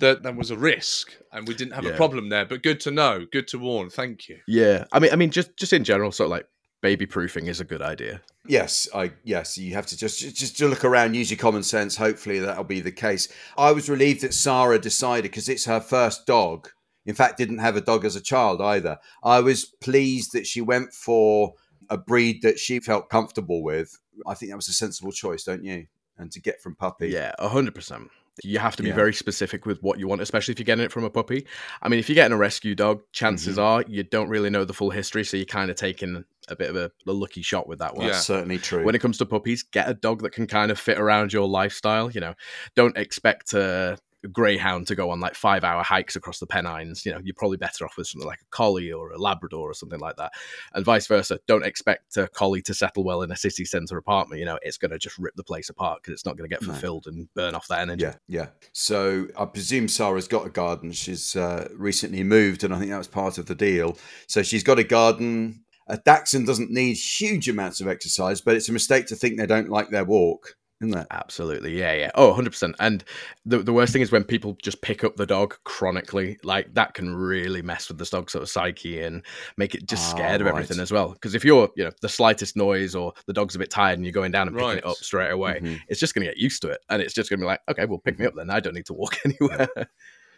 that 0.00 0.22
there 0.22 0.32
was 0.32 0.50
a 0.50 0.56
risk 0.56 1.12
and 1.32 1.46
we 1.46 1.54
didn't 1.54 1.74
have 1.74 1.84
a 1.84 1.92
problem 1.92 2.30
there. 2.30 2.44
But 2.46 2.62
good 2.62 2.80
to 2.80 2.90
know, 2.90 3.26
good 3.30 3.46
to 3.48 3.58
warn. 3.58 3.90
Thank 3.90 4.28
you. 4.28 4.38
yeah, 4.46 4.84
I 4.92 4.98
mean, 4.98 5.12
I 5.12 5.16
mean, 5.16 5.30
just 5.30 5.56
just 5.56 5.72
in 5.72 5.84
general, 5.84 6.10
sort 6.10 6.26
of 6.26 6.30
like 6.30 6.46
baby 6.80 7.06
proofing 7.06 7.46
is 7.46 7.60
a 7.60 7.64
good 7.64 7.82
idea. 7.82 8.20
Yes, 8.46 8.88
I 8.94 9.12
yes, 9.24 9.58
you 9.58 9.74
have 9.74 9.86
to 9.86 9.96
just 9.96 10.20
just 10.20 10.56
to 10.58 10.68
look 10.68 10.84
around, 10.84 11.14
use 11.14 11.30
your 11.30 11.38
common 11.38 11.62
sense. 11.62 11.96
Hopefully 11.96 12.38
that'll 12.38 12.64
be 12.64 12.80
the 12.80 12.92
case. 12.92 13.28
I 13.56 13.72
was 13.72 13.90
relieved 13.90 14.22
that 14.22 14.34
Sara 14.34 14.78
decided 14.78 15.30
because 15.30 15.48
it's 15.48 15.66
her 15.66 15.80
first 15.80 16.26
dog. 16.26 16.70
In 17.04 17.14
fact, 17.14 17.38
didn't 17.38 17.58
have 17.58 17.76
a 17.76 17.80
dog 17.80 18.04
as 18.04 18.16
a 18.16 18.20
child 18.20 18.60
either. 18.60 18.98
I 19.22 19.40
was 19.40 19.64
pleased 19.64 20.32
that 20.32 20.46
she 20.46 20.60
went 20.60 20.92
for 20.92 21.54
a 21.88 21.96
breed 21.96 22.42
that 22.42 22.58
she 22.58 22.80
felt 22.80 23.08
comfortable 23.08 23.62
with. 23.62 23.98
I 24.26 24.34
think 24.34 24.50
that 24.50 24.56
was 24.56 24.68
a 24.68 24.74
sensible 24.74 25.12
choice, 25.12 25.44
don't 25.44 25.64
you? 25.64 25.86
And 26.18 26.30
to 26.32 26.40
get 26.40 26.60
from 26.60 26.74
puppy. 26.74 27.08
Yeah, 27.08 27.32
a 27.38 27.48
hundred 27.48 27.74
percent. 27.74 28.10
You 28.44 28.58
have 28.58 28.76
to 28.76 28.82
be 28.82 28.88
Yeah. 28.90 28.94
very 28.94 29.12
specific 29.14 29.66
with 29.66 29.82
what 29.82 29.98
you 29.98 30.08
want, 30.08 30.20
especially 30.20 30.52
if 30.52 30.58
you're 30.58 30.64
getting 30.64 30.84
it 30.84 30.92
from 30.92 31.04
a 31.04 31.10
puppy. 31.10 31.46
I 31.82 31.88
mean, 31.88 31.98
if 32.00 32.08
you're 32.08 32.14
getting 32.14 32.34
a 32.34 32.38
rescue 32.38 32.74
dog, 32.74 33.02
chances 33.12 33.56
Mm-hmm. 33.56 33.64
are 33.64 33.84
you 33.88 34.02
don't 34.04 34.28
really 34.28 34.50
know 34.50 34.64
the 34.64 34.72
full 34.74 34.90
history, 34.90 35.24
so 35.24 35.36
you're 35.36 35.46
kind 35.46 35.70
of 35.70 35.76
taking 35.76 36.24
a 36.48 36.56
bit 36.56 36.70
of 36.70 36.76
a, 36.76 36.90
a 37.06 37.12
lucky 37.12 37.42
shot 37.42 37.68
with 37.68 37.78
that 37.80 37.94
one. 37.94 38.06
That's 38.06 38.18
Yeah. 38.18 38.36
certainly 38.36 38.58
true. 38.58 38.84
when 38.84 38.94
it 38.94 39.00
comes 39.00 39.18
to 39.18 39.26
puppies, 39.26 39.62
get 39.62 39.88
a 39.88 39.94
dog 39.94 40.22
that 40.22 40.32
can 40.32 40.46
kind 40.46 40.70
of 40.70 40.78
fit 40.78 40.98
around 40.98 41.32
your 41.32 41.46
lifestyle. 41.46 42.10
You 42.10 42.20
know, 42.20 42.34
don't 42.74 42.96
expect 42.96 43.52
a 43.54 43.98
greyhound 44.26 44.86
to 44.88 44.94
go 44.96 45.10
on 45.10 45.20
like 45.20 45.34
five 45.36 45.62
hour 45.62 45.82
hikes 45.82 46.16
across 46.16 46.40
the 46.40 46.46
Pennines. 46.46 47.06
You 47.06 47.12
know, 47.12 47.20
you're 47.22 47.34
probably 47.36 47.56
better 47.56 47.84
off 47.84 47.96
with 47.96 48.08
something 48.08 48.26
like 48.26 48.40
a 48.40 48.46
collie 48.50 48.90
or 48.90 49.12
a 49.12 49.18
Labrador 49.18 49.70
or 49.70 49.74
something 49.74 50.00
like 50.00 50.16
that. 50.16 50.32
And 50.74 50.84
vice 50.84 51.06
versa. 51.06 51.38
Don't 51.46 51.64
expect 51.64 52.16
a 52.16 52.26
collie 52.28 52.62
to 52.62 52.74
settle 52.74 53.04
well 53.04 53.22
in 53.22 53.30
a 53.30 53.36
city 53.36 53.64
centre 53.64 53.96
apartment. 53.96 54.40
You 54.40 54.46
know, 54.46 54.58
it's 54.62 54.78
going 54.78 54.90
to 54.90 54.98
just 54.98 55.18
rip 55.18 55.36
the 55.36 55.44
place 55.44 55.68
apart 55.68 56.00
because 56.02 56.14
it's 56.14 56.26
not 56.26 56.36
going 56.36 56.48
to 56.50 56.52
get 56.54 56.62
No. 56.62 56.72
fulfilled 56.72 57.06
and 57.06 57.28
burn 57.34 57.54
off 57.54 57.68
that 57.68 57.80
energy. 57.80 58.02
Yeah, 58.02 58.14
yeah. 58.26 58.46
So 58.72 59.28
I 59.38 59.44
presume 59.44 59.86
Sara's 59.88 60.26
got 60.26 60.46
a 60.46 60.50
garden. 60.50 60.90
She's 60.92 61.36
uh, 61.36 61.68
recently 61.76 62.24
moved, 62.24 62.64
and 62.64 62.74
I 62.74 62.78
think 62.78 62.90
that 62.90 62.98
was 62.98 63.06
part 63.08 63.38
of 63.38 63.46
the 63.46 63.54
deal. 63.54 63.96
So 64.26 64.42
she's 64.42 64.64
got 64.64 64.78
a 64.78 64.84
garden. 64.84 65.62
A 65.86 65.96
Dachshund 65.96 66.46
doesn't 66.46 66.70
need 66.70 66.94
huge 66.94 67.48
amounts 67.48 67.80
of 67.80 67.88
exercise, 67.88 68.40
but 68.40 68.54
it's 68.56 68.68
a 68.68 68.72
mistake 68.72 69.06
to 69.06 69.16
think 69.16 69.38
they 69.38 69.46
don't 69.46 69.70
like 69.70 69.90
their 69.90 70.04
walk. 70.04 70.56
Isn't 70.80 70.92
that? 70.92 71.08
Absolutely. 71.10 71.76
Yeah, 71.78 71.92
yeah. 71.94 72.10
Oh, 72.14 72.32
100%. 72.32 72.72
And 72.78 73.02
the, 73.44 73.58
the 73.58 73.72
worst 73.72 73.92
thing 73.92 74.00
is 74.02 74.12
when 74.12 74.22
people 74.24 74.56
just 74.62 74.80
pick 74.80 75.02
up 75.02 75.16
the 75.16 75.26
dog 75.26 75.56
chronically. 75.64 76.38
Like, 76.44 76.72
that 76.74 76.94
can 76.94 77.14
really 77.16 77.62
mess 77.62 77.88
with 77.88 77.98
the 77.98 78.04
dog's 78.04 78.32
sort 78.32 78.42
of 78.44 78.48
psyche 78.48 79.02
and 79.02 79.22
make 79.56 79.74
it 79.74 79.86
just 79.88 80.14
Ah, 80.14 80.16
scared 80.16 80.40
of 80.40 80.46
right. 80.46 80.52
everything 80.54 80.78
as 80.80 80.92
well. 80.92 81.10
Because 81.12 81.34
if 81.34 81.44
you're, 81.44 81.68
you 81.76 81.84
know, 81.84 81.90
the 82.00 82.08
slightest 82.08 82.56
noise 82.56 82.94
or 82.94 83.12
the 83.26 83.32
dog's 83.32 83.56
a 83.56 83.58
bit 83.58 83.70
tired 83.70 83.98
and 83.98 84.06
you're 84.06 84.12
going 84.12 84.30
down 84.30 84.46
and 84.46 84.56
picking 84.56 84.68
Right. 84.68 84.78
it 84.78 84.86
up 84.86 84.96
straight 84.98 85.30
away, 85.32 85.58
Mhm. 85.60 85.80
it's 85.88 85.98
just 86.00 86.14
going 86.14 86.24
to 86.26 86.32
get 86.32 86.38
used 86.40 86.62
to 86.62 86.68
it. 86.68 86.78
And 86.88 87.02
it's 87.02 87.14
just 87.14 87.28
going 87.28 87.40
to 87.40 87.44
be 87.44 87.48
like, 87.48 87.60
okay, 87.68 87.84
well, 87.86 87.98
pick 87.98 88.18
me 88.18 88.26
up 88.26 88.34
then. 88.36 88.50
I 88.50 88.60
don't 88.60 88.74
need 88.74 88.86
to 88.86 88.94
walk 88.94 89.18
anywhere. 89.24 89.68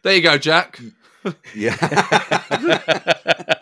There 0.03 0.14
you 0.14 0.22
go, 0.22 0.38
Jack. 0.38 0.81
Yeah. 1.55 1.76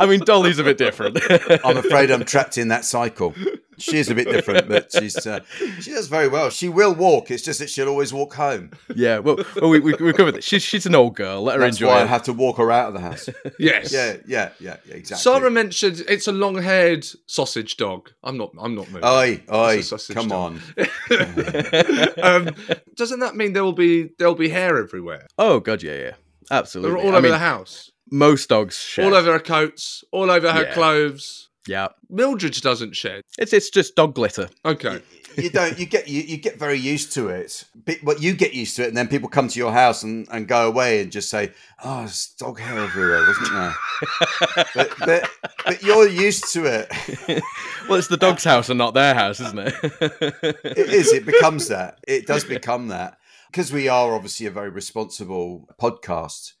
I 0.00 0.06
mean, 0.06 0.20
Dolly's 0.20 0.58
a 0.58 0.64
bit 0.64 0.78
different. 0.78 1.18
I'm 1.64 1.76
afraid 1.76 2.10
I'm 2.10 2.24
trapped 2.24 2.58
in 2.58 2.68
that 2.68 2.84
cycle. 2.84 3.34
She 3.78 3.98
is 3.98 4.08
a 4.10 4.14
bit 4.14 4.26
different, 4.28 4.68
but 4.68 4.90
she's 4.90 5.26
uh, 5.26 5.40
she 5.80 5.90
does 5.90 6.08
very 6.08 6.28
well. 6.28 6.48
She 6.48 6.68
will 6.68 6.94
walk. 6.94 7.30
It's 7.30 7.42
just 7.42 7.58
that 7.60 7.68
she'll 7.68 7.88
always 7.88 8.12
walk 8.12 8.34
home. 8.34 8.70
yeah, 8.94 9.18
well, 9.18 9.36
well 9.60 9.68
we, 9.68 9.80
we, 9.80 9.92
we 9.94 10.12
covered 10.14 10.36
it. 10.36 10.44
She's, 10.44 10.62
she's 10.62 10.86
an 10.86 10.94
old 10.94 11.14
girl. 11.14 11.42
Let 11.42 11.56
her 11.56 11.60
That's 11.60 11.76
enjoy 11.76 11.88
why 11.88 11.98
I 12.00 12.02
it. 12.04 12.08
have 12.08 12.22
to 12.24 12.32
walk 12.32 12.56
her 12.56 12.70
out 12.72 12.88
of 12.88 12.94
the 12.94 13.00
house. 13.00 13.28
Yes. 13.58 13.92
Yeah, 13.92 14.16
yeah, 14.26 14.50
yeah, 14.60 14.76
yeah 14.86 14.94
exactly. 14.94 15.22
Sara 15.22 15.50
mentioned 15.50 16.02
it's 16.08 16.26
a 16.26 16.32
long-haired 16.32 17.06
sausage 17.26 17.76
dog. 17.76 18.10
I'm 18.22 18.36
not. 18.36 18.52
I'm 18.58 18.74
not 18.74 18.88
moving. 18.88 19.04
Oi, 19.04 19.42
oi, 19.52 19.74
It's 19.74 19.86
a 19.86 19.98
sausage 19.98 20.16
come 20.16 20.28
dog. 20.28 20.60
on. 20.78 22.18
um, 22.22 22.54
doesn't 22.94 23.20
that 23.20 23.34
mean 23.36 23.52
there 23.52 23.64
will 23.64 23.72
be 23.72 24.10
there'll 24.18 24.34
be 24.34 24.48
hair 24.48 24.78
everywhere? 24.78 25.26
Oh, 25.38 25.60
God, 25.60 25.82
yeah, 25.82 25.94
yeah. 25.94 26.12
Absolutely. 26.50 26.90
They're 26.90 26.98
Absolutely. 26.98 27.00
all 27.02 27.14
I 27.14 27.18
over 27.18 27.22
mean, 27.22 27.32
the 27.32 27.38
house, 27.38 27.90
most 28.10 28.48
dogs 28.48 28.76
shed. 28.76 29.04
all 29.06 29.14
over 29.14 29.32
her 29.32 29.38
coats, 29.38 30.04
all 30.12 30.30
over 30.30 30.52
her 30.52 30.64
Yeah. 30.64 30.74
clothes. 30.74 31.48
Yeah. 31.66 31.88
Mildred 32.08 32.54
doesn't 32.54 32.94
shed. 32.94 33.22
It's, 33.38 33.52
it's 33.52 33.70
just 33.70 33.96
dog 33.96 34.14
glitter. 34.14 34.48
Okay. 34.64 35.02
You 35.36 35.50
don't. 35.50 35.78
You 35.78 35.84
get 35.84 36.08
you, 36.08 36.22
you 36.22 36.38
get 36.38 36.58
very 36.58 36.78
used 36.78 37.12
to 37.12 37.28
it. 37.28 37.64
But 37.84 37.98
what 38.02 38.22
you 38.22 38.32
get 38.32 38.54
used 38.54 38.76
to 38.76 38.84
it, 38.84 38.88
and 38.88 38.96
then 38.96 39.06
people 39.06 39.28
come 39.28 39.48
to 39.48 39.58
your 39.58 39.70
house 39.70 40.02
and, 40.02 40.26
and 40.30 40.48
go 40.48 40.66
away 40.66 41.02
and 41.02 41.12
just 41.12 41.28
say, 41.28 41.52
"Oh, 41.84 41.98
there's 41.98 42.28
dog 42.38 42.58
hair 42.58 42.78
everywhere, 42.78 43.26
wasn't 43.26 43.52
there?" 43.52 43.74
but, 44.74 44.90
but 44.98 45.30
but 45.66 45.82
you're 45.82 46.08
used 46.08 46.50
to 46.54 46.64
it. 46.64 47.42
Well, 47.88 47.98
it's 47.98 48.08
the 48.08 48.16
dog's 48.16 48.42
house 48.44 48.68
and 48.70 48.78
not 48.78 48.94
their 48.94 49.14
house, 49.14 49.38
isn't 49.38 49.58
it? 49.58 49.74
it 50.64 50.88
is. 50.90 51.12
It 51.12 51.26
becomes 51.26 51.68
that. 51.68 51.98
It 52.08 52.26
does 52.26 52.42
become 52.44 52.88
that 52.88 53.18
because 53.50 53.70
we 53.72 53.86
are 53.88 54.14
obviously 54.14 54.46
a 54.46 54.50
very 54.50 54.70
responsible 54.70 55.68
podcast. 55.80 56.54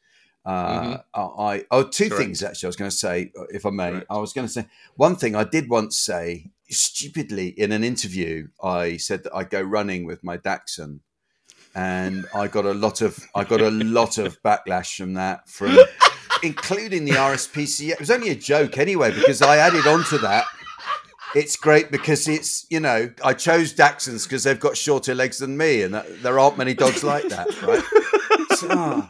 Uh, 0.46 0.98
I 1.12 1.64
oh 1.72 1.82
two 1.82 2.08
Correct. 2.08 2.22
things 2.22 2.42
actually. 2.42 2.68
I 2.68 2.70
was 2.70 2.76
going 2.76 2.90
to 2.90 2.96
say, 2.96 3.32
if 3.50 3.66
I 3.66 3.70
may, 3.70 3.90
Correct. 3.90 4.06
I 4.08 4.18
was 4.18 4.32
going 4.32 4.46
to 4.46 4.52
say 4.52 4.66
one 4.94 5.16
thing. 5.16 5.34
I 5.34 5.42
did 5.42 5.68
once 5.68 5.98
say 5.98 6.50
stupidly 6.70 7.48
in 7.48 7.72
an 7.72 7.82
interview. 7.82 8.48
I 8.62 8.96
said 8.96 9.24
that 9.24 9.34
I 9.34 9.42
go 9.42 9.60
running 9.60 10.06
with 10.06 10.22
my 10.22 10.36
Dachshund, 10.36 11.00
and 11.74 12.26
I 12.32 12.46
got 12.46 12.64
a 12.64 12.74
lot 12.74 13.00
of 13.00 13.18
I 13.34 13.42
got 13.42 13.60
a 13.60 13.70
lot 13.70 14.18
of 14.18 14.40
backlash 14.44 14.96
from 14.96 15.14
that 15.14 15.48
from. 15.48 15.76
Including 16.42 17.06
the 17.06 17.12
RSPCA. 17.12 17.92
It 17.92 17.98
was 17.98 18.10
only 18.10 18.28
a 18.28 18.34
joke 18.34 18.76
anyway, 18.76 19.10
because 19.10 19.40
I 19.40 19.56
added 19.56 19.86
on 19.86 20.04
to 20.04 20.18
that 20.18 20.44
it's 21.34 21.56
great 21.56 21.90
because 21.90 22.28
it's 22.28 22.66
you 22.70 22.80
know 22.80 23.10
I 23.24 23.34
chose 23.34 23.74
Dachshunds 23.74 24.24
because 24.24 24.44
they've 24.44 24.60
got 24.60 24.76
shorter 24.76 25.14
legs 25.14 25.38
than 25.38 25.56
me, 25.56 25.82
and 25.82 25.94
that, 25.94 26.22
there 26.22 26.38
aren't 26.38 26.58
many 26.58 26.74
dogs 26.74 27.02
like 27.02 27.28
that, 27.28 27.62
right? 27.62 27.82
So, 28.56 28.68
ah, 28.70 29.06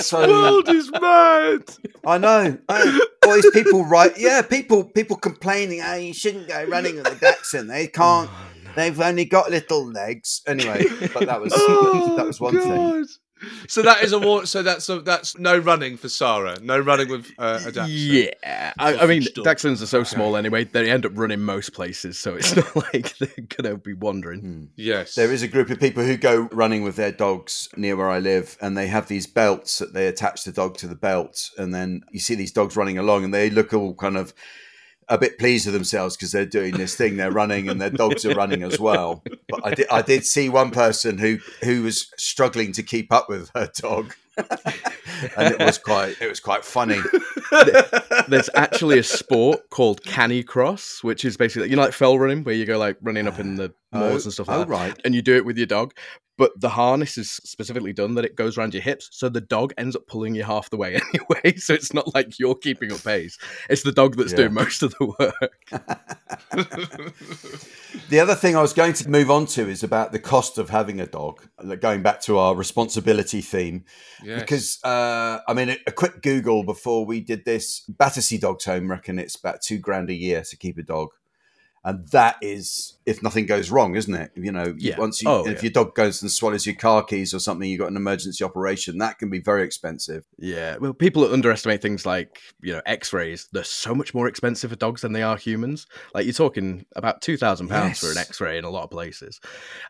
so- 0.00 0.28
World 0.28 0.68
is 0.68 0.90
mad. 0.90 1.62
I 2.06 2.18
know. 2.18 2.58
I, 2.68 3.00
all 3.26 3.34
these 3.34 3.50
people 3.50 3.84
right, 3.84 4.12
yeah, 4.16 4.42
people 4.42 4.84
people 4.84 5.16
complaining, 5.16 5.80
oh, 5.84 5.94
you 5.94 6.14
shouldn't 6.14 6.48
go 6.48 6.64
running 6.64 6.96
with 6.96 7.06
a 7.06 7.14
Dachshund. 7.16 7.70
They 7.70 7.86
can't. 7.88 8.30
They've 8.76 9.00
only 9.00 9.24
got 9.24 9.50
little 9.50 9.86
legs. 9.86 10.42
Anyway, 10.46 10.84
but 11.12 11.26
that 11.26 11.40
was 11.40 11.52
that 11.52 12.24
was 12.26 12.40
one 12.40 12.54
thing. 12.60 13.06
God. 13.44 13.70
So 13.70 13.82
that 13.82 14.02
is 14.02 14.12
a 14.12 14.18
war. 14.18 14.46
So 14.46 14.62
that's 14.62 14.88
a, 14.88 15.00
that's 15.00 15.38
no 15.38 15.58
running 15.58 15.96
for 15.96 16.08
Sara. 16.08 16.58
No 16.60 16.78
running 16.78 17.08
with 17.08 17.30
uh, 17.38 17.60
a 17.66 17.72
Dachshund. 17.72 17.88
Yeah, 17.88 18.72
I, 18.78 18.96
I 18.96 19.06
mean, 19.06 19.22
Sausage 19.22 19.34
dog. 19.34 19.44
Dachshunds 19.46 19.82
are 19.82 19.86
so 19.86 20.04
small 20.04 20.36
anyway; 20.36 20.64
they 20.64 20.90
end 20.90 21.06
up 21.06 21.12
running 21.14 21.40
most 21.40 21.72
places, 21.72 22.18
so 22.18 22.34
it's 22.34 22.54
not 22.56 22.76
like 22.76 23.16
they're 23.18 23.46
gonna 23.48 23.76
be 23.76 23.94
wandering. 23.94 24.70
Yes. 24.76 25.14
There 25.14 25.32
is 25.32 25.42
a 25.42 25.48
group 25.48 25.70
of 25.70 25.80
people 25.80 26.04
who 26.04 26.16
go 26.16 26.48
running 26.52 26.82
with 26.82 26.96
their 26.96 27.12
dogs 27.12 27.68
near 27.76 27.96
where 27.96 28.10
I 28.10 28.18
live, 28.18 28.56
and 28.60 28.76
they 28.76 28.86
have 28.86 29.08
these 29.08 29.26
belts 29.26 29.78
that 29.78 29.94
they 29.94 30.06
attach 30.06 30.44
the 30.44 30.52
dog 30.52 30.76
to 30.78 30.86
the 30.86 30.94
belt, 30.94 31.50
and 31.58 31.74
then 31.74 32.02
you 32.10 32.20
see 32.20 32.34
these 32.34 32.52
dogs 32.52 32.76
running 32.76 32.98
along, 32.98 33.24
and 33.24 33.34
they 33.34 33.50
look 33.50 33.72
all 33.72 33.94
kind 33.94 34.16
of 34.16 34.34
a 35.08 35.18
bit 35.18 35.38
pleased 35.38 35.66
with 35.66 35.74
themselves 35.74 36.16
because 36.16 36.32
they're 36.32 36.46
doing 36.46 36.76
this 36.76 36.94
thing, 36.94 37.16
they're 37.16 37.30
running, 37.30 37.68
and 37.68 37.80
their 37.80 37.90
dogs 37.90 38.24
are 38.24 38.34
running 38.34 38.62
as 38.62 38.78
well. 38.78 39.22
But 39.48 39.60
I 39.64 39.74
did, 39.74 39.86
I 39.90 40.02
did 40.02 40.24
see 40.24 40.48
one 40.48 40.70
person 40.70 41.18
who 41.18 41.38
who 41.62 41.82
was 41.82 42.12
struggling 42.16 42.72
to 42.72 42.82
keep 42.82 43.12
up 43.12 43.28
with 43.28 43.50
her 43.54 43.70
dog, 43.76 44.14
and 44.36 45.54
it 45.54 45.58
was 45.58 45.78
quite 45.78 46.20
it 46.20 46.28
was 46.28 46.40
quite 46.40 46.64
funny. 46.64 46.98
There's 48.28 48.50
actually 48.54 48.98
a 48.98 49.02
sport 49.02 49.70
called 49.70 50.02
canicross, 50.02 51.02
which 51.02 51.24
is 51.24 51.36
basically 51.36 51.70
you 51.70 51.76
know 51.76 51.82
like 51.82 51.92
fell 51.92 52.18
running, 52.18 52.44
where 52.44 52.54
you 52.54 52.66
go 52.66 52.78
like 52.78 52.96
running 53.02 53.26
up 53.26 53.38
in 53.38 53.56
the 53.56 53.72
oh, 53.92 54.00
moors 54.00 54.24
Oh, 54.24 54.26
and 54.26 54.32
stuff 54.32 54.48
oh, 54.48 54.58
like 54.58 54.68
that, 54.68 54.72
right. 54.72 55.00
and 55.04 55.14
you 55.14 55.22
do 55.22 55.36
it 55.36 55.44
with 55.44 55.56
your 55.56 55.66
dog. 55.66 55.94
But 56.36 56.50
the 56.60 56.70
harness 56.70 57.16
is 57.16 57.30
specifically 57.30 57.92
done 57.92 58.14
that 58.16 58.24
it 58.24 58.34
goes 58.34 58.58
around 58.58 58.74
your 58.74 58.82
hips, 58.82 59.08
so 59.12 59.28
the 59.28 59.40
dog 59.40 59.72
ends 59.78 59.94
up 59.94 60.06
pulling 60.08 60.34
you 60.34 60.42
half 60.42 60.68
the 60.68 60.76
way 60.76 60.94
anyway. 61.14 61.56
So 61.58 61.74
it's 61.74 61.94
not 61.94 62.12
like 62.14 62.38
you're 62.40 62.56
keeping 62.56 62.90
up 62.92 63.04
pace; 63.04 63.38
it's 63.70 63.82
the 63.84 63.92
dog 63.92 64.16
that's 64.16 64.32
Yeah. 64.32 64.38
doing 64.38 64.54
most 64.54 64.82
of 64.82 64.94
the 64.98 65.06
work. 65.18 65.54
The 68.10 68.20
other 68.20 68.34
thing 68.34 68.54
I 68.56 68.60
was 68.62 68.72
going 68.72 68.92
to 68.94 69.08
move 69.08 69.30
on 69.30 69.46
to 69.46 69.68
is 69.68 69.82
about 69.82 70.12
the 70.12 70.18
cost 70.18 70.58
of 70.58 70.68
having 70.70 71.00
a 71.00 71.06
dog. 71.06 71.42
Going 71.80 72.02
back 72.02 72.20
to 72.22 72.38
our 72.38 72.54
responsibility 72.54 73.40
theme, 73.40 73.84
Yes. 74.22 74.40
because 74.40 74.78
uh, 74.84 75.38
I 75.48 75.54
mean, 75.54 75.70
a, 75.70 75.76
a 75.86 75.92
quick 75.92 76.20
Google 76.22 76.64
before 76.64 77.06
we 77.06 77.20
did 77.20 77.44
this, 77.44 77.80
Battersea 77.88 78.38
Dogs 78.38 78.64
Home 78.66 78.90
reckon 78.90 79.18
it's 79.18 79.36
about 79.36 79.62
two 79.62 79.78
grand 79.78 80.10
a 80.10 80.14
year 80.14 80.42
to 80.42 80.56
keep 80.56 80.76
a 80.78 80.82
dog, 80.82 81.10
and 81.84 82.06
that 82.08 82.36
is 82.40 82.92
if 83.06 83.22
nothing 83.22 83.44
goes 83.44 83.70
wrong, 83.70 83.96
isn't 83.96 84.14
it? 84.14 84.30
You 84.34 84.50
know, 84.50 84.74
Yeah. 84.78 84.96
once 84.98 85.20
you, 85.22 85.28
Oh, 85.28 85.46
if 85.46 85.56
yeah. 85.56 85.62
your 85.64 85.70
dog 85.72 85.94
goes 85.94 86.22
and 86.22 86.30
swallows 86.32 86.64
your 86.64 86.74
car 86.74 87.04
keys 87.04 87.34
or 87.34 87.38
something, 87.38 87.68
you've 87.68 87.80
got 87.80 87.90
an 87.90 87.98
emergency 87.98 88.42
operation. 88.42 88.96
That 88.96 89.18
can 89.18 89.28
be 89.28 89.40
very 89.40 89.62
expensive. 89.62 90.24
Yeah, 90.38 90.78
well, 90.78 90.94
people 90.94 91.30
underestimate 91.30 91.82
things 91.82 92.06
like 92.06 92.38
you 92.62 92.72
know 92.72 92.80
X-rays. 92.86 93.48
They're 93.52 93.62
so 93.64 93.94
much 93.94 94.14
more 94.14 94.26
expensive 94.28 94.70
for 94.70 94.76
dogs 94.76 95.02
than 95.02 95.12
they 95.12 95.22
are 95.22 95.36
humans. 95.36 95.86
Like 96.14 96.24
you're 96.24 96.32
talking 96.32 96.86
about 96.96 97.20
two 97.20 97.36
thousand 97.36 97.68
pounds 97.68 97.98
for 98.00 98.10
an 98.10 98.16
X-ray 98.18 98.56
in 98.56 98.64
a 98.64 98.70
lot 98.70 98.84
of 98.84 98.90
places, 98.90 99.38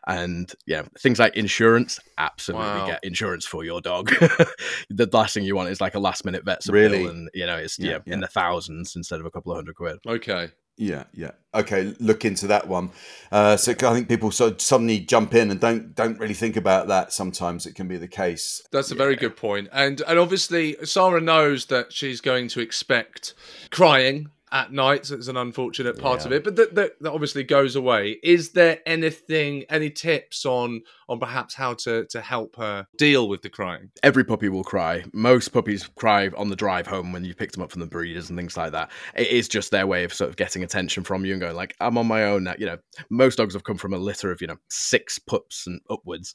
and 0.07 0.51
yeah, 0.65 0.83
things 0.99 1.19
like 1.19 1.35
insurance. 1.37 1.99
Absolutely, 2.17 2.65
Wow. 2.67 2.87
get 2.87 3.03
insurance 3.03 3.45
for 3.45 3.63
your 3.63 3.79
dog. 3.81 4.09
the 4.89 5.09
last 5.11 5.33
thing 5.33 5.43
you 5.43 5.55
want 5.55 5.69
is 5.69 5.81
like 5.81 5.95
a 5.95 5.99
last-minute 5.99 6.43
vet's 6.45 6.69
Really? 6.69 6.99
bill, 7.03 7.09
and 7.11 7.29
you 7.33 7.45
know 7.45 7.57
it's 7.57 7.79
Yeah, 7.79 7.91
yeah, 7.91 7.97
yeah. 8.05 8.13
in 8.15 8.19
the 8.19 8.27
thousands 8.27 8.95
instead 8.95 9.19
of 9.19 9.25
a 9.25 9.31
couple 9.31 9.51
of 9.51 9.57
hundred 9.57 9.75
quid. 9.75 9.99
okay. 10.05 10.49
Yeah, 10.77 11.05
yeah. 11.13 11.31
Okay, 11.53 11.95
look 11.99 12.25
into 12.25 12.47
that 12.47 12.67
one. 12.67 12.91
Uh, 13.31 13.55
so 13.55 13.71
I 13.71 13.93
think 13.93 14.09
people 14.09 14.29
so 14.31 14.55
suddenly 14.57 14.99
jump 14.99 15.33
in 15.33 15.49
and 15.49 15.59
don't 15.59 15.95
don't 15.95 16.19
really 16.19 16.33
think 16.33 16.57
about 16.57 16.87
that. 16.89 17.13
Sometimes 17.13 17.65
it 17.65 17.75
can 17.75 17.87
be 17.87 17.97
the 17.97 18.09
case. 18.09 18.61
That's 18.71 18.91
a 18.91 18.95
very 18.95 19.15
good 19.15 19.37
point. 19.37 19.69
And 19.71 20.01
and 20.01 20.19
obviously 20.19 20.75
Sara 20.83 21.21
knows 21.21 21.67
that 21.67 21.93
she's 21.93 22.19
going 22.19 22.49
to 22.49 22.59
expect 22.59 23.33
crying 23.69 24.31
at 24.51 24.71
night. 24.71 25.05
So 25.05 25.15
it's 25.15 25.27
an 25.27 25.37
unfortunate 25.37 25.97
part 25.97 26.25
of 26.25 26.31
it, 26.31 26.43
but 26.43 26.55
that, 26.57 26.75
that 26.75 27.01
that 27.01 27.11
obviously 27.11 27.43
goes 27.43 27.75
away. 27.75 28.19
Is 28.21 28.51
there 28.51 28.79
anything, 28.85 29.63
any 29.69 29.89
tips 29.89 30.45
on 30.45 30.83
on 31.07 31.19
perhaps 31.19 31.53
how 31.53 31.73
to 31.73 32.05
to 32.09 32.21
help 32.21 32.55
her 32.57 32.87
deal 32.97 33.27
with 33.29 33.41
the 33.41 33.49
crying? 33.49 33.91
every 34.03 34.23
puppy 34.23 34.49
will 34.49 34.63
cry. 34.63 35.03
Most 35.13 35.49
puppies 35.49 35.87
cry 35.95 36.29
on 36.37 36.49
the 36.49 36.55
drive 36.55 36.87
home 36.87 37.11
when 37.11 37.23
you 37.25 37.33
pick 37.33 37.51
them 37.51 37.61
up 37.63 37.71
from 37.71 37.81
the 37.81 37.87
breeders 37.87 38.29
and 38.29 38.37
things 38.37 38.55
like 38.57 38.71
that. 38.71 38.91
It 39.15 39.27
is 39.27 39.47
just 39.47 39.71
their 39.71 39.87
way 39.87 40.03
of 40.03 40.13
sort 40.13 40.29
of 40.29 40.35
getting 40.35 40.63
attention 40.63 41.03
from 41.03 41.25
you 41.25 41.33
and 41.33 41.41
going 41.41 41.55
like, 41.55 41.75
"I'm 41.79 41.97
on 41.97 42.07
my 42.07 42.23
own." 42.25 42.43
Now, 42.45 42.55
you 42.57 42.65
know, 42.65 42.77
most 43.09 43.37
dogs 43.37 43.53
have 43.53 43.63
come 43.63 43.77
from 43.77 43.93
a 43.93 43.97
litter 43.97 44.31
of 44.31 44.41
you 44.41 44.47
know 44.47 44.57
six 44.69 45.19
pups 45.19 45.67
and 45.67 45.79
upwards, 45.89 46.33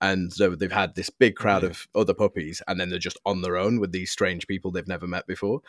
and 0.00 0.32
so 0.32 0.54
they've 0.54 0.70
had 0.72 0.94
this 0.94 1.10
big 1.10 1.36
crowd 1.36 1.64
of 1.64 1.86
other 1.94 2.14
puppies, 2.14 2.62
and 2.68 2.80
then 2.80 2.88
they're 2.90 2.98
just 2.98 3.20
on 3.26 3.42
their 3.42 3.56
own 3.56 3.80
with 3.80 3.92
these 3.92 4.10
strange 4.10 4.46
people 4.46 4.70
they've 4.70 4.86
never 4.88 5.06
met 5.06 5.26
before. 5.26 5.60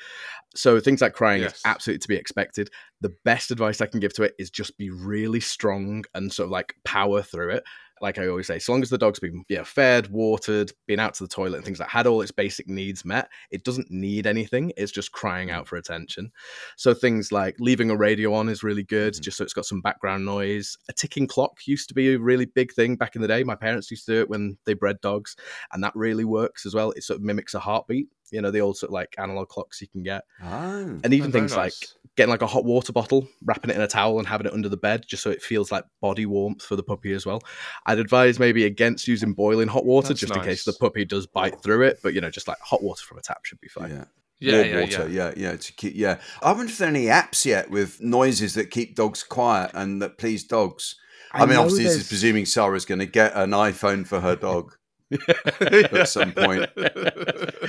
So 0.56 0.80
things 0.80 1.02
like 1.02 1.13
crying 1.13 1.42
Yes. 1.42 1.56
is 1.56 1.62
absolutely 1.66 2.00
to 2.00 2.08
be 2.08 2.16
expected. 2.16 2.70
The 3.02 3.13
best 3.26 3.52
advice 3.52 3.82
I 3.82 3.86
can 3.88 4.00
give 4.00 4.13
to 4.13 4.24
it 4.24 4.34
is 4.39 4.50
just 4.50 4.78
be 4.78 4.89
really 4.89 5.39
strong 5.39 6.06
and 6.13 6.32
sort 6.32 6.46
of 6.46 6.52
like 6.52 6.76
power 6.86 7.22
through 7.22 7.52
it 7.52 7.63
like 8.04 8.20
I 8.20 8.28
always 8.28 8.48
say, 8.48 8.60
so 8.60 8.74
long 8.74 8.82
as 8.82 8.89
the 8.89 8.98
dog's 8.98 9.22
been 9.22 9.46
yeah, 9.48 9.63
fed, 9.63 10.12
watered, 10.12 10.74
been 10.88 11.00
out 11.00 11.13
to 11.16 11.24
the 11.24 11.30
toilet 11.30 11.56
and 11.56 11.66
things 11.66 11.80
like 11.80 11.88
had 11.88 12.06
all 12.06 12.22
its 12.22 12.32
basic 12.32 12.68
needs 12.68 13.06
met, 13.06 13.30
it 13.50 13.63
doesn't 13.63 13.89
need 13.89 14.28
anything. 14.28 14.74
It's 14.76 14.92
just 14.92 15.13
crying 15.13 15.48
mm. 15.48 15.54
out 15.54 15.70
for 15.70 15.78
attention. 15.78 16.30
So 16.76 16.94
things 16.94 17.32
like 17.32 17.56
leaving 17.60 17.89
a 17.89 17.96
radio 17.96 18.34
on 18.34 18.50
is 18.50 18.62
really 18.62 18.84
good, 18.84 19.13
mm-hmm. 19.13 19.22
just 19.22 19.38
so 19.38 19.46
it's 19.46 19.54
got 19.54 19.65
some 19.65 19.80
background 19.80 20.25
noise. 20.25 20.77
A 20.90 20.94
ticking 20.94 21.27
clock 21.27 21.65
used 21.65 21.88
to 21.88 21.94
be 21.94 22.13
a 22.13 22.19
really 22.19 22.46
big 22.46 22.73
thing 22.73 22.98
back 22.98 23.15
in 23.15 23.21
the 23.21 23.27
day. 23.27 23.42
My 23.46 23.56
parents 23.56 23.90
used 23.90 24.06
to 24.08 24.12
do 24.12 24.19
it 24.19 24.30
when 24.30 24.58
they 24.65 24.73
bred 24.73 25.00
dogs, 25.00 25.38
and 25.71 25.82
that 25.82 25.96
really 25.96 26.25
works 26.25 26.65
as 26.65 26.75
well. 26.75 26.92
It 26.92 27.04
sort 27.04 27.19
of 27.19 27.23
mimics 27.23 27.54
a 27.54 27.60
heartbeat. 27.60 28.10
you 28.32 28.42
know, 28.42 28.52
the 28.52 28.60
old 28.60 28.75
sort 28.75 28.90
of 28.90 28.94
like 28.94 29.15
analog 29.17 29.48
clocks 29.48 29.80
you 29.80 29.88
can 29.88 30.04
get. 30.04 30.23
Oh. 30.44 31.00
And 31.04 31.13
even 31.13 31.30
Oh, 31.30 31.32
things 31.32 31.56
like 31.56 31.71
nice. 31.71 31.96
Getting 32.16 32.30
like 32.30 32.42
a 32.42 32.48
hot 32.48 32.64
water 32.64 32.94
bottle, 32.94 33.28
wrapping 33.44 33.72
it 33.72 33.76
in 33.76 33.82
a 33.82 33.88
towel 33.88 34.20
and 34.20 34.28
having 34.28 34.46
it 34.46 34.54
under 34.54 34.70
the 34.70 34.78
bed 34.78 35.04
just 35.08 35.24
so 35.24 35.32
it 35.32 35.42
feels 35.42 35.72
like 35.72 35.84
body 36.00 36.26
warmth 36.26 36.62
for 36.62 36.76
the 36.76 36.84
puppy 36.84 37.14
as 37.14 37.26
well. 37.26 37.42
I'd 37.86 38.00
advise 38.00 38.40
maybe 38.40 38.66
against 38.66 39.08
using 39.08 39.34
boiling 39.34 39.68
hot 39.68 39.86
water 39.86 40.10
That's 40.10 40.20
just 40.20 40.36
in 40.36 40.42
case 40.44 40.64
the 40.64 40.74
puppy 40.74 41.06
does 41.06 41.26
bite 41.26 41.62
through 41.64 41.84
it, 41.84 42.00
but 42.04 42.14
you 42.14 42.22
know, 42.22 42.30
just 42.30 42.48
like 42.48 42.60
hot 42.60 42.84
water 42.84 43.04
from 43.04 43.18
a 43.18 43.22
tap 43.22 43.46
should 43.46 43.62
be 43.62 43.68
fine. 43.68 43.90
Yeah. 43.90 44.06
Yeah, 44.40 44.58
Warm 44.58 44.68
yeah, 44.68 44.80
water, 44.82 45.10
yeah. 45.10 45.34
yeah, 45.38 45.52
yeah. 45.52 45.56
To 45.56 45.74
keep, 45.74 45.94
yeah. 45.96 46.20
I 46.42 46.52
wonder 46.52 46.66
if 46.66 46.78
there 46.78 46.88
are 46.88 46.92
any 46.92 47.06
apps 47.06 47.46
yet 47.46 47.70
with 47.70 48.02
noises 48.02 48.56
that 48.56 48.72
keep 48.72 48.96
dogs 48.96 49.24
quiet 49.24 49.72
and 49.74 50.02
that 50.02 50.18
please 50.18 50.44
dogs. 50.44 50.98
I, 51.32 51.44
I 51.44 51.46
mean, 51.46 51.56
know 51.56 51.62
obviously, 51.62 51.86
this 51.86 51.96
is 51.96 52.08
presuming 52.10 52.46
Sara's 52.46 52.84
going 52.84 53.00
to 53.00 53.06
get 53.06 53.34
an 53.36 53.52
iPhone 53.52 54.06
for 54.06 54.20
her 54.20 54.36
dog. 54.36 54.76
at 55.60 56.10
some 56.10 56.32
point. 56.32 56.70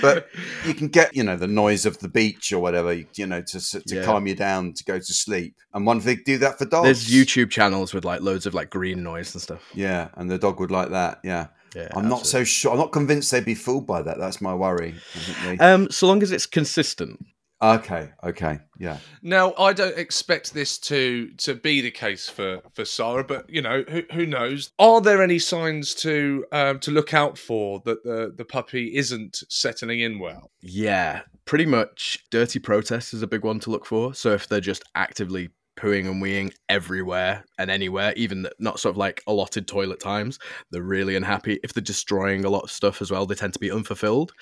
But 0.01 0.29
you 0.67 0.75
can 0.75 0.89
get, 0.89 1.15
you 1.15 1.23
know, 1.23 1.37
the 1.37 1.47
noise 1.47 1.87
of 1.87 1.99
the 1.99 2.09
beach 2.09 2.53
or 2.53 2.59
whatever, 2.61 2.93
you, 2.93 3.27
know, 3.27 3.41
to 3.43 3.61
to 3.61 3.83
Yeah. 3.87 4.05
calm 4.05 4.27
you 4.27 4.35
down 4.35 4.73
to 4.75 4.85
go 4.85 4.99
to 4.99 5.05
sleep. 5.15 5.57
And 5.73 5.87
one 5.87 5.99
they 6.01 6.17
do 6.17 6.39
that 6.39 6.59
for 6.59 6.65
dogs. 6.65 6.85
There's 6.85 7.09
YouTube 7.11 7.51
channels 7.51 7.95
with 7.95 8.05
like 8.05 8.21
loads 8.21 8.47
of 8.47 8.55
like 8.55 8.71
green 8.71 9.03
noise 9.03 9.35
and 9.35 9.43
stuff. 9.43 9.61
Yeah, 9.75 10.09
and 10.15 10.31
the 10.31 10.39
dog 10.39 10.61
would 10.61 10.71
like 10.71 10.91
that. 10.91 11.21
Yeah. 11.25 11.49
Yeah, 11.75 11.89
I'm 11.97 12.09
not 12.09 12.25
so 12.25 12.45
sure. 12.45 12.71
I'm 12.71 12.79
not 12.79 12.93
convinced 12.93 13.33
they'd 13.33 13.45
be 13.45 13.57
fooled 13.57 13.85
by 13.85 14.01
that. 14.03 14.17
That's 14.19 14.41
my 14.41 14.55
worry. 14.55 14.95
I 15.17 15.19
think 15.19 15.59
they- 15.59 15.65
Um, 15.67 15.91
so 15.91 16.07
long 16.07 16.23
as 16.23 16.31
it's 16.31 16.47
consistent. 16.47 17.19
Okay. 17.65 18.11
Okay. 18.23 18.59
Yeah. 18.79 18.99
Now, 19.23 19.55
I 19.59 19.73
don't 19.73 19.97
expect 19.97 20.53
this 20.53 20.79
to 20.79 21.31
to 21.39 21.55
be 21.55 21.81
the 21.81 21.91
case 21.91 22.29
for 22.29 22.61
for 22.75 22.85
Sara, 22.85 23.25
but 23.25 23.49
you 23.49 23.63
know, 23.63 23.85
who, 23.89 24.03
who 24.13 24.27
knows? 24.27 24.71
Are 24.79 25.01
there 25.01 25.23
any 25.23 25.39
signs 25.39 25.95
to 25.97 26.45
um, 26.53 26.79
to 26.81 26.91
look 26.91 27.15
out 27.15 27.39
for 27.39 27.81
that 27.85 28.05
the 28.05 28.33
the 28.37 28.45
puppy 28.45 28.97
isn't 28.97 29.43
settling 29.49 30.01
in 30.01 30.19
well? 30.19 30.51
Yeah, 30.61 31.23
pretty 31.45 31.67
much. 31.67 32.25
Dirty 32.31 32.59
protest 32.59 33.15
is 33.15 33.23
a 33.23 33.27
big 33.27 33.45
one 33.45 33.61
to 33.61 33.71
look 33.71 33.87
for. 33.87 34.15
So 34.15 34.33
if 34.33 34.47
they're 34.49 34.61
just 34.61 34.85
actively 34.95 35.51
pooing 35.77 36.07
and 36.11 36.23
weeing 36.23 36.53
everywhere 36.69 37.45
and 37.59 37.71
anywhere, 37.71 38.13
even 38.17 38.47
not 38.59 38.81
sort 38.81 38.93
of 38.93 38.97
like 38.97 39.23
allotted 39.27 39.67
toilet 39.67 40.01
times, 40.01 40.39
they're 40.71 40.83
really 40.83 41.17
unhappy. 41.17 41.59
If 41.63 41.73
they're 41.73 41.83
destroying 41.83 42.45
a 42.45 42.51
lot 42.51 42.65
of 42.65 42.71
stuff 42.71 43.03
as 43.03 43.11
well, 43.11 43.27
they 43.27 43.35
tend 43.35 43.53
to 43.55 43.59
be 43.59 43.71
unfulfilled. 43.71 44.33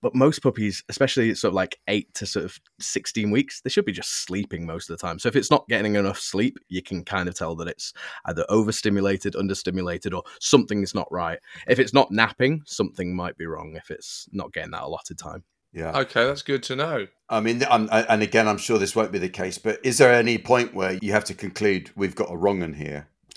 But 0.00 0.14
most 0.14 0.42
puppies, 0.42 0.82
especially 0.88 1.34
sort 1.34 1.50
of 1.50 1.54
like 1.54 1.78
eight 1.88 2.12
to 2.14 2.26
sort 2.26 2.44
of 2.44 2.58
16 2.80 3.30
weeks, 3.30 3.60
they 3.60 3.70
should 3.70 3.84
be 3.84 3.92
just 3.92 4.24
sleeping 4.24 4.66
most 4.66 4.90
of 4.90 4.98
the 4.98 5.06
time. 5.06 5.18
So 5.18 5.28
if 5.28 5.36
it's 5.36 5.50
not 5.50 5.68
getting 5.68 5.96
enough 5.96 6.18
sleep, 6.18 6.58
you 6.68 6.82
can 6.82 7.04
kind 7.04 7.28
of 7.28 7.34
tell 7.34 7.56
that 7.56 7.68
it's 7.68 7.92
either 8.26 8.44
overstimulated, 8.48 9.34
understimulated, 9.34 10.14
or 10.14 10.22
something's 10.40 10.94
not 10.94 11.10
right. 11.10 11.38
If 11.66 11.78
it's 11.78 11.94
not 11.94 12.10
napping, 12.10 12.62
something 12.66 13.14
might 13.14 13.36
be 13.36 13.46
wrong 13.46 13.76
if 13.76 13.90
it's 13.90 14.28
not 14.32 14.52
getting 14.52 14.72
that 14.72 14.82
allotted 14.82 15.18
time. 15.18 15.44
Yeah. 15.74 15.98
Okay, 16.00 16.24
that's 16.24 16.42
good 16.42 16.62
to 16.64 16.76
know. 16.76 17.08
I 17.28 17.40
mean, 17.40 17.64
I'm, 17.68 17.88
I- 17.90 18.02
and 18.04 18.22
again, 18.22 18.46
I'm 18.46 18.58
sure 18.58 18.78
this 18.78 18.94
won't 18.94 19.10
be 19.12 19.18
the 19.18 19.28
case, 19.28 19.58
but 19.58 19.80
is 19.82 19.98
there 19.98 20.12
any 20.14 20.38
point 20.38 20.72
where 20.72 20.98
you 21.02 21.12
have 21.12 21.24
to 21.24 21.34
conclude 21.34 21.90
we've 21.96 22.14
got 22.14 22.30
a 22.30 22.36
wrong 22.36 22.62
un 22.62 22.74
here? 22.74 23.08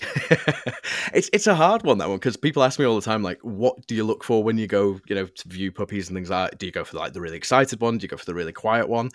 it's 1.12 1.28
it's 1.32 1.48
a 1.48 1.56
hard 1.56 1.82
one 1.82 1.98
that 1.98 2.08
one 2.08 2.18
because 2.18 2.36
people 2.36 2.62
ask 2.62 2.78
me 2.78 2.84
all 2.84 2.94
the 2.94 3.02
time 3.02 3.20
like 3.20 3.40
what 3.42 3.84
do 3.88 3.96
you 3.96 4.04
look 4.04 4.22
for 4.22 4.44
when 4.44 4.56
you 4.56 4.68
go 4.68 5.00
you 5.08 5.14
know 5.16 5.26
to 5.26 5.48
view 5.48 5.72
puppies 5.72 6.08
and 6.08 6.16
things 6.16 6.30
like 6.30 6.52
that 6.52 6.58
do 6.60 6.66
you 6.66 6.70
go 6.70 6.84
for 6.84 6.96
like 6.96 7.12
the 7.14 7.20
really 7.20 7.36
excited 7.36 7.80
one 7.80 7.98
do 7.98 8.04
you 8.04 8.08
go 8.08 8.16
for 8.16 8.24
the 8.24 8.32
really 8.34 8.52
quiet 8.52 8.88
one. 8.88 9.10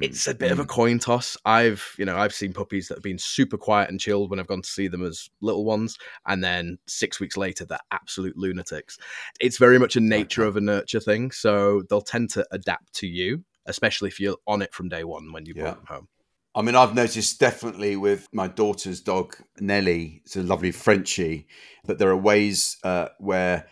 It's 0.00 0.26
a 0.26 0.34
bit 0.34 0.50
of 0.50 0.58
a 0.58 0.64
coin 0.64 0.98
toss 0.98 1.36
i've 1.44 1.94
you 1.98 2.04
know 2.04 2.16
i've 2.16 2.32
seen 2.32 2.52
puppies 2.52 2.88
that 2.88 2.96
have 2.96 3.02
been 3.02 3.18
super 3.18 3.58
quiet 3.58 3.90
and 3.90 4.00
chilled 4.00 4.30
when 4.30 4.40
i've 4.40 4.46
gone 4.46 4.62
to 4.62 4.68
see 4.68 4.88
them 4.88 5.04
as 5.04 5.28
little 5.40 5.64
ones 5.64 5.98
and 6.26 6.42
then 6.42 6.78
six 6.86 7.20
weeks 7.20 7.36
later 7.36 7.64
they're 7.64 7.78
absolute 7.90 8.36
lunatics 8.36 8.98
it's 9.40 9.58
very 9.58 9.78
much 9.78 9.96
a 9.96 10.00
nature 10.00 10.44
of 10.44 10.56
a 10.56 10.60
nurture 10.60 11.00
thing 11.00 11.30
so 11.30 11.82
they'll 11.90 12.00
tend 12.00 12.30
to 12.30 12.46
adapt 12.52 12.92
to 12.94 13.06
you 13.06 13.44
especially 13.66 14.08
if 14.08 14.18
you're 14.18 14.38
on 14.46 14.62
it 14.62 14.72
from 14.72 14.88
day 14.88 15.04
one 15.04 15.32
when 15.32 15.44
you 15.44 15.52
Yeah. 15.56 15.62
brought 15.64 15.76
them 15.76 15.86
home 15.86 16.08
I 16.54 16.60
mean, 16.60 16.74
I've 16.76 16.94
noticed 16.94 17.40
definitely 17.40 17.96
with 17.96 18.28
my 18.30 18.46
daughter's 18.46 19.00
dog, 19.00 19.36
Nellie, 19.58 20.20
it's 20.24 20.36
a 20.36 20.42
lovely 20.42 20.70
Frenchie, 20.70 21.46
that 21.86 21.98
there 21.98 22.10
are 22.10 22.16
ways 22.16 22.76
uh, 22.84 23.08
where 23.18 23.66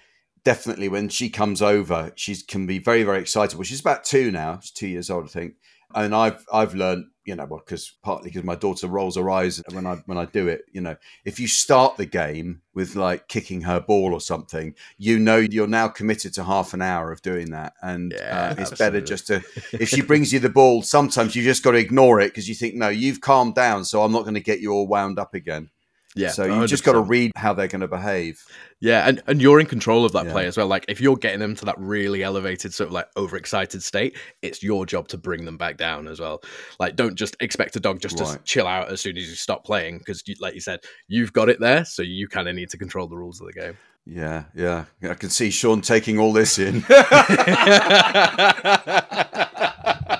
definitely 0.45 0.89
when 0.89 1.11
she 1.11 1.29
comes 1.29 1.61
over, 1.61 2.13
she 2.17 2.35
can 2.37 2.67
be 2.67 2.79
very, 2.79 3.03
very 3.03 3.21
excitable. 3.21 3.65
She's 3.65 3.81
about 3.81 4.05
two 4.05 4.31
now, 4.31 4.61
she's 4.61 4.71
two 4.71 4.89
years 4.89 5.11
old, 5.11 5.25
I 5.25 5.29
think. 5.29 5.55
And 5.95 6.15
I've 6.15 6.45
I've 6.53 6.75
learned, 6.75 7.07
you 7.25 7.35
know, 7.35 7.47
because 7.47 7.93
partly 8.03 8.31
because 8.31 8.45
my 8.45 8.55
daughter 8.55 8.87
rolls 8.87 9.17
her 9.17 9.31
eyes 9.31 9.63
when 9.73 9.87
I 9.87 9.97
when 10.07 10.19
I 10.19 10.25
do 10.25 10.49
it, 10.49 10.63
you 10.73 10.81
know, 10.81 10.97
if 11.25 11.41
you 11.41 11.49
start 11.49 11.97
the 11.97 12.07
game 12.07 12.63
with 12.75 12.97
like 12.97 13.29
kicking 13.29 13.63
her 13.63 13.81
ball 13.81 14.13
or 14.13 14.21
something, 14.21 14.75
you 14.99 15.19
know 15.19 15.37
you're 15.37 15.67
now 15.67 15.89
committed 15.89 16.35
to 16.35 16.45
half 16.45 16.75
an 16.75 16.83
hour 16.83 17.13
of 17.13 17.23
doing 17.23 17.51
that, 17.51 17.75
and 17.83 18.13
Yeah, 18.17 18.55
uh, 18.59 18.63
it's 18.63 18.79
better 18.79 19.01
just 19.01 19.27
to 19.29 19.43
if 19.73 19.89
she 19.89 20.03
brings 20.03 20.33
you 20.33 20.39
the 20.39 20.49
ball, 20.49 20.83
sometimes 20.83 21.35
you 21.35 21.43
just 21.43 21.63
got 21.63 21.73
to 21.73 21.79
ignore 21.79 22.21
it 22.21 22.29
because 22.29 22.49
you 22.49 22.55
think, 22.55 22.75
no, 22.75 22.89
you've 22.89 23.21
calmed 23.21 23.55
down, 23.55 23.85
so 23.85 24.03
I'm 24.03 24.13
not 24.13 24.23
going 24.23 24.35
to 24.35 24.41
get 24.41 24.61
you 24.61 24.73
all 24.73 24.87
wound 24.87 25.19
up 25.19 25.35
again. 25.35 25.71
Yeah 26.17 26.31
so 26.31 26.45
you 26.45 26.67
just 26.67 26.85
got 26.85 26.93
to 26.93 27.01
read 27.01 27.33
how 27.37 27.55
they're 27.55 27.69
going 27.69 27.81
to 27.83 27.89
behave. 27.89 28.43
Yeah, 28.81 29.07
and, 29.07 29.23
and 29.27 29.43
you're 29.43 29.61
in 29.61 29.67
control 29.67 30.05
of 30.05 30.13
that 30.13 30.27
Yeah. 30.27 30.33
play 30.33 30.47
as 30.47 30.57
well. 30.57 30.67
Like 30.67 30.87
if 30.89 31.01
you're 31.01 31.17
getting 31.17 31.39
them 31.39 31.55
to 31.57 31.65
that 31.67 31.79
really 31.79 32.23
elevated, 32.23 32.75
sort 32.75 32.89
of 32.89 32.93
like 32.95 33.07
overexcited 33.17 33.83
state, 33.83 34.17
it's 34.43 34.63
your 34.63 34.87
job 34.87 35.09
to 35.09 35.19
bring 35.19 35.45
them 35.45 35.57
back 35.57 35.77
down 35.77 36.09
as 36.09 36.19
well. 36.19 36.43
Like 36.79 36.97
don't 36.97 37.15
just 37.15 37.37
expect 37.41 37.77
a 37.77 37.81
dog 37.81 38.01
just 38.01 38.19
to 38.19 38.41
chill 38.45 38.67
out 38.67 38.91
as 38.91 39.01
soon 39.01 39.17
as 39.17 39.29
you 39.29 39.37
stop 39.37 39.65
playing, 39.65 39.99
because 39.99 40.23
you, 40.27 40.35
like 40.41 40.55
you 40.55 40.61
said, 40.61 40.81
you've 41.09 41.33
got 41.33 41.49
it 41.49 41.61
there, 41.61 41.85
so 41.85 42.03
you 42.03 42.27
kind 42.27 42.49
of 42.49 42.57
need 42.57 42.71
to 42.71 42.79
control 42.79 43.07
the 43.07 43.17
rules 43.17 43.41
of 43.41 43.47
the 43.47 43.53
game. 43.53 43.77
Yeah, 44.07 44.45
yeah. 44.55 44.87
I 45.03 45.15
can 45.15 45.29
see 45.29 45.51
Seann 45.51 45.85
taking 45.85 46.19
all 46.19 46.33
this 46.33 46.59
in. 46.59 46.85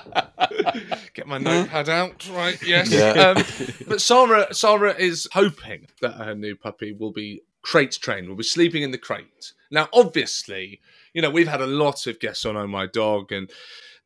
Get 1.21 1.27
my 1.27 1.37
notepad 1.37 1.87
out, 1.87 2.27
right? 2.29 2.59
Yes. 2.65 2.91
Yeah. 2.91 3.11
Um, 3.11 3.43
but 3.87 4.01
Sara, 4.01 4.51
Sara 4.55 4.95
is 4.95 5.27
hoping 5.33 5.85
that 6.01 6.13
her 6.13 6.33
new 6.33 6.55
puppy 6.55 6.93
will 6.93 7.11
be 7.11 7.43
crate 7.61 7.91
trained, 8.01 8.27
will 8.27 8.35
be 8.35 8.41
sleeping 8.41 8.81
in 8.81 8.89
the 8.89 8.97
crate. 8.97 9.53
Now, 9.69 9.87
obviously, 9.93 10.81
you 11.13 11.21
know 11.21 11.29
we've 11.29 11.47
had 11.47 11.61
a 11.61 11.67
lot 11.67 12.07
of 12.07 12.19
guests 12.19 12.43
on 12.43 12.57
Oh 12.57 12.65
My 12.65 12.87
Dog, 12.87 13.31
and 13.31 13.51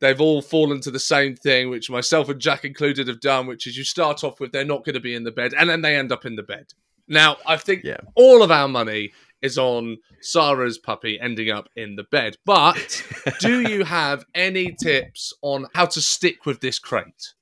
they've 0.01 0.19
all 0.19 0.41
fallen 0.41 0.81
to 0.81 0.91
the 0.91 0.99
same 0.99 1.37
thing, 1.37 1.69
which 1.69 1.89
myself 1.89 2.27
and 2.27 2.41
Jack 2.41 2.65
included 2.65 3.07
have 3.07 3.21
done, 3.21 3.47
which 3.47 3.65
is 3.65 3.77
you 3.77 3.85
start 3.85 4.25
off 4.25 4.41
with 4.41 4.51
they're 4.51 4.65
not 4.65 4.83
going 4.83 4.95
to 4.95 4.99
be 4.99 5.15
in 5.15 5.23
the 5.23 5.31
bed, 5.31 5.53
and 5.57 5.69
then 5.69 5.79
they 5.81 5.95
end 5.95 6.11
up 6.11 6.25
in 6.25 6.35
the 6.35 6.43
bed. 6.43 6.73
Now, 7.07 7.37
I 7.45 7.55
think 7.55 7.85
Yeah. 7.85 8.01
all 8.15 8.43
of 8.43 8.51
our 8.51 8.67
money 8.67 9.13
is 9.45 9.57
on 9.57 9.97
Sara's 10.21 10.77
puppy 10.77 11.19
ending 11.19 11.49
up 11.49 11.69
in 11.75 11.95
the 11.95 12.03
bed. 12.03 12.35
But 12.45 13.03
do 13.39 13.61
you 13.69 13.85
have 13.85 14.25
any 14.33 14.75
tips 14.81 15.33
on 15.41 15.67
how 15.73 15.85
to 15.85 16.01
stick 16.01 16.45
with 16.45 16.59
this 16.59 16.79
crate? 16.79 17.34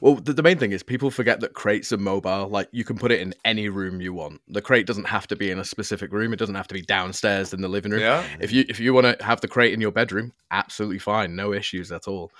Well, 0.00 0.16
the, 0.16 0.32
the 0.32 0.42
main 0.42 0.58
thing 0.58 0.72
is 0.72 0.82
people 0.82 1.10
forget 1.10 1.40
that 1.40 1.54
crates 1.54 1.92
are 1.92 1.98
mobile. 1.98 2.48
Like 2.48 2.68
you 2.72 2.84
can 2.84 2.98
put 2.98 3.12
it 3.12 3.20
in 3.20 3.34
any 3.44 3.68
room 3.68 4.00
you 4.00 4.12
want. 4.12 4.40
The 4.48 4.62
crate 4.62 4.86
doesn't 4.86 5.06
have 5.06 5.26
to 5.28 5.36
be 5.36 5.50
in 5.50 5.58
a 5.58 5.64
specific 5.64 6.12
room. 6.12 6.32
It 6.32 6.38
doesn't 6.38 6.54
have 6.54 6.68
to 6.68 6.74
be 6.74 6.82
downstairs 6.82 7.52
in 7.52 7.60
the 7.60 7.68
living 7.68 7.92
room. 7.92 8.00
Yeah. 8.00 8.24
If 8.40 8.52
you 8.52 8.64
if 8.68 8.80
you 8.80 8.94
want 8.94 9.18
to 9.18 9.24
have 9.24 9.40
the 9.40 9.48
crate 9.48 9.72
in 9.72 9.80
your 9.80 9.92
bedroom, 9.92 10.32
absolutely 10.50 10.98
fine, 10.98 11.36
no 11.36 11.52
issues 11.52 11.92
at 11.92 12.08
all. 12.08 12.30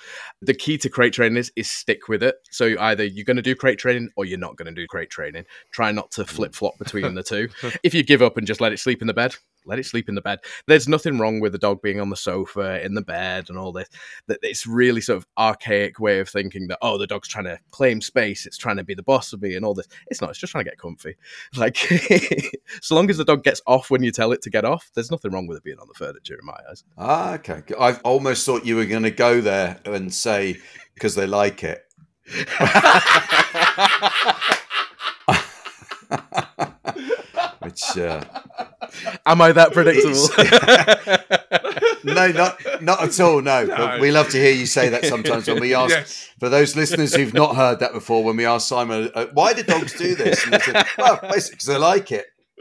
The 0.43 0.55
key 0.55 0.79
to 0.79 0.89
crate 0.89 1.13
training 1.13 1.39
is 1.39 1.53
is 1.57 1.71
stick 1.71 2.09
with 2.09 2.23
it. 2.23 2.37
So 2.51 2.75
either 2.79 3.05
you're 3.05 3.25
going 3.25 3.37
to 3.37 3.43
do 3.43 3.55
crate 3.55 3.79
training 3.79 4.11
or 4.17 4.25
you're 4.25 4.39
not 4.39 4.57
going 4.57 4.73
to 4.73 4.81
do 4.81 4.87
crate 4.87 5.11
training. 5.11 5.45
Try 5.73 5.93
not 5.93 6.11
to 6.13 6.23
hmm. 6.23 6.29
flip 6.29 6.55
flop 6.55 6.79
between 6.79 7.15
the 7.15 7.23
two. 7.23 7.49
If 7.83 7.95
you 7.95 8.03
give 8.03 8.21
up 8.21 8.37
and 8.37 8.47
just 8.47 8.61
let 8.61 8.73
it 8.73 8.79
sleep 8.79 9.01
in 9.01 9.07
the 9.07 9.15
bed, 9.15 9.37
let 9.65 9.79
it 9.79 9.87
sleep 9.87 10.09
in 10.09 10.15
the 10.15 10.21
bed. 10.21 10.41
There's 10.67 10.89
nothing 10.89 11.19
wrong 11.19 11.41
with 11.41 11.53
the 11.53 11.59
dog 11.59 11.83
being 11.83 12.01
on 12.01 12.11
the 12.11 12.17
sofa 12.17 12.85
in 12.85 12.95
the 12.95 13.03
bed 13.03 13.49
and 13.49 13.59
all 13.59 13.73
this. 13.73 13.89
That 14.27 14.39
it's 14.43 14.67
really 14.67 15.01
sort 15.01 15.19
of 15.19 15.27
archaic 15.39 15.99
way 16.01 16.21
of 16.21 16.29
thinking 16.29 16.69
that 16.69 16.79
oh 16.83 16.99
the 16.99 17.07
dog's 17.07 17.29
trying 17.29 17.45
to 17.47 17.59
claim 17.71 18.01
space, 18.01 18.47
it's 18.47 18.59
trying 18.59 18.77
to 18.77 18.85
be 18.85 18.95
the 18.95 19.03
boss 19.03 19.33
of 19.33 19.43
me 19.43 19.55
and 19.55 19.65
all 19.65 19.75
this. 19.75 19.89
It's 20.09 20.21
not. 20.21 20.31
It's 20.31 20.39
just 20.39 20.53
trying 20.53 20.65
to 20.65 20.71
get 20.71 20.79
comfy. 20.79 21.17
Like 21.57 21.77
so 22.81 22.95
long 22.95 23.11
as 23.11 23.19
the 23.19 23.25
dog 23.25 23.43
gets 23.43 23.61
off 23.67 23.91
when 23.91 24.03
you 24.03 24.13
tell 24.13 24.33
it 24.33 24.41
to 24.43 24.51
get 24.51 24.65
off, 24.65 24.91
there's 24.95 25.11
nothing 25.11 25.33
wrong 25.33 25.47
with 25.47 25.59
it 25.59 25.65
being 25.65 25.79
on 25.79 25.89
the 25.89 25.95
furniture 25.95 26.39
in 26.41 26.47
my 26.47 26.59
eyes. 26.71 26.85
ah, 26.97 27.35
okay. 27.35 27.63
I 27.79 27.95
almost 28.05 28.47
thought 28.47 28.65
you 28.65 28.77
were 28.77 28.87
going 28.87 29.03
to 29.03 29.11
go 29.11 29.41
there 29.41 29.79
and 29.85 30.13
say 30.15 30.59
because 30.95 31.15
they 31.15 31.27
like 31.27 31.65
it. 31.65 31.85
uh, 37.97 38.25
Am 39.27 39.41
I 39.41 39.53
that 39.53 39.73
predictable? 39.73 40.29
no, 42.15 42.29
not 42.33 42.59
not 42.83 43.03
at 43.03 43.21
all. 43.21 43.41
No, 43.43 43.65
No. 43.65 43.77
but 43.77 44.01
we 44.01 44.11
love 44.11 44.29
to 44.31 44.39
hear 44.39 44.53
you 44.53 44.67
say 44.67 44.89
that 44.91 45.05
sometimes 45.05 45.47
when 45.49 45.61
we 45.61 45.75
ask. 45.83 45.91
Yes. 45.91 46.29
For 46.41 46.49
those 46.49 46.75
listeners 46.77 47.15
who've 47.15 47.35
not 47.35 47.55
heard 47.57 47.81
that 47.81 47.93
before, 47.93 48.25
when 48.25 48.37
we 48.37 48.47
ask 48.47 48.67
Simon, 48.69 49.11
uh, 49.15 49.27
"Why 49.33 49.53
do 49.53 49.63
dogs 49.63 49.93
do 49.97 50.15
this?" 50.15 50.45
and 50.45 50.55
he 50.55 50.61
said, 50.61 50.87
"Well, 50.99 51.19
basically 51.23 51.55
because 51.57 51.67
they 51.67 51.77
like 51.77 52.11
it." 52.13 52.27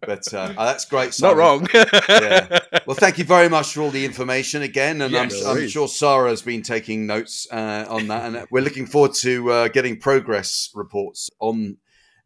but 0.00 0.32
uh, 0.34 0.54
oh, 0.56 0.64
that's 0.64 0.84
great. 0.86 1.14
Not 1.20 1.36
wrong. 1.36 1.66
Yeah. 1.74 2.58
Well, 2.86 2.96
thank 2.96 3.18
you 3.18 3.24
very 3.24 3.48
much 3.48 3.74
for 3.74 3.82
all 3.82 3.90
the 3.90 4.04
information 4.04 4.62
again, 4.62 5.02
and 5.02 5.12
Yes. 5.12 5.44
I'm, 5.44 5.56
I'm 5.58 5.68
sure 5.68 5.88
Sara 5.88 6.30
has 6.30 6.42
been 6.42 6.62
taking 6.62 7.06
notes 7.06 7.46
uh, 7.52 7.86
on 7.88 8.08
that, 8.08 8.24
and 8.24 8.46
we're 8.50 8.62
looking 8.62 8.86
forward 8.86 9.14
to 9.20 9.50
uh, 9.50 9.68
getting 9.68 9.98
progress 9.98 10.70
reports 10.74 11.30
on 11.38 11.76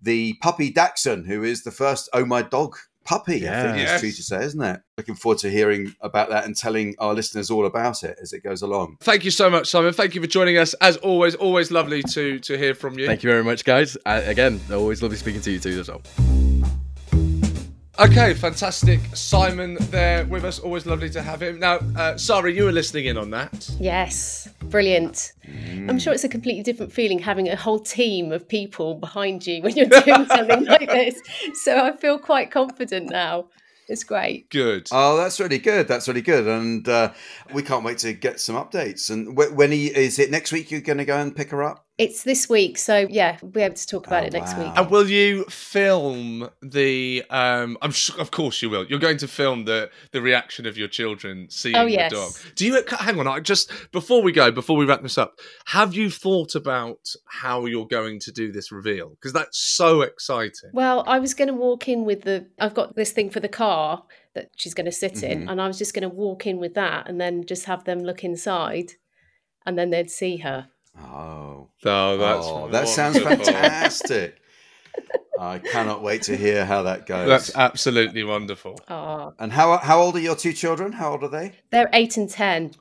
the 0.05 0.35
puppy 0.43 0.71
Dachshund, 0.71 1.27
who 1.27 1.43
is 1.43 1.65
the 1.65 1.71
first 1.71 2.09
Oh 2.13 2.25
My 2.25 2.43
Dog 2.43 2.77
puppy. 3.05 3.47
I 3.49 3.63
think 3.63 3.77
Yeah. 3.77 3.83
it's 3.83 3.91
Yes. 3.93 4.01
true 4.01 4.11
to 4.13 4.23
say, 4.23 4.45
isn't 4.45 4.63
it? 4.63 4.81
Looking 4.97 5.15
forward 5.15 5.39
to 5.41 5.51
hearing 5.51 5.95
about 6.01 6.31
that 6.31 6.47
and 6.47 6.57
telling 6.57 6.95
our 6.99 7.13
listeners 7.13 7.51
all 7.51 7.67
about 7.67 8.03
it 8.03 8.17
as 8.23 8.33
it 8.33 8.43
goes 8.43 8.63
along. 8.63 8.97
Thank 9.03 9.25
you 9.27 9.31
so 9.31 9.51
much, 9.51 9.67
Simon. 9.69 9.93
Thank 9.93 10.15
you 10.15 10.21
for 10.23 10.27
joining 10.27 10.57
us. 10.57 10.73
As 10.81 10.97
always, 10.99 11.35
always 11.35 11.71
lovely 11.71 12.03
to 12.03 12.39
to 12.39 12.57
hear 12.57 12.75
from 12.75 12.99
you. 12.99 13.07
Thank 13.07 13.23
you 13.23 13.31
very 13.31 13.45
much, 13.45 13.65
guys. 13.65 13.97
Uh, 14.07 14.23
again, 14.25 14.61
always 14.73 15.03
lovely 15.03 15.19
speaking 15.19 15.43
to 15.43 15.51
you 15.51 15.59
too 15.59 15.81
as 15.81 15.89
well. 15.89 16.44
Okay, 17.97 18.35
fantastic. 18.35 18.99
Simon 19.15 19.77
there 19.91 20.25
with 20.27 20.45
us. 20.45 20.59
Always 20.59 20.85
lovely 20.85 21.09
to 21.11 21.23
have 21.23 21.41
him. 21.41 21.61
Now, 21.61 21.79
uh, 21.97 22.17
Sara, 22.17 22.51
you 22.51 22.65
were 22.65 22.73
listening 22.73 23.05
in 23.05 23.17
on 23.17 23.31
that. 23.31 23.71
Yes, 23.79 24.49
brilliant. 24.65 25.33
I'm 25.89 26.01
sure 26.01 26.13
it's 26.13 26.25
a 26.25 26.29
completely 26.29 26.65
different 26.65 26.93
feeling 26.93 27.21
having 27.21 27.49
a 27.49 27.55
whole 27.55 27.79
team 27.79 28.33
of 28.33 28.49
people 28.49 28.97
behind 28.97 29.47
you 29.47 29.63
when 29.63 29.77
you're 29.77 29.87
doing 29.87 30.27
something 30.27 30.65
like 30.65 30.89
this. 30.89 31.21
So 31.63 31.85
I 31.85 31.97
feel 31.97 32.19
quite 32.19 32.51
confident 32.51 33.11
now. 33.11 33.47
It's 33.87 34.03
great. 34.03 34.51
Good. 34.51 34.89
Oh, 34.91 35.17
that's 35.17 35.39
really 35.39 35.59
good. 35.59 35.87
That's 35.87 36.09
really 36.09 36.23
good, 36.23 36.49
and 36.49 36.89
uh, 36.89 37.13
we 37.53 37.63
can't 37.63 37.85
wait 37.85 37.99
to 37.99 38.13
get 38.15 38.41
some 38.41 38.57
updates. 38.57 39.11
And 39.11 39.39
wh- 39.39 39.55
when 39.55 39.71
he, 39.73 39.87
is 39.89 40.19
it 40.19 40.31
next 40.31 40.53
week? 40.53 40.71
You're 40.71 40.81
going 40.81 40.99
to 40.99 41.05
go 41.05 41.19
and 41.19 41.37
pick 41.37 41.51
her 41.51 41.63
up? 41.63 41.84
It's 41.97 42.25
this 42.25 42.49
week, 42.49 42.77
so 42.77 43.07
yeah, 43.09 43.39
we'll 43.41 43.53
be 43.53 43.61
able 43.63 43.77
to 43.77 43.87
talk 43.87 44.09
about 44.09 44.25
Oh, 44.25 44.27
it 44.27 44.33
next 44.33 44.55
wow. 44.55 44.65
week. 44.65 44.73
And 44.77 44.91
will 44.91 45.09
you 45.09 45.45
film 45.45 46.49
the? 46.61 47.23
Um, 47.31 47.79
I'm 47.83 47.93
sure, 47.93 48.21
of 48.21 48.33
course 48.33 48.61
you 48.63 48.69
will. 48.69 48.85
You're 48.87 48.99
going 48.99 49.19
to 49.19 49.29
film 49.29 49.65
the 49.65 49.91
the 50.11 50.21
reaction 50.21 50.67
of 50.67 50.77
your 50.77 50.89
children 50.89 51.47
seeing 51.51 51.77
Oh, 51.77 51.87
the 51.87 52.09
dog. 52.11 52.33
Do 52.57 52.67
you? 52.67 52.83
Hang 52.99 53.21
on. 53.21 53.29
I 53.29 53.39
just 53.39 53.71
before 53.93 54.23
we 54.23 54.33
go, 54.33 54.51
before 54.51 54.77
we 54.77 54.87
wrap 54.87 55.03
this 55.03 55.17
up, 55.19 55.39
have 55.67 55.95
you 55.95 56.11
thought 56.11 56.57
about 56.57 56.99
how 57.27 57.65
you're 57.67 57.87
going 57.87 58.19
to 58.21 58.33
do 58.33 58.51
this 58.51 58.73
reveal? 58.73 59.11
Because 59.11 59.33
that's 59.33 59.57
so 59.59 60.03
exciting. 60.03 60.71
Well, 60.73 61.05
I 61.07 61.21
was 61.21 61.33
going 61.33 61.47
to 61.47 61.55
walk 61.55 61.87
in 61.89 62.05
with 62.05 62.23
the. 62.23 62.49
I've 62.59 62.75
got 62.75 62.97
this 62.97 63.13
thing 63.13 63.31
for 63.31 63.39
the 63.39 63.49
car 63.49 64.03
that 64.35 64.49
she's 64.57 64.75
going 64.75 64.87
to 64.87 64.93
sit 64.93 65.13
Mm-hmm. 65.15 65.43
in, 65.43 65.49
and 65.49 65.63
I 65.63 65.69
was 65.69 65.79
just 65.79 65.95
going 65.95 66.03
to 66.03 66.09
walk 66.09 66.45
in 66.45 66.59
with 66.59 66.75
that, 66.75 67.09
and 67.09 67.21
then 67.21 67.47
just 67.47 67.67
have 67.67 67.85
them 67.85 68.01
look 68.01 68.25
inside, 68.25 68.95
and 69.65 69.79
then 69.79 69.91
they'd 69.91 70.11
see 70.11 70.39
her. 70.39 70.71
Oh, 70.99 71.69
Oh, 71.87 72.17
that's 72.17 72.47
oh, 72.47 72.69
that 72.71 72.89
sounds 72.89 73.19
fantastic. 73.19 74.41
I 75.39 75.59
cannot 75.59 76.03
wait 76.03 76.23
to 76.23 76.37
hear 76.37 76.65
how 76.65 76.83
that 76.85 77.07
goes. 77.07 77.29
That's 77.29 77.55
absolutely 77.57 78.23
wonderful. 78.25 78.81
Oh, 78.89 79.35
and 79.39 79.53
how 79.53 79.77
how 79.79 80.01
old 80.01 80.17
are 80.17 80.21
your 80.21 80.37
two 80.37 80.53
children? 80.53 80.93
How 80.93 81.13
old 81.13 81.25
are 81.25 81.29
they? 81.29 81.53
they're 81.71 81.91
eight 81.93 82.17
and 82.17 82.31
ten. 82.31 82.73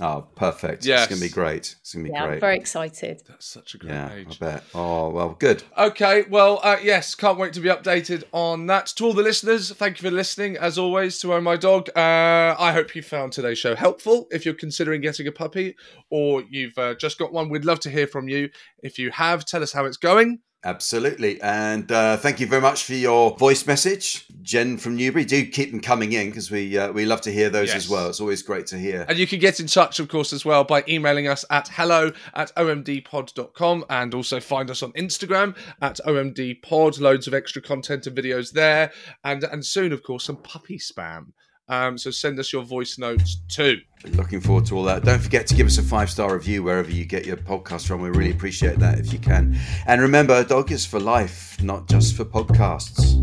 Oh, 0.00 0.26
perfect. 0.36 0.84
Yes. 0.84 1.02
It's 1.04 1.08
going 1.08 1.20
to 1.20 1.26
be 1.28 1.32
great. 1.32 1.74
It's 1.80 1.92
going 1.92 2.04
to 2.04 2.10
be 2.10 2.14
Yeah, 2.14 2.22
I'm 2.22 2.28
great. 2.30 2.40
very 2.40 2.56
excited. 2.56 3.22
That's 3.26 3.46
such 3.46 3.74
a 3.74 3.78
great 3.78 3.90
yeah, 3.90 4.14
age. 4.14 4.38
I 4.40 4.44
bet. 4.44 4.64
Oh, 4.74 5.10
well, 5.10 5.36
good. 5.38 5.64
Okay, 5.76 6.24
well, 6.30 6.60
uh, 6.62 6.76
yes, 6.82 7.14
can't 7.14 7.38
wait 7.38 7.52
to 7.54 7.60
be 7.60 7.68
updated 7.68 8.22
on 8.32 8.66
that. 8.66 8.86
To 8.96 9.06
all 9.06 9.12
the 9.12 9.22
listeners, 9.22 9.72
thank 9.72 10.00
you 10.00 10.08
for 10.08 10.14
listening, 10.14 10.56
as 10.56 10.78
always, 10.78 11.18
to 11.20 11.34
Oh 11.34 11.40
My 11.40 11.56
Dog. 11.56 11.88
Uh, 11.96 12.54
I 12.58 12.72
hope 12.72 12.94
you 12.94 13.02
found 13.02 13.32
today's 13.32 13.58
show 13.58 13.74
helpful. 13.74 14.28
If 14.30 14.44
you're 14.44 14.54
considering 14.54 15.00
getting 15.00 15.26
a 15.26 15.32
puppy 15.32 15.74
or 16.10 16.42
you've 16.48 16.78
uh, 16.78 16.94
just 16.94 17.18
got 17.18 17.32
one, 17.32 17.48
we'd 17.48 17.64
love 17.64 17.80
to 17.80 17.90
hear 17.90 18.06
from 18.06 18.28
you. 18.28 18.50
If 18.82 18.98
you 18.98 19.10
have, 19.10 19.44
tell 19.44 19.62
us 19.62 19.72
how 19.72 19.84
it's 19.84 19.96
going. 19.96 20.38
Absolutely. 20.64 21.40
And 21.40 21.90
uh, 21.92 22.16
thank 22.16 22.40
you 22.40 22.46
very 22.48 22.60
much 22.60 22.82
for 22.82 22.94
your 22.94 23.36
voice 23.36 23.64
message, 23.64 24.26
Jen 24.42 24.76
from 24.76 24.96
Newbury. 24.96 25.24
Do 25.24 25.46
keep 25.46 25.70
them 25.70 25.80
coming 25.80 26.12
in 26.14 26.30
because 26.30 26.50
we 26.50 26.76
uh, 26.76 26.90
we 26.90 27.06
love 27.06 27.20
to 27.22 27.32
hear 27.32 27.48
those 27.48 27.68
Yes. 27.68 27.76
as 27.76 27.88
well. 27.88 28.08
It's 28.08 28.20
always 28.20 28.42
great 28.42 28.66
to 28.68 28.76
hear. 28.78 29.06
And 29.08 29.18
you 29.18 29.26
can 29.28 29.38
get 29.38 29.60
in 29.60 29.68
touch, 29.68 30.00
of 30.00 30.08
course, 30.08 30.32
as 30.32 30.44
well 30.44 30.64
by 30.64 30.82
emailing 30.88 31.28
us 31.28 31.44
at 31.50 31.68
hello 31.68 32.10
at 32.34 32.52
omdpod.com 32.56 33.84
and 33.88 34.14
also 34.14 34.40
find 34.40 34.68
us 34.68 34.82
on 34.82 34.92
Instagram 34.92 35.56
at 35.80 36.00
omdpod. 36.04 36.98
Loads 37.00 37.28
of 37.28 37.34
extra 37.34 37.62
content 37.62 38.08
and 38.08 38.16
videos 38.16 38.52
there. 38.52 38.90
And, 39.22 39.44
and 39.44 39.64
soon, 39.64 39.92
of 39.92 40.02
course, 40.02 40.24
some 40.24 40.36
puppy 40.38 40.78
spam. 40.78 41.32
Um, 41.70 41.98
so 41.98 42.10
send 42.10 42.38
us 42.38 42.52
your 42.52 42.62
voice 42.62 42.98
notes 42.98 43.40
too. 43.48 43.78
Looking 44.14 44.40
forward 44.40 44.64
to 44.66 44.76
all 44.76 44.84
that. 44.84 45.04
Don't 45.04 45.20
forget 45.20 45.46
to 45.48 45.54
give 45.54 45.66
us 45.66 45.76
a 45.78 45.82
five 45.82 46.10
star 46.10 46.32
review 46.34 46.62
wherever 46.62 46.90
you 46.90 47.04
get 47.04 47.26
your 47.26 47.36
podcast 47.36 47.86
from. 47.86 48.00
We 48.00 48.08
really 48.08 48.30
appreciate 48.30 48.78
that 48.78 48.98
if 48.98 49.12
you 49.12 49.18
can. 49.18 49.58
And 49.86 50.00
remember, 50.00 50.34
a 50.34 50.44
dog 50.44 50.72
is 50.72 50.86
for 50.86 50.98
life, 50.98 51.62
not 51.62 51.88
just 51.88 52.16
for 52.16 52.24
podcasts. 52.24 53.16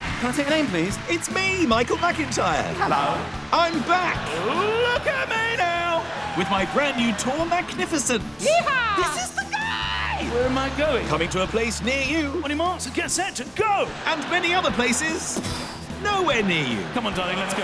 Can 0.00 0.28
I 0.28 0.32
take 0.32 0.48
your 0.48 0.56
name, 0.56 0.66
please? 0.66 0.98
It's 1.08 1.30
me, 1.30 1.64
Michael 1.66 1.96
McIntyre. 1.96 2.74
Hello. 2.74 3.18
I'm 3.52 3.80
back. 3.88 4.18
Look 4.44 5.06
at 5.06 5.28
me 5.30 5.56
now. 5.56 6.04
With 6.36 6.50
my 6.50 6.66
brand 6.74 6.98
new 6.98 7.14
tour, 7.16 7.46
Magnificent. 7.46 8.22
Yeehaw! 8.38 8.96
This 8.96 9.24
is 9.24 9.29
the 9.29 9.29
guy. 9.29 9.29
Where 10.32 10.46
am 10.46 10.56
I 10.56 10.70
going? 10.78 11.06
Coming 11.08 11.28
to 11.30 11.42
a 11.42 11.46
place 11.46 11.82
near 11.82 12.02
you. 12.02 12.40
On 12.44 12.50
your 12.50 12.56
marks, 12.56 12.86
get 12.90 13.10
set 13.10 13.34
to 13.36 13.44
go. 13.56 13.88
And 14.06 14.20
many 14.30 14.54
other 14.54 14.70
places 14.70 15.40
nowhere 16.04 16.42
near 16.44 16.64
you. 16.64 16.82
Come 16.94 17.06
on, 17.06 17.14
darling, 17.14 17.36
let's 17.36 17.54
go. 17.54 17.62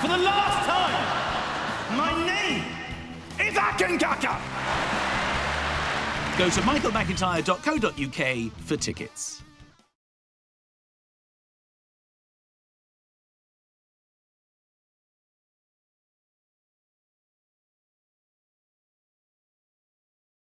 For 0.00 0.08
the 0.08 0.18
last 0.18 0.66
time, 0.66 1.96
my 1.96 2.26
name 2.26 2.64
is 3.38 3.54
Akankaka. 3.54 4.36
Go 6.36 6.48
to 6.50 6.60
michaelmcintyre.co.uk 6.60 8.52
for 8.64 8.76
tickets. 8.76 9.42